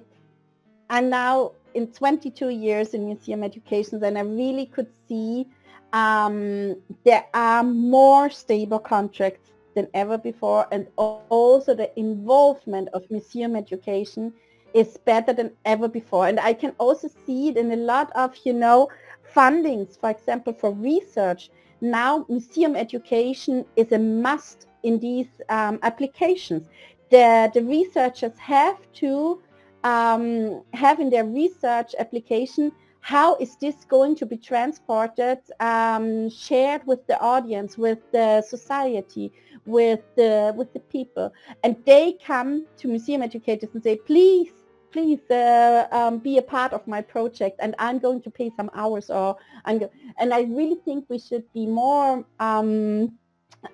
i'm 0.90 1.08
now 1.08 1.52
in 1.74 1.86
22 1.86 2.48
years 2.48 2.94
in 2.94 3.06
museum 3.06 3.42
education 3.42 4.02
and 4.02 4.18
i 4.18 4.22
really 4.22 4.66
could 4.66 4.88
see 5.08 5.46
um, 5.94 6.74
there 7.04 7.26
are 7.34 7.62
more 7.62 8.30
stable 8.30 8.78
contracts 8.78 9.50
than 9.74 9.88
ever 9.92 10.16
before 10.16 10.66
and 10.72 10.86
also 10.96 11.74
the 11.74 11.98
involvement 11.98 12.88
of 12.94 13.10
museum 13.10 13.56
education 13.56 14.32
is 14.74 14.96
better 14.96 15.32
than 15.32 15.50
ever 15.64 15.88
before. 15.88 16.26
And 16.26 16.38
I 16.40 16.52
can 16.52 16.72
also 16.78 17.08
see 17.26 17.48
it 17.48 17.56
in 17.56 17.70
a 17.72 17.76
lot 17.76 18.10
of, 18.14 18.36
you 18.44 18.52
know, 18.52 18.88
fundings, 19.34 19.98
for 19.98 20.10
example, 20.10 20.52
for 20.52 20.72
research. 20.72 21.50
Now 21.80 22.24
museum 22.28 22.76
education 22.76 23.64
is 23.76 23.92
a 23.92 23.98
must 23.98 24.66
in 24.82 24.98
these 24.98 25.28
um, 25.48 25.78
applications. 25.82 26.68
The, 27.10 27.50
the 27.52 27.62
researchers 27.62 28.36
have 28.38 28.78
to 28.94 29.42
um, 29.84 30.62
have 30.72 31.00
in 31.00 31.10
their 31.10 31.24
research 31.24 31.94
application 31.98 32.72
how 33.02 33.34
is 33.36 33.56
this 33.56 33.84
going 33.84 34.14
to 34.14 34.24
be 34.24 34.36
transported, 34.36 35.38
um, 35.58 36.30
shared 36.30 36.86
with 36.86 37.04
the 37.08 37.20
audience, 37.20 37.76
with 37.76 37.98
the 38.12 38.42
society, 38.42 39.32
with 39.66 40.00
the 40.14 40.54
with 40.56 40.72
the 40.72 40.78
people, 40.78 41.32
and 41.64 41.76
they 41.84 42.16
come 42.24 42.64
to 42.76 42.86
museum 42.86 43.20
educators 43.20 43.70
and 43.74 43.82
say, 43.82 43.96
please 43.96 44.52
please 44.92 45.20
uh, 45.30 45.86
um, 45.90 46.18
be 46.18 46.38
a 46.38 46.42
part 46.42 46.72
of 46.72 46.86
my 46.86 47.00
project 47.00 47.58
and 47.60 47.74
I'm 47.78 47.98
going 47.98 48.22
to 48.22 48.30
pay 48.30 48.50
some 48.56 48.70
hours 48.74 49.10
or 49.10 49.36
I'm 49.64 49.78
go- 49.78 49.90
and 50.18 50.32
I 50.32 50.42
really 50.42 50.76
think 50.84 51.06
we 51.08 51.18
should 51.18 51.50
be 51.52 51.66
more 51.66 52.24
um, 52.38 53.18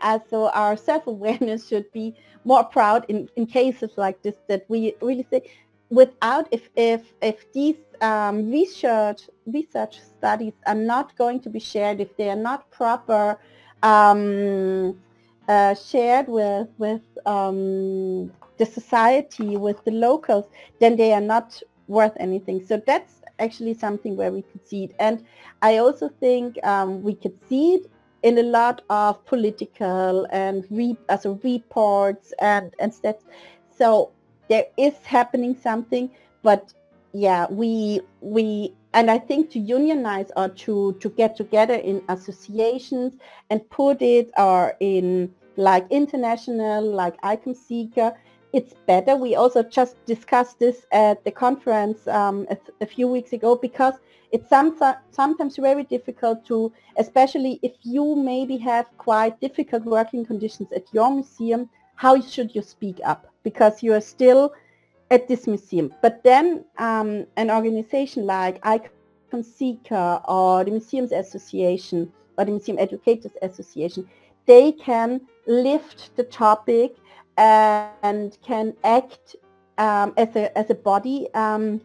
as 0.00 0.20
so 0.30 0.48
our 0.50 0.76
self-awareness 0.76 1.68
should 1.68 1.90
be 1.92 2.14
more 2.44 2.64
proud 2.64 3.04
in, 3.08 3.28
in 3.36 3.46
cases 3.46 3.90
like 3.96 4.22
this 4.22 4.36
that 4.48 4.64
we 4.68 4.94
really 5.02 5.26
say 5.30 5.42
without 5.90 6.46
if 6.50 6.68
if 6.76 7.12
if 7.22 7.50
these 7.52 7.76
um, 8.00 8.50
research 8.50 9.22
research 9.46 10.00
studies 10.00 10.52
are 10.66 10.74
not 10.74 11.16
going 11.16 11.40
to 11.40 11.50
be 11.50 11.58
shared 11.58 12.00
if 12.00 12.16
they 12.16 12.28
are 12.30 12.36
not 12.36 12.70
proper 12.70 13.38
um, 13.82 14.98
uh, 15.48 15.74
shared 15.74 16.28
with 16.28 16.68
with 16.78 17.02
um, 17.26 18.32
the 18.58 18.66
society, 18.66 19.56
with 19.56 19.82
the 19.84 19.90
locals, 19.92 20.46
then 20.80 20.96
they 20.96 21.12
are 21.12 21.20
not 21.20 21.60
worth 21.86 22.16
anything. 22.20 22.64
So 22.64 22.82
that's 22.86 23.22
actually 23.38 23.74
something 23.74 24.16
where 24.16 24.32
we 24.32 24.42
could 24.42 24.66
see 24.66 24.84
it. 24.84 24.94
And 24.98 25.24
I 25.62 25.78
also 25.78 26.08
think 26.08 26.64
um, 26.64 27.02
we 27.02 27.14
could 27.14 27.38
see 27.48 27.74
it 27.74 27.90
in 28.22 28.38
a 28.38 28.42
lot 28.42 28.82
of 28.90 29.24
political 29.26 30.26
and 30.30 30.64
re- 30.70 30.98
also 31.08 31.40
reports 31.42 32.32
and, 32.40 32.74
and 32.78 32.92
stats. 32.92 33.22
So 33.76 34.12
there 34.48 34.66
is 34.76 34.94
happening 35.04 35.56
something, 35.56 36.10
but 36.42 36.72
yeah, 37.12 37.46
we 37.50 38.00
we 38.20 38.74
and 38.92 39.10
I 39.10 39.18
think 39.18 39.50
to 39.50 39.58
unionize 39.58 40.30
or 40.36 40.48
to 40.48 40.94
to 41.00 41.08
get 41.10 41.36
together 41.36 41.74
in 41.74 42.02
associations 42.08 43.14
and 43.50 43.68
put 43.70 44.02
it 44.02 44.30
or 44.36 44.76
in 44.80 45.34
like 45.58 45.86
international, 45.90 46.90
like 46.90 47.20
ICOM 47.22 47.56
it's 48.54 48.74
better. 48.86 49.14
We 49.14 49.34
also 49.34 49.62
just 49.62 50.02
discussed 50.06 50.58
this 50.58 50.86
at 50.90 51.22
the 51.24 51.30
conference 51.30 52.06
um, 52.08 52.46
a, 52.48 52.56
a, 52.80 52.86
few 52.86 53.06
weeks 53.06 53.34
ago 53.34 53.56
because 53.56 53.94
it's 54.32 54.48
some, 54.48 54.78
sometimes 55.10 55.56
very 55.56 55.84
difficult 55.84 56.46
to, 56.46 56.72
especially 56.96 57.60
if 57.62 57.72
you 57.82 58.16
maybe 58.16 58.56
have 58.56 58.86
quite 58.96 59.38
difficult 59.40 59.84
working 59.84 60.24
conditions 60.24 60.72
at 60.72 60.84
your 60.94 61.10
museum, 61.10 61.68
how 61.96 62.20
should 62.20 62.54
you 62.54 62.62
speak 62.62 63.00
up? 63.04 63.26
Because 63.42 63.82
you 63.82 63.92
are 63.92 64.00
still 64.00 64.52
at 65.10 65.28
this 65.28 65.46
museum. 65.46 65.92
But 66.00 66.22
then 66.24 66.64
um, 66.78 67.26
an 67.36 67.50
organization 67.50 68.24
like 68.24 68.62
ICOM 68.62 70.20
or 70.26 70.64
the 70.64 70.70
Museums 70.70 71.12
Association 71.12 72.10
or 72.38 72.44
the 72.46 72.52
Museum 72.52 72.78
Educators 72.78 73.32
Association, 73.42 74.08
they 74.48 74.72
can 74.72 75.28
lift 75.46 76.16
the 76.16 76.24
topic 76.24 76.96
and 77.38 78.08
can 78.08 78.40
act 78.52 79.08
um, 79.48 80.12
as 80.16 80.36
a 80.36 80.56
as 80.58 80.70
a 80.70 80.74
body 80.74 81.28
um, 81.34 81.80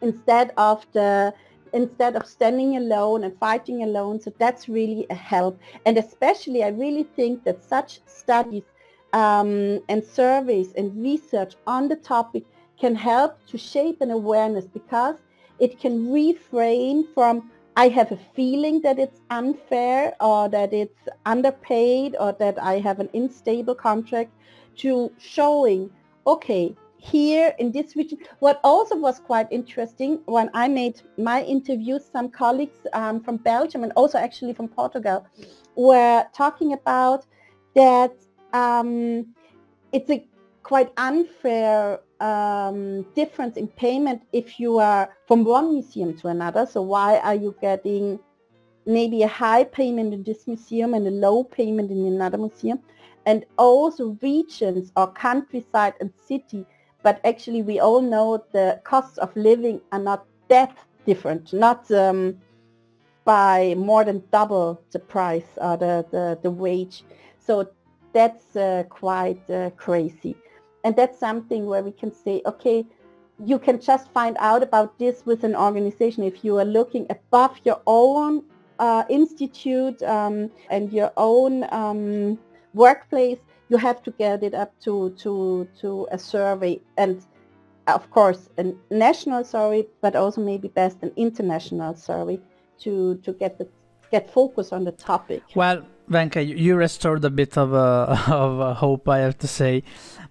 instead 0.00 0.50
of 0.56 0.86
the 0.92 1.34
instead 1.72 2.16
of 2.16 2.26
standing 2.26 2.76
alone 2.76 3.22
and 3.24 3.36
fighting 3.38 3.82
alone. 3.82 4.20
So 4.20 4.32
that's 4.38 4.68
really 4.68 5.06
a 5.10 5.14
help. 5.14 5.58
And 5.84 5.98
especially, 5.98 6.62
I 6.64 6.68
really 6.68 7.04
think 7.04 7.44
that 7.44 7.62
such 7.62 8.00
studies 8.06 8.64
um, 9.12 9.80
and 9.88 10.04
surveys 10.04 10.72
and 10.76 10.96
research 11.02 11.54
on 11.66 11.88
the 11.88 11.96
topic 11.96 12.44
can 12.78 12.96
help 12.96 13.32
to 13.46 13.58
shape 13.58 14.00
an 14.00 14.10
awareness 14.10 14.66
because 14.66 15.24
it 15.58 15.78
can 15.78 16.10
refrain 16.12 17.04
from 17.14 17.44
I 17.78 17.88
have 17.88 18.10
a 18.10 18.18
feeling 18.34 18.80
that 18.80 18.98
it's 18.98 19.20
unfair 19.28 20.14
or 20.20 20.48
that 20.48 20.72
it's 20.72 21.08
underpaid 21.26 22.16
or 22.18 22.32
that 22.38 22.58
I 22.62 22.78
have 22.78 23.00
an 23.00 23.10
unstable 23.12 23.74
contract 23.74 24.32
to 24.76 25.12
showing, 25.18 25.90
okay, 26.26 26.74
here 26.96 27.54
in 27.58 27.72
this 27.72 27.94
region. 27.94 28.18
What 28.38 28.60
also 28.64 28.96
was 28.96 29.18
quite 29.18 29.46
interesting 29.50 30.20
when 30.24 30.48
I 30.54 30.68
made 30.68 31.02
my 31.18 31.42
interviews, 31.42 32.02
some 32.10 32.30
colleagues 32.30 32.78
um, 32.94 33.20
from 33.20 33.36
Belgium 33.36 33.84
and 33.84 33.92
also 33.94 34.16
actually 34.18 34.54
from 34.54 34.68
Portugal, 34.68 35.26
were 35.74 36.24
talking 36.32 36.72
about 36.72 37.26
that 37.74 38.14
um, 38.54 39.26
it's 39.92 40.08
a 40.08 40.26
quite 40.66 40.90
unfair 40.96 42.00
um, 42.18 43.02
difference 43.14 43.56
in 43.56 43.68
payment 43.68 44.20
if 44.32 44.58
you 44.58 44.78
are 44.78 45.08
from 45.28 45.44
one 45.44 45.72
museum 45.72 46.12
to 46.12 46.26
another. 46.26 46.66
So 46.66 46.82
why 46.82 47.18
are 47.18 47.36
you 47.36 47.54
getting 47.60 48.18
maybe 48.84 49.22
a 49.22 49.28
high 49.28 49.62
payment 49.62 50.12
in 50.12 50.24
this 50.24 50.48
museum 50.48 50.94
and 50.94 51.06
a 51.06 51.10
low 51.12 51.44
payment 51.44 51.92
in 51.92 52.04
another 52.06 52.36
museum? 52.36 52.80
And 53.26 53.46
also 53.58 54.18
regions 54.20 54.90
or 54.96 55.06
countryside 55.12 55.94
and 56.00 56.12
city. 56.26 56.66
But 57.04 57.20
actually 57.24 57.62
we 57.62 57.78
all 57.78 58.02
know 58.02 58.44
the 58.50 58.80
costs 58.82 59.18
of 59.18 59.36
living 59.36 59.80
are 59.92 60.00
not 60.00 60.26
that 60.48 60.76
different, 61.06 61.52
not 61.52 61.88
um, 61.92 62.38
by 63.24 63.76
more 63.78 64.02
than 64.02 64.20
double 64.32 64.80
the 64.90 64.98
price 64.98 65.50
or 65.58 65.76
the, 65.76 66.04
the, 66.10 66.40
the 66.42 66.50
wage. 66.50 67.04
So 67.38 67.70
that's 68.12 68.56
uh, 68.56 68.82
quite 68.88 69.48
uh, 69.48 69.70
crazy. 69.76 70.34
And 70.86 70.94
that's 70.94 71.18
something 71.18 71.66
where 71.66 71.82
we 71.82 71.90
can 71.90 72.12
say, 72.14 72.42
okay, 72.46 72.86
you 73.44 73.58
can 73.58 73.80
just 73.80 74.08
find 74.12 74.36
out 74.38 74.62
about 74.62 74.96
this 75.00 75.26
with 75.26 75.42
an 75.42 75.56
organization 75.56 76.22
if 76.22 76.44
you 76.44 76.56
are 76.58 76.64
looking 76.64 77.08
above 77.10 77.58
your 77.64 77.80
own 77.88 78.44
uh, 78.78 79.02
institute 79.08 80.00
um, 80.04 80.48
and 80.70 80.92
your 80.92 81.10
own 81.16 81.66
um, 81.72 82.38
workplace. 82.72 83.40
You 83.68 83.78
have 83.78 84.00
to 84.04 84.12
get 84.12 84.44
it 84.44 84.54
up 84.54 84.78
to, 84.84 85.10
to, 85.22 85.66
to 85.80 86.06
a 86.12 86.18
survey 86.20 86.80
and 86.96 87.20
of 87.88 88.08
course 88.12 88.48
a 88.56 88.72
national 88.88 89.42
survey, 89.42 89.88
but 90.00 90.14
also 90.14 90.40
maybe 90.40 90.68
best 90.68 90.98
an 91.02 91.10
international 91.16 91.96
survey 91.96 92.38
to, 92.82 93.16
to 93.24 93.32
get 93.32 93.58
the 93.58 93.66
get 94.12 94.30
focus 94.30 94.72
on 94.72 94.84
the 94.84 94.92
topic. 94.92 95.42
Well, 95.56 95.84
Wencke, 96.10 96.46
you 96.56 96.76
restored 96.76 97.24
a 97.24 97.30
bit 97.30 97.56
of 97.58 97.74
uh, 97.74 98.16
of 98.28 98.60
uh, 98.60 98.74
hope, 98.74 99.08
I 99.08 99.18
have 99.18 99.38
to 99.38 99.48
say, 99.48 99.82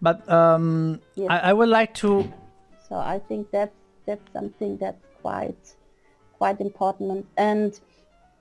but 0.01 0.27
um, 0.29 1.01
yes. 1.15 1.27
I, 1.29 1.39
I, 1.39 1.53
would 1.53 1.69
like 1.69 1.93
to. 1.95 2.31
So 2.87 2.95
I 2.95 3.19
think 3.27 3.51
that's 3.51 3.75
that's 4.05 4.31
something 4.31 4.77
that's 4.77 5.03
quite 5.21 5.75
quite 6.37 6.61
important, 6.61 7.25
and 7.37 7.79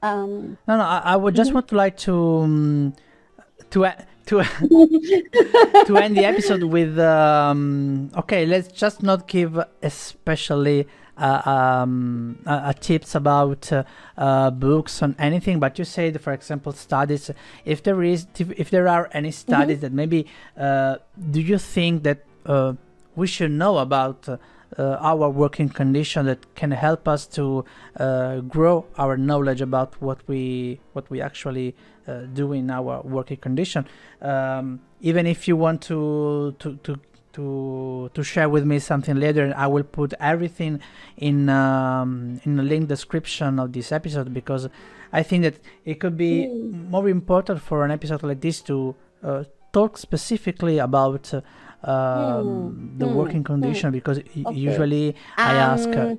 um, 0.02 0.58
no, 0.68 0.76
no, 0.76 0.84
I, 0.84 0.98
I 0.98 1.16
would 1.16 1.34
just 1.34 1.48
mm-hmm. 1.48 1.54
want 1.54 1.68
to 1.68 1.76
like 1.76 1.96
to 1.98 2.38
um, 2.38 2.94
to 3.70 3.92
to 4.26 4.42
to 5.86 5.96
end 5.96 6.16
the 6.16 6.24
episode 6.24 6.62
with 6.62 6.98
um, 6.98 8.10
okay. 8.16 8.46
Let's 8.46 8.68
just 8.68 9.02
not 9.02 9.26
give 9.26 9.58
especially 9.82 10.86
um, 11.16 12.38
uh, 12.46 12.72
tips 12.74 13.14
about 13.14 13.70
uh, 14.16 14.50
books 14.50 15.02
on 15.02 15.14
anything, 15.18 15.60
but 15.60 15.78
you 15.78 15.84
said, 15.84 16.20
for 16.20 16.32
example, 16.32 16.72
studies. 16.72 17.30
If 17.64 17.82
there 17.82 18.02
is, 18.02 18.26
if 18.38 18.70
there 18.70 18.88
are 18.88 19.08
any 19.12 19.30
studies 19.30 19.78
mm-hmm. 19.78 19.80
that 19.82 19.92
maybe, 19.92 20.26
do 20.56 21.40
you 21.40 21.58
think 21.58 22.02
that 22.02 22.24
we 23.14 23.26
should 23.26 23.52
know 23.52 23.78
about? 23.78 24.28
Uh, 24.76 24.96
our 24.98 25.30
working 25.30 25.68
condition 25.68 26.26
that 26.26 26.52
can 26.56 26.72
help 26.72 27.06
us 27.06 27.28
to 27.28 27.64
uh, 28.00 28.40
grow 28.40 28.84
our 28.98 29.16
knowledge 29.16 29.60
about 29.60 29.94
what 30.02 30.18
we 30.26 30.80
what 30.94 31.08
we 31.10 31.20
actually 31.20 31.76
uh, 32.08 32.22
do 32.32 32.52
in 32.52 32.68
our 32.68 33.00
working 33.02 33.36
condition. 33.36 33.86
Um, 34.20 34.80
even 35.00 35.28
if 35.28 35.46
you 35.46 35.56
want 35.56 35.80
to 35.82 36.56
to, 36.58 36.74
to 36.82 36.98
to 37.34 38.10
to 38.14 38.22
share 38.22 38.48
with 38.48 38.64
me 38.64 38.78
something 38.78 39.16
later. 39.16 39.52
I 39.56 39.66
will 39.66 39.84
put 39.84 40.14
everything 40.18 40.80
in 41.16 41.48
um, 41.48 42.40
in 42.44 42.56
the 42.56 42.62
link 42.62 42.88
description 42.88 43.58
of 43.58 43.72
this 43.72 43.92
episode 43.92 44.32
because 44.32 44.68
I 45.12 45.22
think 45.22 45.42
that 45.44 45.56
it 45.84 46.00
could 46.00 46.16
be 46.16 46.46
mm. 46.46 46.90
more 46.90 47.08
important 47.08 47.60
for 47.60 47.84
an 47.84 47.90
episode 47.90 48.22
like 48.22 48.40
this 48.40 48.60
to 48.62 48.94
uh, 49.22 49.44
talk 49.72 49.98
specifically 49.98 50.78
about 50.78 51.32
uh, 51.32 51.40
um, 51.82 51.94
mm. 51.94 52.98
the 52.98 53.06
mm. 53.06 53.14
working 53.14 53.44
condition 53.44 53.92
because 53.92 54.18
okay. 54.18 54.54
usually 54.54 55.14
I 55.36 55.54
ask. 55.54 55.88
Uh, 55.88 56.00
um, 56.00 56.18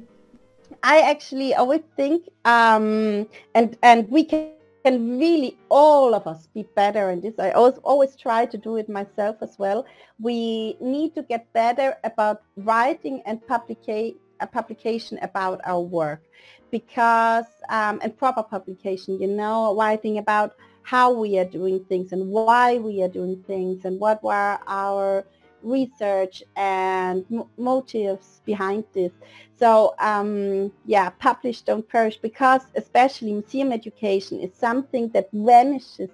I 0.83 1.01
actually 1.01 1.55
always 1.55 1.81
think, 1.95 2.29
um, 2.45 3.27
and 3.55 3.77
and 3.81 4.09
we 4.09 4.23
can 4.23 4.54
can 4.85 5.17
really 5.17 5.57
all 5.69 6.13
of 6.13 6.27
us 6.27 6.47
be 6.53 6.63
better 6.75 7.09
in 7.09 7.19
this. 7.19 7.33
I 7.39 7.51
always, 7.51 7.77
always 7.83 8.15
try 8.15 8.45
to 8.45 8.57
do 8.57 8.75
it 8.75 8.87
myself 8.87 9.37
as 9.41 9.57
well. 9.57 9.83
We 10.19 10.77
need 10.79 11.15
to 11.15 11.23
get 11.23 11.51
better 11.53 11.95
about 12.03 12.43
writing 12.57 13.23
and 13.25 13.41
publica- 13.47 14.13
a 14.39 14.47
publication 14.47 15.17
about 15.23 15.59
our 15.65 15.81
work 15.81 16.21
because, 16.69 17.49
um, 17.69 17.99
and 18.03 18.15
proper 18.15 18.43
publication, 18.43 19.19
you 19.19 19.27
know, 19.27 19.75
writing 19.75 20.19
about 20.19 20.53
how 20.83 21.11
we 21.11 21.39
are 21.39 21.49
doing 21.49 21.83
things 21.89 22.11
and 22.11 22.29
why 22.29 22.77
we 22.77 23.01
are 23.01 23.09
doing 23.09 23.43
things 23.47 23.85
and 23.85 23.99
what 23.99 24.21
were 24.21 24.59
our 24.67 25.25
research 25.65 26.43
and 26.55 27.25
motives 27.57 28.41
behind 28.45 28.83
this. 28.93 29.11
So 29.57 29.95
um, 29.99 30.71
yeah, 30.85 31.09
publish, 31.09 31.61
don't 31.61 31.87
perish, 31.87 32.17
because 32.17 32.61
especially 32.75 33.33
museum 33.33 33.71
education 33.71 34.39
is 34.39 34.53
something 34.53 35.09
that 35.09 35.29
vanishes 35.33 36.09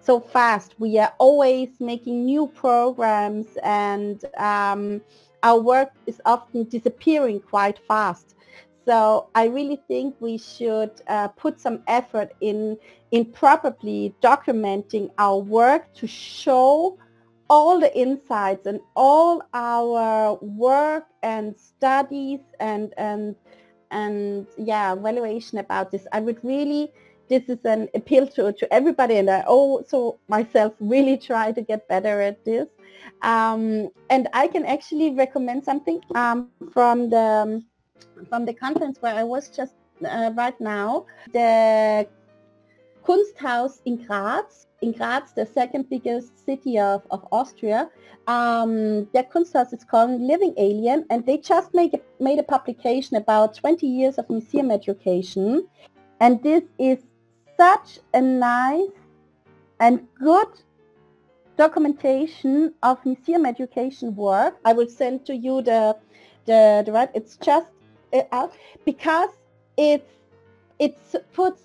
so 0.00 0.20
fast. 0.20 0.74
We 0.78 0.98
are 0.98 1.12
always 1.18 1.68
making 1.80 2.24
new 2.24 2.46
programs 2.46 3.46
and 3.62 4.24
um, 4.38 5.00
our 5.42 5.60
work 5.60 5.90
is 6.06 6.20
often 6.24 6.64
disappearing 6.64 7.40
quite 7.40 7.78
fast. 7.86 8.34
So 8.84 9.28
I 9.34 9.44
really 9.46 9.80
think 9.86 10.16
we 10.20 10.38
should 10.38 10.90
uh, 11.06 11.28
put 11.28 11.60
some 11.60 11.82
effort 11.86 12.32
in 12.40 12.76
in 13.12 13.24
properly 13.26 14.14
documenting 14.22 15.10
our 15.18 15.38
work 15.38 15.92
to 15.94 16.06
show 16.06 16.98
all 17.52 17.78
the 17.78 17.92
insights 18.04 18.64
and 18.66 18.80
all 18.96 19.42
our 19.52 20.38
work 20.40 21.04
and 21.22 21.54
studies 21.60 22.40
and 22.60 22.94
and 22.96 23.36
and 23.90 24.46
yeah 24.56 24.94
evaluation 24.94 25.58
about 25.58 25.90
this. 25.90 26.06
I 26.12 26.20
would 26.20 26.40
really 26.42 26.92
this 27.28 27.44
is 27.48 27.58
an 27.64 27.88
appeal 27.94 28.26
to, 28.26 28.52
to 28.52 28.64
everybody 28.78 29.16
and 29.16 29.30
i 29.30 29.40
also 29.42 30.18
myself 30.28 30.74
really 30.80 31.16
try 31.16 31.52
to 31.52 31.62
get 31.62 31.86
better 31.88 32.20
at 32.22 32.42
this. 32.44 32.68
Um, 33.20 33.90
and 34.08 34.28
i 34.32 34.46
can 34.54 34.64
actually 34.64 35.10
recommend 35.24 35.64
something 35.70 36.00
um, 36.14 36.48
from 36.72 37.10
the 37.10 37.62
from 38.30 38.46
the 38.48 38.54
conference 38.64 38.96
where 39.02 39.14
i 39.14 39.24
was 39.34 39.48
just 39.58 39.74
uh, 40.04 40.30
right 40.36 40.58
now. 40.60 41.06
The 41.32 42.06
kunsthaus 43.04 43.80
in 43.84 43.96
graz 43.96 44.66
in 44.82 44.92
Graz, 44.92 45.32
the 45.32 45.46
second 45.46 45.88
biggest 45.88 46.44
city 46.44 46.78
of, 46.78 47.06
of 47.10 47.26
Austria. 47.32 47.88
Um, 48.26 49.06
their 49.12 49.24
Kunsthaus 49.24 49.72
is 49.72 49.84
called 49.84 50.20
Living 50.20 50.54
Alien, 50.58 51.06
and 51.08 51.24
they 51.24 51.38
just 51.38 51.72
make 51.72 51.94
made 52.20 52.38
a 52.38 52.42
publication 52.42 53.16
about 53.16 53.54
20 53.54 53.86
years 53.86 54.18
of 54.18 54.28
museum 54.28 54.70
education. 54.70 55.66
And 56.20 56.42
this 56.42 56.64
is 56.78 56.98
such 57.56 58.00
a 58.12 58.20
nice 58.20 58.90
and 59.80 60.06
good 60.18 60.48
documentation 61.56 62.74
of 62.82 63.04
museum 63.04 63.46
education 63.46 64.14
work. 64.14 64.58
I 64.64 64.72
will 64.72 64.88
send 64.88 65.24
to 65.26 65.34
you 65.34 65.62
the 65.62 65.96
the, 66.44 66.82
the 66.84 66.92
right. 66.92 67.10
It's 67.14 67.36
just 67.36 67.68
uh, 68.12 68.48
because 68.84 69.30
it's 69.76 70.10
it's 70.78 71.16
puts 71.32 71.62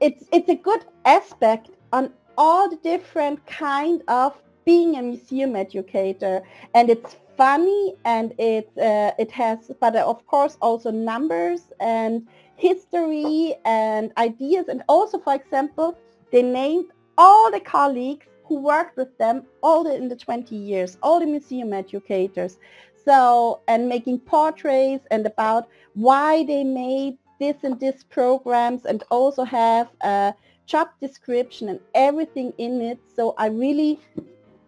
it's 0.00 0.24
it's 0.32 0.48
a 0.48 0.54
good 0.54 0.84
aspect 1.04 1.70
on 1.92 2.12
all 2.38 2.68
the 2.70 2.76
different 2.76 3.44
kind 3.46 4.02
of 4.08 4.34
being 4.64 4.96
a 4.96 5.02
museum 5.02 5.56
educator. 5.56 6.42
And 6.74 6.88
it's 6.90 7.16
funny 7.36 7.94
and 8.04 8.34
it 8.38 8.70
uh, 8.78 9.12
it 9.18 9.30
has 9.30 9.70
but 9.80 9.96
uh, 9.96 10.04
of 10.06 10.26
course 10.26 10.56
also 10.60 10.90
numbers 10.90 11.62
and 11.80 12.26
history 12.56 13.54
and 13.64 14.12
ideas. 14.16 14.66
And 14.68 14.82
also 14.88 15.18
for 15.18 15.34
example 15.34 15.96
they 16.32 16.42
named 16.42 16.86
all 17.18 17.50
the 17.50 17.60
colleagues 17.60 18.26
who 18.44 18.60
worked 18.60 18.96
with 18.96 19.16
them 19.18 19.44
all 19.62 19.84
the, 19.84 19.94
in 19.94 20.08
the 20.08 20.16
20 20.16 20.56
years 20.56 20.98
all 21.02 21.20
the 21.20 21.26
museum 21.26 21.72
educators. 21.72 22.58
So 23.04 23.60
and 23.68 23.88
making 23.88 24.20
portraits 24.20 25.06
and 25.10 25.26
about 25.26 25.68
why 25.94 26.44
they 26.44 26.64
made 26.64 27.16
this 27.40 27.56
and 27.64 27.80
this 27.80 28.04
programs 28.04 28.84
and 28.84 29.02
also 29.10 29.42
have 29.42 29.88
a 30.02 30.32
job 30.66 30.88
description 31.00 31.68
and 31.68 31.80
everything 31.94 32.52
in 32.58 32.80
it. 32.80 32.98
So 33.16 33.34
I 33.36 33.46
really, 33.48 33.98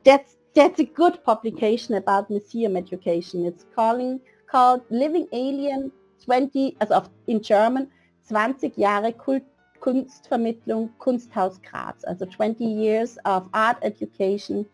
that's 0.02 0.36
that's 0.54 0.80
a 0.80 0.84
good 0.84 1.22
publication 1.24 1.94
about 1.94 2.28
museum 2.28 2.76
education. 2.76 3.46
It's 3.46 3.64
calling 3.74 4.20
called 4.50 4.82
Living 4.90 5.26
Alien 5.32 5.92
20, 6.24 6.76
also 6.80 6.94
auf, 6.94 7.08
in 7.26 7.42
German, 7.42 7.88
20 8.28 8.70
Jahre 8.70 9.16
Kult, 9.16 9.42
Kunstvermittlung 9.80 10.90
Kunsthaus 10.98 11.58
Graz, 11.62 12.04
also 12.06 12.26
20 12.26 12.64
years 12.64 13.18
of 13.24 13.48
art 13.54 13.78
education 13.82 14.66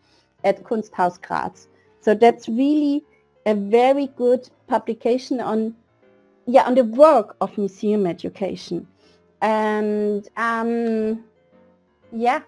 at 0.43 0.63
Kunsthaus 0.63 1.21
Graz. 1.21 1.67
So 2.01 2.13
that's 2.13 2.49
really 2.49 3.03
a 3.45 3.55
very 3.55 4.07
good 4.17 4.49
publication 4.67 5.39
on 5.39 5.75
yeah 6.51 6.63
on 6.63 6.75
the 6.75 6.83
work 6.83 7.35
of 7.41 7.57
museum 7.57 8.05
education 8.05 8.87
and 9.41 10.27
um, 10.37 11.23
yeah, 12.11 12.41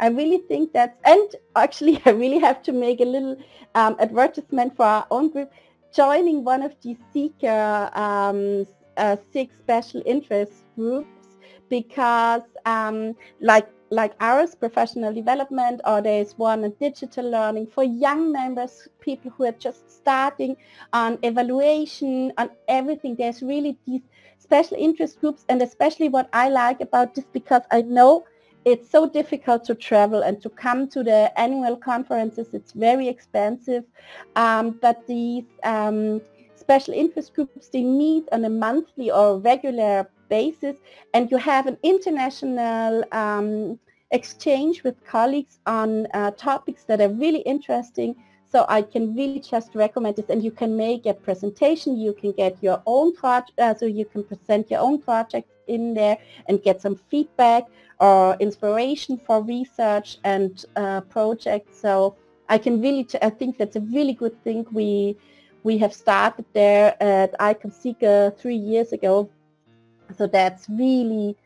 I 0.00 0.08
really 0.08 0.38
think 0.38 0.72
that, 0.72 0.98
and 1.04 1.28
actually 1.54 2.00
I 2.06 2.10
really 2.10 2.38
have 2.38 2.62
to 2.64 2.72
make 2.72 3.00
a 3.00 3.04
little 3.04 3.36
um, 3.74 3.96
advertisement 3.98 4.76
for 4.76 4.84
our 4.84 5.06
own 5.10 5.30
group. 5.30 5.50
Joining 5.94 6.44
one 6.44 6.62
of 6.62 6.74
these 6.82 6.98
CECA 7.14 7.96
um, 7.96 8.66
uh, 8.96 9.16
six 9.32 9.54
special 9.58 10.02
interest 10.04 10.52
groups 10.74 11.08
because 11.70 12.42
um, 12.66 13.14
like 13.40 13.68
like 13.90 14.14
ours, 14.20 14.54
professional 14.54 15.12
development, 15.12 15.80
or 15.84 16.02
there's 16.02 16.32
one 16.38 16.64
on 16.64 16.72
digital 16.80 17.30
learning 17.30 17.68
for 17.68 17.84
young 17.84 18.32
members, 18.32 18.88
people 19.00 19.30
who 19.36 19.44
are 19.44 19.52
just 19.52 19.90
starting 19.90 20.56
on 20.92 21.18
evaluation, 21.22 22.32
on 22.38 22.50
everything. 22.68 23.14
There's 23.16 23.42
really 23.42 23.78
these 23.86 24.02
special 24.38 24.76
interest 24.76 25.20
groups, 25.20 25.44
and 25.48 25.62
especially 25.62 26.08
what 26.08 26.28
I 26.32 26.48
like 26.48 26.80
about 26.80 27.14
this, 27.14 27.24
because 27.32 27.62
I 27.70 27.82
know 27.82 28.24
it's 28.64 28.90
so 28.90 29.08
difficult 29.08 29.64
to 29.64 29.74
travel 29.76 30.22
and 30.22 30.42
to 30.42 30.48
come 30.48 30.88
to 30.88 31.04
the 31.04 31.30
annual 31.38 31.76
conferences. 31.76 32.48
It's 32.52 32.72
very 32.72 33.06
expensive, 33.06 33.84
um, 34.34 34.78
but 34.82 35.06
these 35.06 35.44
um, 35.62 36.20
special 36.56 36.92
interest 36.92 37.34
groups, 37.34 37.68
they 37.68 37.84
meet 37.84 38.28
on 38.32 38.44
a 38.44 38.50
monthly 38.50 39.10
or 39.12 39.38
regular 39.38 40.08
basis 40.28 40.76
and 41.14 41.30
you 41.30 41.36
have 41.36 41.66
an 41.66 41.78
international 41.82 43.04
um, 43.12 43.78
exchange 44.10 44.82
with 44.84 45.04
colleagues 45.04 45.58
on 45.66 46.06
uh, 46.14 46.30
topics 46.32 46.84
that 46.84 47.00
are 47.00 47.08
really 47.08 47.40
interesting. 47.40 48.14
So 48.48 48.64
I 48.68 48.82
can 48.82 49.14
really 49.14 49.40
just 49.40 49.74
recommend 49.74 50.16
this 50.16 50.30
and 50.30 50.42
you 50.42 50.50
can 50.50 50.76
make 50.76 51.04
a 51.06 51.14
presentation, 51.14 51.96
you 51.96 52.12
can 52.12 52.32
get 52.32 52.62
your 52.62 52.80
own 52.86 53.14
project, 53.14 53.58
uh, 53.58 53.74
so 53.74 53.86
you 53.86 54.04
can 54.04 54.22
present 54.22 54.70
your 54.70 54.80
own 54.80 55.00
project 55.00 55.48
in 55.66 55.94
there 55.94 56.16
and 56.48 56.62
get 56.62 56.80
some 56.80 56.96
feedback 57.10 57.64
or 57.98 58.36
inspiration 58.38 59.20
for 59.26 59.42
research 59.42 60.18
and 60.24 60.64
uh, 60.76 61.00
projects. 61.02 61.80
So 61.80 62.16
I 62.48 62.58
can 62.58 62.80
really, 62.80 63.06
I 63.20 63.30
think 63.30 63.58
that's 63.58 63.76
a 63.76 63.80
really 63.80 64.12
good 64.12 64.42
thing 64.44 64.64
we 64.72 65.16
we 65.64 65.76
have 65.78 65.92
started 65.92 66.44
there 66.52 66.94
at 67.02 67.36
ICOM 67.40 67.72
CECA 67.74 68.38
three 68.38 68.54
years 68.54 68.92
ago 68.92 69.28
so 70.16 70.26
that's 70.26 70.68
really 70.68 71.36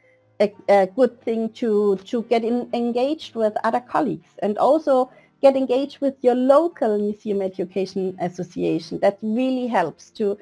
a, 0.40 0.52
a 0.68 0.86
good 0.86 1.20
thing 1.22 1.50
to, 1.50 1.96
to 2.04 2.22
get 2.24 2.44
in, 2.44 2.68
engaged 2.72 3.34
with 3.34 3.54
other 3.64 3.80
colleagues 3.80 4.28
and 4.42 4.58
also 4.58 5.10
get 5.42 5.56
engaged 5.56 6.00
with 6.00 6.14
your 6.22 6.34
local 6.34 6.98
museum 6.98 7.42
education 7.42 8.16
association. 8.20 8.98
That 9.00 9.18
really 9.22 9.66
helps 9.66 10.10
to 10.12 10.38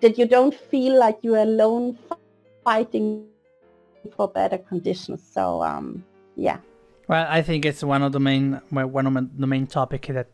that 0.00 0.18
you 0.18 0.26
don't 0.26 0.54
feel 0.54 0.98
like 0.98 1.18
you're 1.22 1.38
alone 1.38 1.98
fighting 2.64 3.26
for 4.16 4.28
better 4.28 4.58
conditions. 4.58 5.22
So 5.32 5.62
um, 5.62 6.04
yeah. 6.36 6.58
Well, 7.08 7.26
I 7.28 7.42
think 7.42 7.64
it's 7.64 7.82
one 7.82 8.02
of 8.02 8.12
the 8.12 8.20
main 8.20 8.60
one 8.70 9.06
of 9.06 9.38
the 9.38 9.46
main 9.46 9.66
topic 9.66 10.06
that 10.06 10.28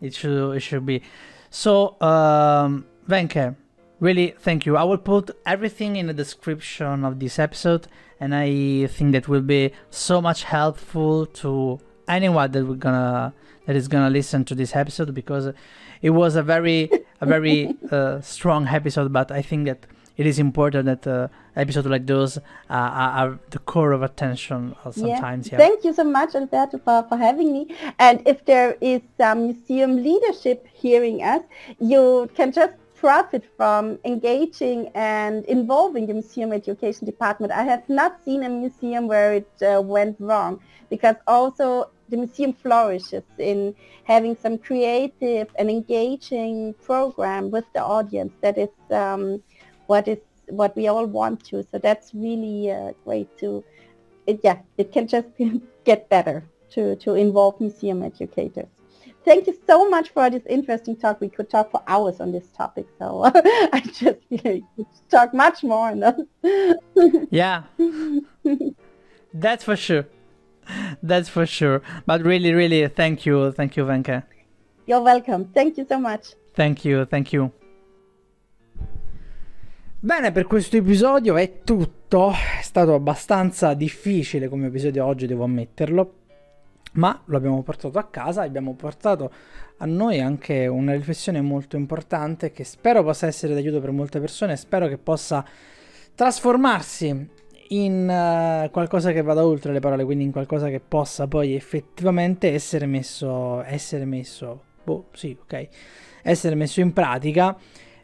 it 0.00 0.14
should 0.14 0.56
it 0.56 0.60
should 0.60 0.86
be. 0.86 1.02
So 1.50 2.00
um, 2.00 2.86
Wencke, 3.08 3.56
really 4.00 4.34
thank 4.38 4.64
you 4.64 4.76
i 4.76 4.84
will 4.84 4.98
put 4.98 5.30
everything 5.44 5.96
in 5.96 6.06
the 6.06 6.14
description 6.14 7.04
of 7.04 7.18
this 7.18 7.38
episode 7.38 7.86
and 8.20 8.34
i 8.34 8.86
think 8.86 9.12
that 9.12 9.28
will 9.28 9.42
be 9.42 9.72
so 9.90 10.20
much 10.20 10.44
helpful 10.44 11.26
to 11.26 11.78
anyone 12.06 12.50
that 12.50 12.64
we're 12.64 12.74
gonna 12.74 13.32
that 13.66 13.76
is 13.76 13.88
gonna 13.88 14.10
listen 14.10 14.44
to 14.44 14.54
this 14.54 14.74
episode 14.74 15.14
because 15.14 15.52
it 16.00 16.10
was 16.10 16.36
a 16.36 16.42
very 16.42 16.90
a 17.20 17.26
very 17.26 17.74
uh, 17.90 18.20
strong 18.20 18.66
episode 18.68 19.12
but 19.12 19.30
i 19.30 19.42
think 19.42 19.66
that 19.66 19.86
it 20.18 20.26
is 20.26 20.40
important 20.40 20.86
that 20.86 21.06
uh, 21.06 21.28
episodes 21.54 21.86
like 21.86 22.04
those 22.04 22.38
uh, 22.38 22.40
are, 22.68 23.10
are, 23.10 23.38
the 23.50 23.60
core 23.60 23.92
of 23.92 24.02
attention 24.02 24.74
sometimes. 24.90 25.46
Yeah. 25.46 25.52
yeah. 25.52 25.58
Thank 25.58 25.84
you 25.84 25.92
so 25.92 26.02
much, 26.02 26.34
Alberto, 26.34 26.78
for, 26.78 27.06
for 27.08 27.16
having 27.16 27.52
me. 27.52 27.76
And 28.00 28.26
if 28.26 28.44
there 28.44 28.76
is 28.80 29.00
some 29.16 29.44
museum 29.44 30.02
leadership 30.02 30.66
hearing 30.72 31.22
us, 31.22 31.42
you 31.78 32.28
can 32.34 32.50
just 32.50 32.72
profit 32.98 33.44
from 33.56 33.98
engaging 34.04 34.90
and 34.94 35.44
involving 35.44 36.06
the 36.06 36.14
museum 36.14 36.52
education 36.52 37.06
department. 37.06 37.52
I 37.52 37.62
have 37.62 37.88
not 37.88 38.22
seen 38.24 38.42
a 38.42 38.48
museum 38.48 39.06
where 39.06 39.34
it 39.34 39.50
uh, 39.62 39.80
went 39.80 40.16
wrong 40.18 40.60
because 40.90 41.14
also 41.26 41.90
the 42.08 42.16
museum 42.16 42.52
flourishes 42.52 43.22
in 43.38 43.74
having 44.04 44.36
some 44.36 44.58
creative 44.58 45.48
and 45.58 45.70
engaging 45.70 46.74
program 46.82 47.50
with 47.50 47.64
the 47.72 47.82
audience. 47.82 48.32
That 48.40 48.58
is 48.58 48.74
um, 48.90 49.42
what 49.86 50.08
is 50.08 50.18
what 50.48 50.74
we 50.74 50.88
all 50.88 51.06
want 51.06 51.44
to. 51.44 51.62
So 51.70 51.78
that's 51.78 52.14
really 52.14 52.70
uh, 52.70 52.92
great 53.04 53.28
to, 53.38 53.62
it, 54.26 54.40
yeah, 54.42 54.58
it 54.76 54.92
can 54.92 55.06
just 55.06 55.28
get 55.84 56.08
better 56.08 56.42
to, 56.70 56.96
to 56.96 57.14
involve 57.14 57.60
museum 57.60 58.02
educators 58.02 58.66
thank 59.28 59.46
you 59.46 59.54
so 59.66 59.88
much 59.90 60.08
for 60.08 60.30
this 60.30 60.42
interesting 60.48 60.96
talk. 60.96 61.20
We 61.20 61.28
could 61.28 61.50
talk 61.50 61.70
for 61.70 61.82
hours 61.86 62.18
on 62.18 62.32
this 62.32 62.48
topic, 62.56 62.86
so 62.98 63.24
I 63.76 63.80
just 63.84 64.20
you 64.30 64.40
know, 64.42 64.60
could 64.76 64.86
talk 65.10 65.34
much 65.34 65.62
more. 65.62 65.94
No? 65.94 66.26
yeah, 67.30 67.64
that's 69.34 69.64
for 69.64 69.76
sure. 69.76 70.06
That's 71.02 71.28
for 71.28 71.46
sure. 71.46 71.82
But 72.06 72.22
really, 72.24 72.52
really, 72.54 72.88
thank 72.88 73.26
you, 73.26 73.52
thank 73.52 73.76
you, 73.76 73.84
Wencke. 73.84 74.22
You're 74.86 75.02
welcome. 75.02 75.50
Thank 75.54 75.76
you 75.76 75.86
so 75.86 75.98
much. 75.98 76.34
Thank 76.54 76.84
you, 76.84 77.04
thank 77.04 77.32
you. 77.32 77.52
Bene, 80.00 80.30
per 80.32 80.46
questo 80.46 80.76
episodio 80.76 81.36
è 81.36 81.64
tutto. 81.64 82.30
È 82.30 82.62
stato 82.62 82.94
abbastanza 82.94 83.74
difficile 83.74 84.48
come 84.48 84.68
episodio 84.68 85.04
oggi, 85.04 85.26
devo 85.26 85.44
ammetterlo 85.44 86.17
ma 86.92 87.20
lo 87.26 87.36
abbiamo 87.36 87.62
portato 87.62 87.98
a 87.98 88.04
casa 88.04 88.42
abbiamo 88.42 88.74
portato 88.74 89.30
a 89.78 89.86
noi 89.86 90.20
anche 90.20 90.66
una 90.66 90.92
riflessione 90.92 91.40
molto 91.40 91.76
importante 91.76 92.50
che 92.50 92.64
spero 92.64 93.02
possa 93.02 93.26
essere 93.26 93.54
d'aiuto 93.54 93.80
per 93.80 93.92
molte 93.92 94.18
persone, 94.18 94.56
spero 94.56 94.88
che 94.88 94.98
possa 94.98 95.44
trasformarsi 96.14 97.28
in 97.68 98.08
uh, 98.08 98.70
qualcosa 98.70 99.12
che 99.12 99.22
vada 99.22 99.44
oltre 99.44 99.72
le 99.72 99.80
parole, 99.80 100.04
quindi 100.04 100.24
in 100.24 100.32
qualcosa 100.32 100.68
che 100.68 100.80
possa 100.80 101.28
poi 101.28 101.54
effettivamente 101.54 102.52
essere 102.52 102.86
messo, 102.86 103.62
essere 103.62 104.04
messo, 104.04 104.62
boh, 104.82 105.08
sì, 105.12 105.36
ok, 105.40 105.68
essere 106.22 106.54
messo 106.54 106.80
in 106.80 106.92
pratica 106.92 107.56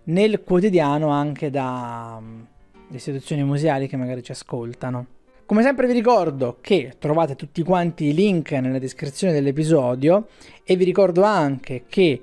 nel 0.04 0.42
quotidiano 0.42 1.08
anche 1.08 1.50
da 1.50 2.18
um, 2.20 2.46
istituzioni 2.90 3.42
museali 3.42 3.88
che 3.88 3.96
magari 3.96 4.22
ci 4.22 4.32
ascoltano. 4.32 5.06
Come 5.46 5.62
sempre 5.62 5.86
vi 5.86 5.92
ricordo 5.92 6.56
che 6.62 6.94
trovate 6.98 7.36
tutti 7.36 7.62
quanti 7.62 8.06
i 8.06 8.14
link 8.14 8.52
nella 8.52 8.78
descrizione 8.78 9.34
dell'episodio 9.34 10.28
e 10.64 10.74
vi 10.74 10.84
ricordo 10.84 11.22
anche 11.22 11.84
che 11.86 12.22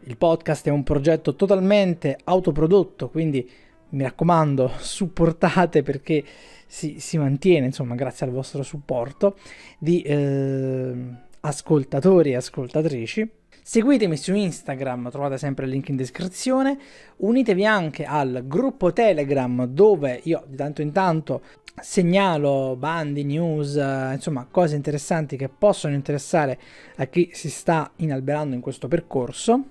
il 0.00 0.16
podcast 0.16 0.66
è 0.66 0.70
un 0.70 0.82
progetto 0.82 1.34
totalmente 1.34 2.16
autoprodotto, 2.24 3.10
quindi 3.10 3.46
mi 3.90 4.02
raccomando 4.02 4.72
supportate 4.80 5.82
perché 5.82 6.24
si, 6.66 7.00
si 7.00 7.18
mantiene, 7.18 7.66
insomma, 7.66 7.94
grazie 7.96 8.24
al 8.24 8.32
vostro 8.32 8.62
supporto 8.62 9.36
di 9.78 10.00
eh, 10.00 10.94
ascoltatori 11.40 12.30
e 12.30 12.36
ascoltatrici. 12.36 13.30
Seguitemi 13.66 14.18
su 14.18 14.34
Instagram, 14.34 15.10
trovate 15.10 15.38
sempre 15.38 15.64
il 15.64 15.70
link 15.70 15.88
in 15.88 15.96
descrizione. 15.96 16.76
Unitevi 17.16 17.64
anche 17.64 18.04
al 18.04 18.42
gruppo 18.46 18.92
Telegram 18.92 19.64
dove 19.64 20.20
io 20.24 20.44
di 20.46 20.54
tanto 20.54 20.82
in 20.82 20.92
tanto 20.92 21.40
segnalo 21.80 22.76
bandi, 22.76 23.24
news, 23.24 23.74
eh, 23.76 24.10
insomma 24.12 24.46
cose 24.50 24.76
interessanti 24.76 25.38
che 25.38 25.48
possono 25.48 25.94
interessare 25.94 26.58
a 26.96 27.06
chi 27.06 27.30
si 27.32 27.48
sta 27.48 27.90
inalberando 27.96 28.54
in 28.54 28.60
questo 28.60 28.86
percorso. 28.86 29.62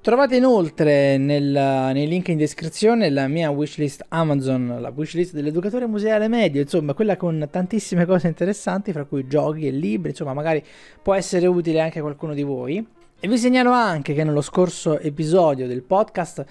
Trovate 0.00 0.36
inoltre 0.36 1.18
nel, 1.18 1.90
nei 1.92 2.08
link 2.08 2.28
in 2.28 2.38
descrizione 2.38 3.10
la 3.10 3.28
mia 3.28 3.50
wishlist 3.50 4.02
Amazon, 4.08 4.78
la 4.80 4.90
wishlist 4.96 5.34
dell'educatore 5.34 5.84
museale 5.84 6.28
medio, 6.28 6.62
insomma 6.62 6.94
quella 6.94 7.18
con 7.18 7.46
tantissime 7.50 8.06
cose 8.06 8.28
interessanti, 8.28 8.92
fra 8.92 9.04
cui 9.04 9.26
giochi 9.26 9.66
e 9.66 9.72
libri, 9.72 10.10
insomma 10.10 10.32
magari 10.32 10.64
può 11.02 11.12
essere 11.12 11.46
utile 11.46 11.82
anche 11.82 11.98
a 11.98 12.02
qualcuno 12.02 12.32
di 12.32 12.42
voi. 12.42 13.04
E 13.18 13.28
vi 13.28 13.38
segnalo 13.38 13.70
anche 13.70 14.12
che 14.12 14.24
nello 14.24 14.42
scorso 14.42 14.98
episodio 14.98 15.66
del 15.66 15.82
podcast 15.82 16.44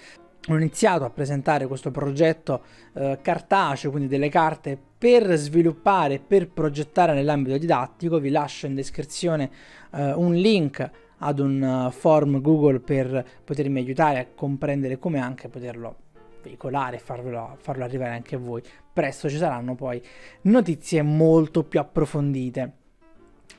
ho 0.48 0.56
iniziato 0.56 1.06
a 1.06 1.12
presentare 1.12 1.68
questo 1.68 1.92
progetto 1.92 2.64
eh, 2.94 3.20
cartaceo, 3.22 3.92
quindi 3.92 4.10
delle 4.10 4.30
carte 4.30 4.76
per 4.98 5.36
sviluppare, 5.36 6.18
per 6.18 6.50
progettare 6.50 7.14
nell'ambito 7.14 7.60
didattico. 7.60 8.18
Vi 8.20 8.32
lascio 8.32 8.66
in 8.66 8.74
descrizione 8.74 9.52
eh, 9.92 10.14
un 10.14 10.34
link 10.34 10.90
ad 11.20 11.38
un 11.38 11.62
uh, 11.62 11.92
form 11.92 12.42
Google 12.42 12.80
per 12.80 13.24
potermi 13.44 13.80
aiutare 13.80 14.20
a 14.20 14.28
comprendere 14.34 14.98
come 14.98 15.20
anche 15.20 15.48
poterlo 15.48 15.96
veicolare 16.42 16.96
e 16.96 17.00
farlo, 17.00 17.58
farlo 17.60 17.84
arrivare 17.84 18.16
anche 18.16 18.36
a 18.36 18.40
voi. 18.40 18.64
Presto 18.92 19.30
ci 19.30 19.38
saranno 19.38 19.76
poi 19.76 20.02
notizie 20.42 21.04
molto 21.04 21.64
più 21.64 21.80
approfondite. 21.80 22.85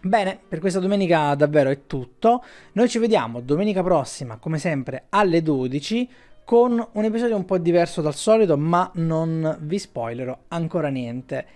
Bene, 0.06 0.38
per 0.48 0.60
questa 0.60 0.78
domenica 0.78 1.34
davvero 1.34 1.68
è 1.68 1.86
tutto. 1.86 2.44
Noi 2.72 2.88
ci 2.88 2.98
vediamo 2.98 3.40
domenica 3.40 3.82
prossima, 3.82 4.36
come 4.36 4.58
sempre, 4.58 5.06
alle 5.08 5.42
12 5.42 6.08
con 6.44 6.88
un 6.92 7.04
episodio 7.04 7.34
un 7.34 7.44
po' 7.44 7.58
diverso 7.58 8.02
dal 8.02 8.14
solito, 8.14 8.56
ma 8.56 8.88
non 8.94 9.56
vi 9.62 9.80
spoilerò 9.80 10.38
ancora 10.48 10.88
niente. 10.88 11.46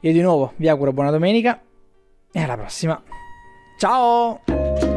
Io 0.00 0.12
di 0.12 0.20
nuovo 0.20 0.54
vi 0.56 0.68
auguro 0.68 0.92
buona 0.92 1.10
domenica 1.10 1.62
e 2.32 2.42
alla 2.42 2.56
prossima. 2.56 3.00
Ciao! 3.78 4.93